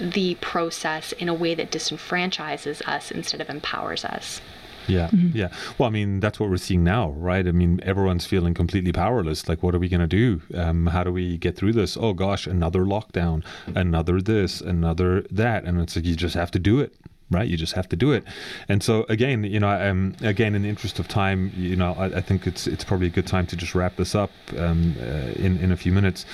[0.00, 4.40] the process in a way that disenfranchises us instead of empowers us
[4.86, 5.36] yeah, mm-hmm.
[5.36, 5.48] yeah.
[5.78, 7.46] Well, I mean, that's what we're seeing now, right?
[7.46, 9.48] I mean, everyone's feeling completely powerless.
[9.48, 10.42] Like, what are we going to do?
[10.54, 11.96] Um, how do we get through this?
[11.96, 13.44] Oh gosh, another lockdown,
[13.74, 16.94] another this, another that, and it's like you just have to do it,
[17.30, 17.48] right?
[17.48, 18.24] You just have to do it.
[18.68, 22.06] And so again, you know, um, again, in the interest of time, you know, I,
[22.06, 25.32] I, think it's it's probably a good time to just wrap this up um, uh,
[25.36, 26.26] in in a few minutes.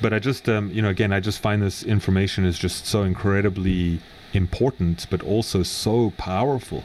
[0.00, 3.02] But I just, um, you know, again, I just find this information is just so
[3.02, 4.00] incredibly
[4.32, 6.84] important, but also so powerful.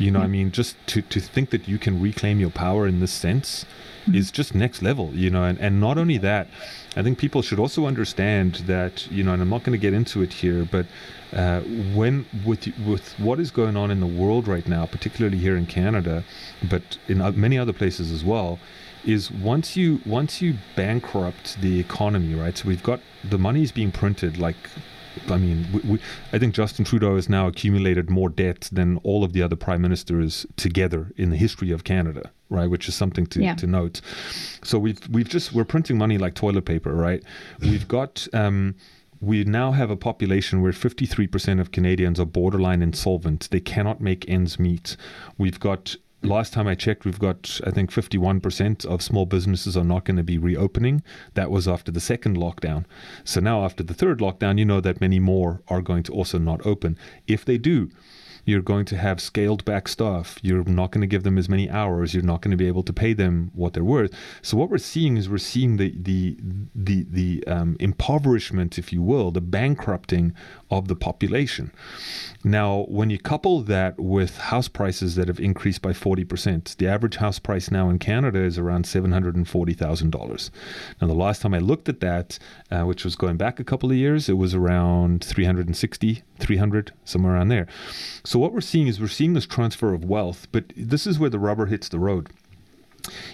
[0.00, 3.00] You know, I mean, just to, to think that you can reclaim your power in
[3.00, 3.66] this sense
[4.02, 4.14] mm-hmm.
[4.14, 6.48] is just next level, you know, and, and not only that,
[6.96, 9.92] I think people should also understand that, you know, and I'm not going to get
[9.92, 10.86] into it here, but
[11.32, 15.56] uh, when with with what is going on in the world right now, particularly here
[15.56, 16.24] in Canada,
[16.68, 18.58] but in many other places as well,
[19.04, 22.56] is once you once you bankrupt the economy, right?
[22.56, 24.56] So we've got the money is being printed like
[25.28, 26.00] I mean, we, we,
[26.32, 29.82] I think Justin Trudeau has now accumulated more debt than all of the other prime
[29.82, 32.68] ministers together in the history of Canada, right?
[32.68, 33.54] Which is something to, yeah.
[33.56, 34.00] to note.
[34.62, 37.22] So we've we've just we're printing money like toilet paper, right?
[37.60, 38.26] We've got.
[38.32, 38.76] Um,
[39.22, 43.50] we now have a population where 53% of Canadians are borderline insolvent.
[43.50, 44.96] They cannot make ends meet.
[45.36, 49.84] We've got last time I checked, we've got, I think, 51% of small businesses are
[49.84, 51.02] not going to be reopening.
[51.34, 52.84] That was after the second lockdown.
[53.24, 56.38] So now, after the third lockdown, you know that many more are going to also
[56.38, 56.98] not open.
[57.26, 57.90] If they do,
[58.50, 60.38] you're going to have scaled back stuff.
[60.42, 62.12] You're not going to give them as many hours.
[62.12, 64.12] You're not going to be able to pay them what they're worth.
[64.42, 66.36] So what we're seeing is we're seeing the the
[66.74, 70.34] the the um, impoverishment, if you will, the bankrupting
[70.70, 71.72] of the population.
[72.44, 77.16] Now, when you couple that with house prices that have increased by 40%, the average
[77.16, 80.50] house price now in Canada is around $740,000.
[81.00, 82.38] Now, the last time I looked at that,
[82.70, 87.34] uh, which was going back a couple of years, it was around 360, 300, somewhere
[87.34, 87.66] around there.
[88.24, 91.30] So, what we're seeing is we're seeing this transfer of wealth, but this is where
[91.30, 92.30] the rubber hits the road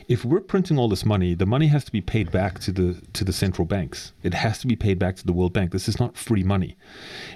[0.08, 3.00] if we're printing all this money, the money has to be paid back to the
[3.12, 4.12] to the central banks.
[4.22, 5.72] It has to be paid back to the World Bank.
[5.72, 6.76] This is not free money.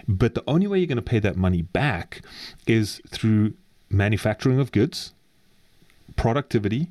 [0.07, 2.23] But the only way you're going to pay that money back
[2.67, 3.55] is through
[3.89, 5.13] manufacturing of goods,
[6.17, 6.89] productivity,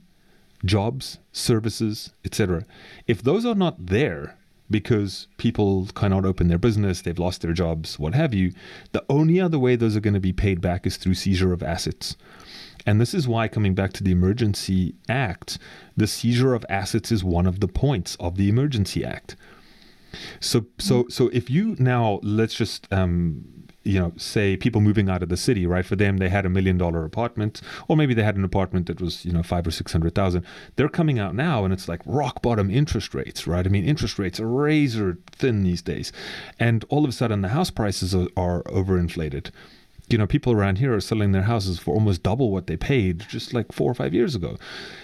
[0.66, 2.66] jobs, services, etc.
[3.08, 4.38] If those are not there
[4.70, 8.54] because people cannot open their business, they've lost their jobs, what have you,
[8.92, 11.64] the only other way those are going to be paid back is through seizure of
[11.64, 12.16] assets.
[12.86, 15.58] And this is why, coming back to the Emergency Act,
[15.98, 19.36] the seizure of assets is one of the points of the Emergency Act.
[20.40, 25.24] So, so, so if you now let's just um, you know say people moving out
[25.24, 25.86] of the city, right?
[25.86, 29.02] For them, they had a million dollar apartment, or maybe they had an apartment that
[29.02, 30.46] was you know five or six hundred thousand.
[30.76, 33.66] They're coming out now, and it's like rock bottom interest rates, right?
[33.66, 36.12] I mean, interest rates are razor thin these days,
[36.60, 39.52] and all of a sudden the house prices are, are overinflated
[40.10, 43.20] you know, people around here are selling their houses for almost double what they paid
[43.30, 44.58] just like four or five years ago.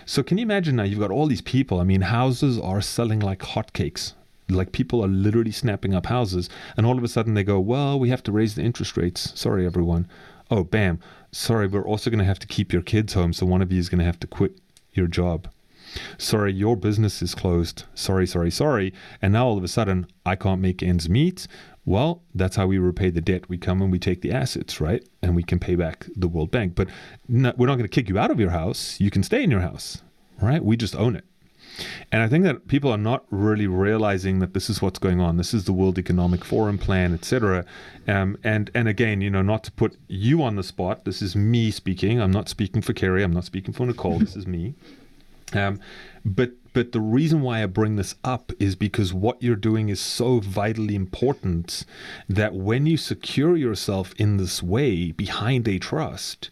[0.05, 1.79] So can you imagine now you've got all these people?
[1.79, 4.13] I mean, houses are selling like hotcakes.
[4.49, 7.99] Like people are literally snapping up houses, and all of a sudden they go, "Well,
[7.99, 10.07] we have to raise the interest rates." Sorry, everyone.
[10.51, 10.99] Oh, bam.
[11.31, 13.79] Sorry, we're also going to have to keep your kids home, so one of you
[13.79, 14.59] is going to have to quit
[14.93, 15.47] your job.
[16.17, 17.83] Sorry, your business is closed.
[17.95, 18.93] Sorry, sorry, sorry.
[19.21, 21.47] And now all of a sudden, I can't make ends meet.
[21.85, 23.47] Well, that's how we repay the debt.
[23.49, 25.07] We come and we take the assets, right?
[25.21, 26.75] And we can pay back the World Bank.
[26.75, 26.89] But
[27.29, 28.99] we're not going to kick you out of your house.
[28.99, 30.01] You can stay in your house,
[30.41, 30.63] right?
[30.63, 31.25] We just own it.
[32.11, 35.37] And I think that people are not really realizing that this is what's going on.
[35.37, 37.65] This is the World Economic Forum plan, etc.
[38.07, 41.05] Um, and and again, you know, not to put you on the spot.
[41.05, 42.21] This is me speaking.
[42.21, 43.23] I'm not speaking for Kerry.
[43.23, 44.19] I'm not speaking for Nicole.
[44.19, 44.75] this is me.
[45.53, 45.79] Um,
[46.23, 49.99] but but the reason why I bring this up is because what you're doing is
[49.99, 51.85] so vitally important
[52.27, 56.49] that when you secure yourself in this way behind a trust,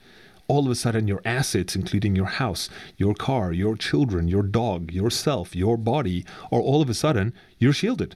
[0.54, 4.92] all of a sudden your assets, including your house, your car, your children, your dog,
[4.92, 8.16] yourself, your body, are all of a sudden you're shielded.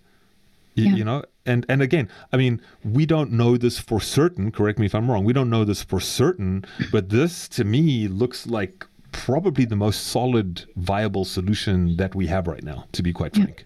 [0.75, 0.93] yeah.
[0.93, 4.51] you know, and and again, I mean, we don't know this for certain.
[4.51, 5.25] Correct me if I'm wrong.
[5.25, 10.07] We don't know this for certain, but this to me looks like probably the most
[10.07, 13.65] solid, viable solution that we have right now, to be quite frank.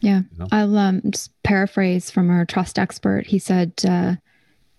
[0.00, 0.48] Yeah, you know?
[0.50, 3.26] I'll um, just paraphrase from our trust expert.
[3.26, 3.72] He said.
[3.86, 4.16] Uh,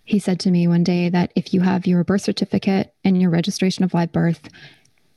[0.05, 3.31] he said to me one day that if you have your birth certificate and your
[3.31, 4.49] registration of live birth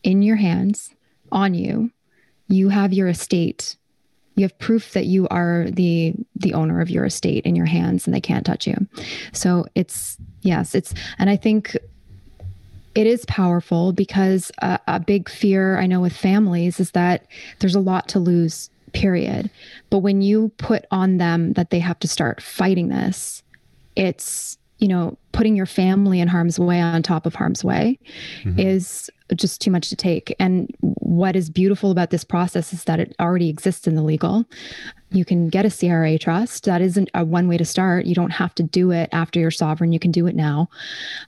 [0.02, 0.94] in your hands
[1.31, 1.90] on you,
[2.48, 3.77] you have your estate.
[4.35, 8.06] You have proof that you are the the owner of your estate in your hands
[8.06, 8.86] and they can't touch you.
[9.32, 11.77] So it's yes, it's and I think
[12.94, 17.27] it is powerful because a, a big fear I know with families is that
[17.59, 19.51] there's a lot to lose period.
[19.90, 23.43] But when you put on them that they have to start fighting this,
[23.97, 27.99] it's you know, putting your family in harm's way on top of harm's way
[28.43, 28.59] mm-hmm.
[28.59, 30.35] is just too much to take.
[30.39, 34.45] And what is beautiful about this process is that it already exists in the legal.
[35.11, 36.65] You can get a CRA trust.
[36.65, 38.07] That isn't a one way to start.
[38.07, 39.93] You don't have to do it after you're sovereign.
[39.93, 40.69] You can do it now.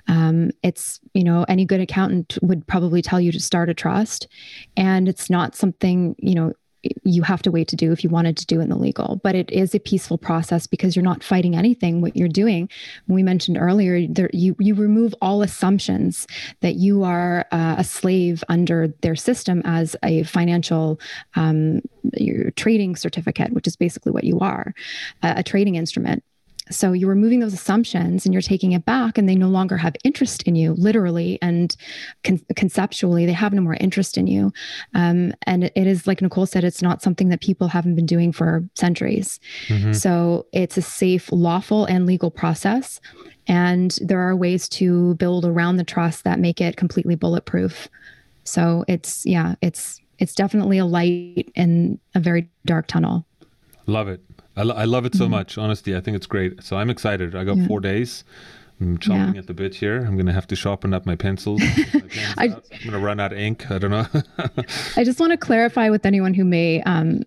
[0.08, 4.28] Um, it's, you know, any good accountant would probably tell you to start a trust.
[4.76, 6.52] And it's not something, you know,
[7.04, 9.20] you have to wait to do if you wanted to do in the legal.
[9.22, 12.68] But it is a peaceful process because you're not fighting anything what you're doing.
[13.08, 16.26] We mentioned earlier there you you remove all assumptions
[16.60, 21.00] that you are uh, a slave under their system as a financial
[21.34, 21.80] um,
[22.14, 24.74] your trading certificate which is basically what you are
[25.22, 26.24] a trading instrument
[26.70, 29.96] so you're removing those assumptions and you're taking it back, and they no longer have
[30.04, 31.76] interest in you, literally and
[32.22, 33.26] con- conceptually.
[33.26, 34.52] They have no more interest in you.
[34.94, 38.32] Um, and it is, like Nicole said, it's not something that people haven't been doing
[38.32, 39.40] for centuries.
[39.68, 39.92] Mm-hmm.
[39.92, 43.00] So it's a safe, lawful, and legal process.
[43.46, 47.88] And there are ways to build around the trust that make it completely bulletproof.
[48.44, 53.26] So it's, yeah, it's, it's definitely a light in a very dark tunnel.
[53.86, 54.20] Love it.
[54.60, 55.32] I, lo- I love it so mm-hmm.
[55.32, 55.56] much.
[55.56, 56.62] Honestly, I think it's great.
[56.62, 57.34] So I'm excited.
[57.34, 57.66] I got yeah.
[57.66, 58.24] four days.
[58.80, 59.40] I'm chomping yeah.
[59.40, 59.98] at the bit here.
[59.98, 61.62] I'm going to have to sharpen up my pencils.
[62.38, 63.70] I, am going to run out of ink.
[63.70, 64.06] I don't know.
[64.96, 67.22] I just want to clarify with anyone who may, um,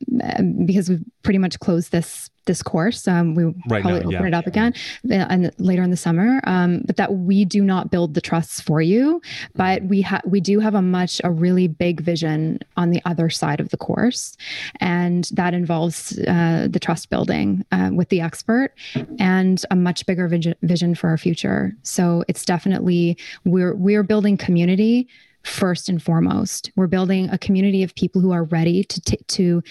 [0.66, 3.08] because we've pretty much closed this this course.
[3.08, 4.28] Um, we right probably now, open yeah.
[4.28, 4.74] it up again
[5.10, 6.42] and later in the summer.
[6.46, 9.22] Um, but that we do not build the trusts for you,
[9.56, 13.30] but we have we do have a much a really big vision on the other
[13.30, 14.38] side of the course,
[14.80, 18.74] and that involves uh, the trust building uh, with the expert
[19.20, 21.74] and a much bigger vision, vision for our future.
[21.84, 25.08] So it's definitely we're we're building community
[25.44, 26.72] first and foremost.
[26.76, 29.64] We're building a community of people who are ready to t- to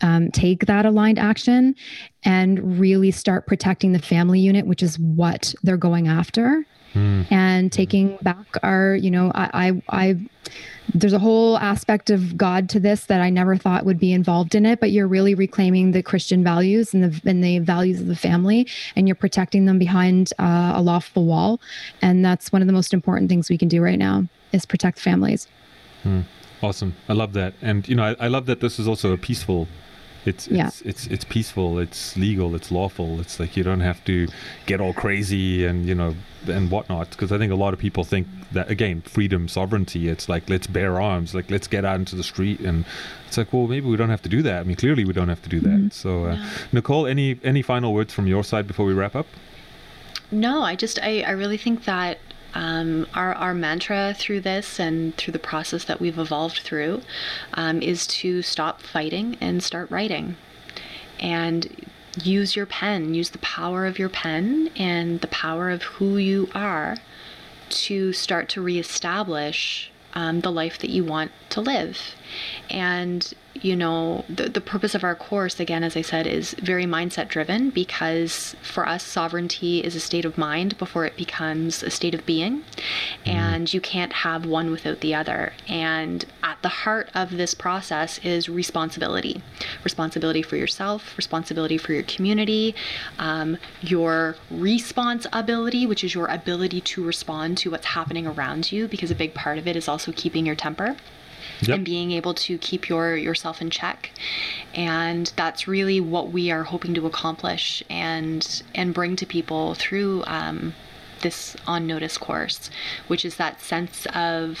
[0.00, 1.74] um, take that aligned action
[2.24, 7.30] and really start protecting the family unit, which is what they're going after, mm.
[7.30, 10.16] and taking back our, you know, I, I, I,
[10.94, 14.54] there's a whole aspect of God to this that I never thought would be involved
[14.54, 18.06] in it, but you're really reclaiming the Christian values and the and the values of
[18.06, 18.66] the family,
[18.96, 21.60] and you're protecting them behind uh, a lawful wall,
[22.00, 24.98] and that's one of the most important things we can do right now is protect
[24.98, 25.46] families.
[26.04, 26.24] Mm.
[26.62, 29.18] Awesome, I love that, and you know, I, I love that this is also a
[29.18, 29.68] peaceful
[30.24, 30.70] it's it's, yeah.
[30.84, 31.78] it's it's peaceful.
[31.78, 32.54] It's legal.
[32.54, 33.20] It's lawful.
[33.20, 34.28] It's like you don't have to
[34.66, 36.14] get all crazy and you know
[36.46, 37.10] and whatnot.
[37.10, 40.08] Because I think a lot of people think that again, freedom, sovereignty.
[40.08, 41.34] It's like let's bear arms.
[41.34, 42.60] Like let's get out into the street.
[42.60, 42.84] And
[43.26, 44.60] it's like, well, maybe we don't have to do that.
[44.60, 45.68] I mean, clearly we don't have to do that.
[45.68, 45.88] Mm-hmm.
[45.90, 46.50] So, uh, yeah.
[46.72, 49.26] Nicole, any any final words from your side before we wrap up?
[50.30, 52.18] No, I just I I really think that
[52.58, 57.02] um, our, our mantra through this and through the process that we've evolved through
[57.54, 60.36] um, is to stop fighting and start writing.
[61.20, 61.86] And
[62.20, 66.48] use your pen, use the power of your pen and the power of who you
[66.52, 66.96] are
[67.68, 71.98] to start to reestablish um, the life that you want to live.
[72.70, 76.84] And you know, the, the purpose of our course, again, as I said, is very
[76.84, 81.90] mindset driven because for us, sovereignty is a state of mind before it becomes a
[81.90, 82.60] state of being.
[82.60, 83.30] Mm-hmm.
[83.30, 85.52] And you can't have one without the other.
[85.66, 89.42] And at the heart of this process is responsibility
[89.84, 92.74] responsibility for yourself, responsibility for your community,
[93.18, 98.88] um, your response ability, which is your ability to respond to what's happening around you,
[98.88, 100.96] because a big part of it is also keeping your temper
[101.60, 101.76] yep.
[101.76, 104.10] and being able to keep your yourself in check
[104.74, 110.22] and that's really what we are hoping to accomplish and and bring to people through
[110.26, 110.74] um,
[111.22, 112.70] this on notice course
[113.06, 114.58] which is that sense of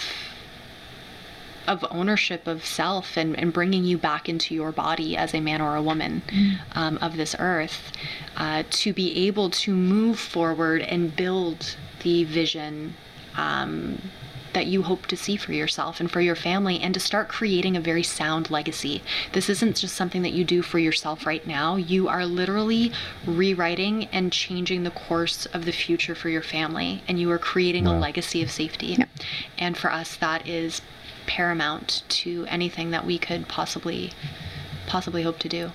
[1.66, 5.60] of ownership of self and, and bringing you back into your body as a man
[5.60, 6.58] or a woman mm.
[6.72, 7.92] um, of this earth
[8.38, 12.94] uh, to be able to move forward and build the vision
[13.36, 14.00] um,
[14.58, 17.76] that you hope to see for yourself and for your family and to start creating
[17.76, 19.00] a very sound legacy.
[19.32, 21.76] This isn't just something that you do for yourself right now.
[21.76, 22.90] You are literally
[23.24, 27.84] rewriting and changing the course of the future for your family and you are creating
[27.84, 27.96] wow.
[27.96, 28.96] a legacy of safety.
[28.98, 29.04] Yeah.
[29.58, 30.82] And for us that is
[31.28, 34.10] paramount to anything that we could possibly
[34.88, 35.70] possibly hope to do.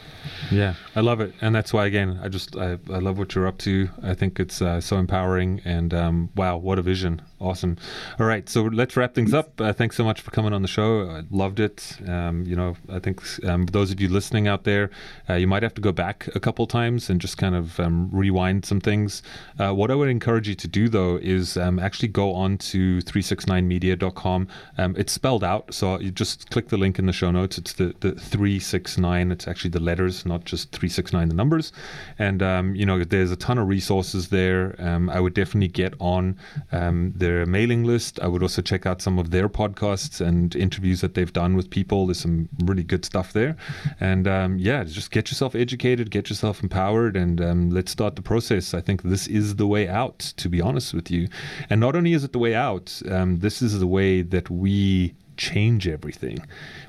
[0.52, 3.48] Yeah, I love it, and that's why again, I just I, I love what you're
[3.48, 3.90] up to.
[4.02, 7.22] I think it's uh, so empowering, and um, wow, what a vision!
[7.44, 7.76] Awesome.
[8.22, 9.60] All right, so let's wrap things up.
[9.60, 11.10] Uh, thanks so much for coming on the show.
[11.10, 11.98] I loved it.
[12.08, 14.90] Um, you know, I think um, those of you listening out there,
[15.30, 18.10] uh, you might have to go back a couple times and just kind of um,
[18.14, 19.24] rewind some things.
[19.60, 23.00] Uh, what I would encourage you to do though is um, actually go on to
[23.00, 24.48] 369media.com.
[24.78, 27.58] Um, it's spelled out, so you just click the link in the show notes.
[27.58, 29.34] It's the, the 369.
[29.34, 31.74] It's actually the letters, not just 369 the numbers.
[32.18, 34.78] And um, you know, there's a ton of resources there.
[34.80, 36.38] I would definitely get on
[36.72, 38.20] the their mailing list.
[38.20, 41.70] I would also check out some of their podcasts and interviews that they've done with
[41.70, 42.08] people.
[42.08, 43.56] There's some really good stuff there.
[44.00, 48.22] And um, yeah, just get yourself educated, get yourself empowered, and um, let's start the
[48.22, 48.74] process.
[48.74, 51.28] I think this is the way out, to be honest with you.
[51.70, 55.16] And not only is it the way out, um, this is the way that we
[55.36, 56.38] change everything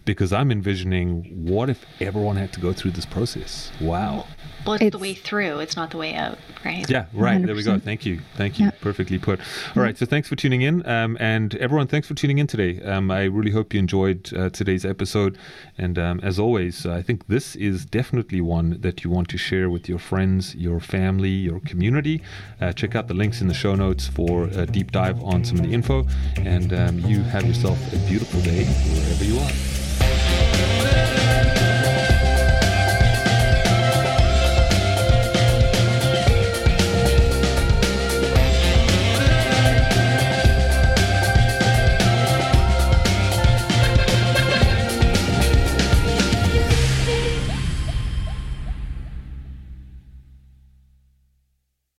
[0.05, 3.73] because I'm envisioning what if everyone had to go through this process?
[3.81, 4.27] Wow.
[4.67, 5.59] Well, it's, it's, the way through.
[5.59, 6.89] It's not the way out, right?
[6.89, 7.41] Yeah, right.
[7.41, 7.47] 100%.
[7.47, 7.79] There we go.
[7.79, 8.21] Thank you.
[8.37, 8.67] Thank you.
[8.67, 8.73] Yeah.
[8.81, 9.41] Perfectly put.
[9.77, 9.97] All right.
[9.97, 10.87] So thanks for tuning in.
[10.87, 12.83] Um, and everyone, thanks for tuning in today.
[12.83, 15.39] Um, I really hope you enjoyed uh, today's episode.
[15.77, 19.69] And um, as always, I think this is definitely one that you want to share
[19.69, 22.23] with your friends, your family, your community.
[22.61, 25.59] Uh, check out the links in the show notes for a deep dive on some
[25.59, 26.07] of the info.
[26.37, 29.94] And um, you have yourself a beautiful day wherever you are.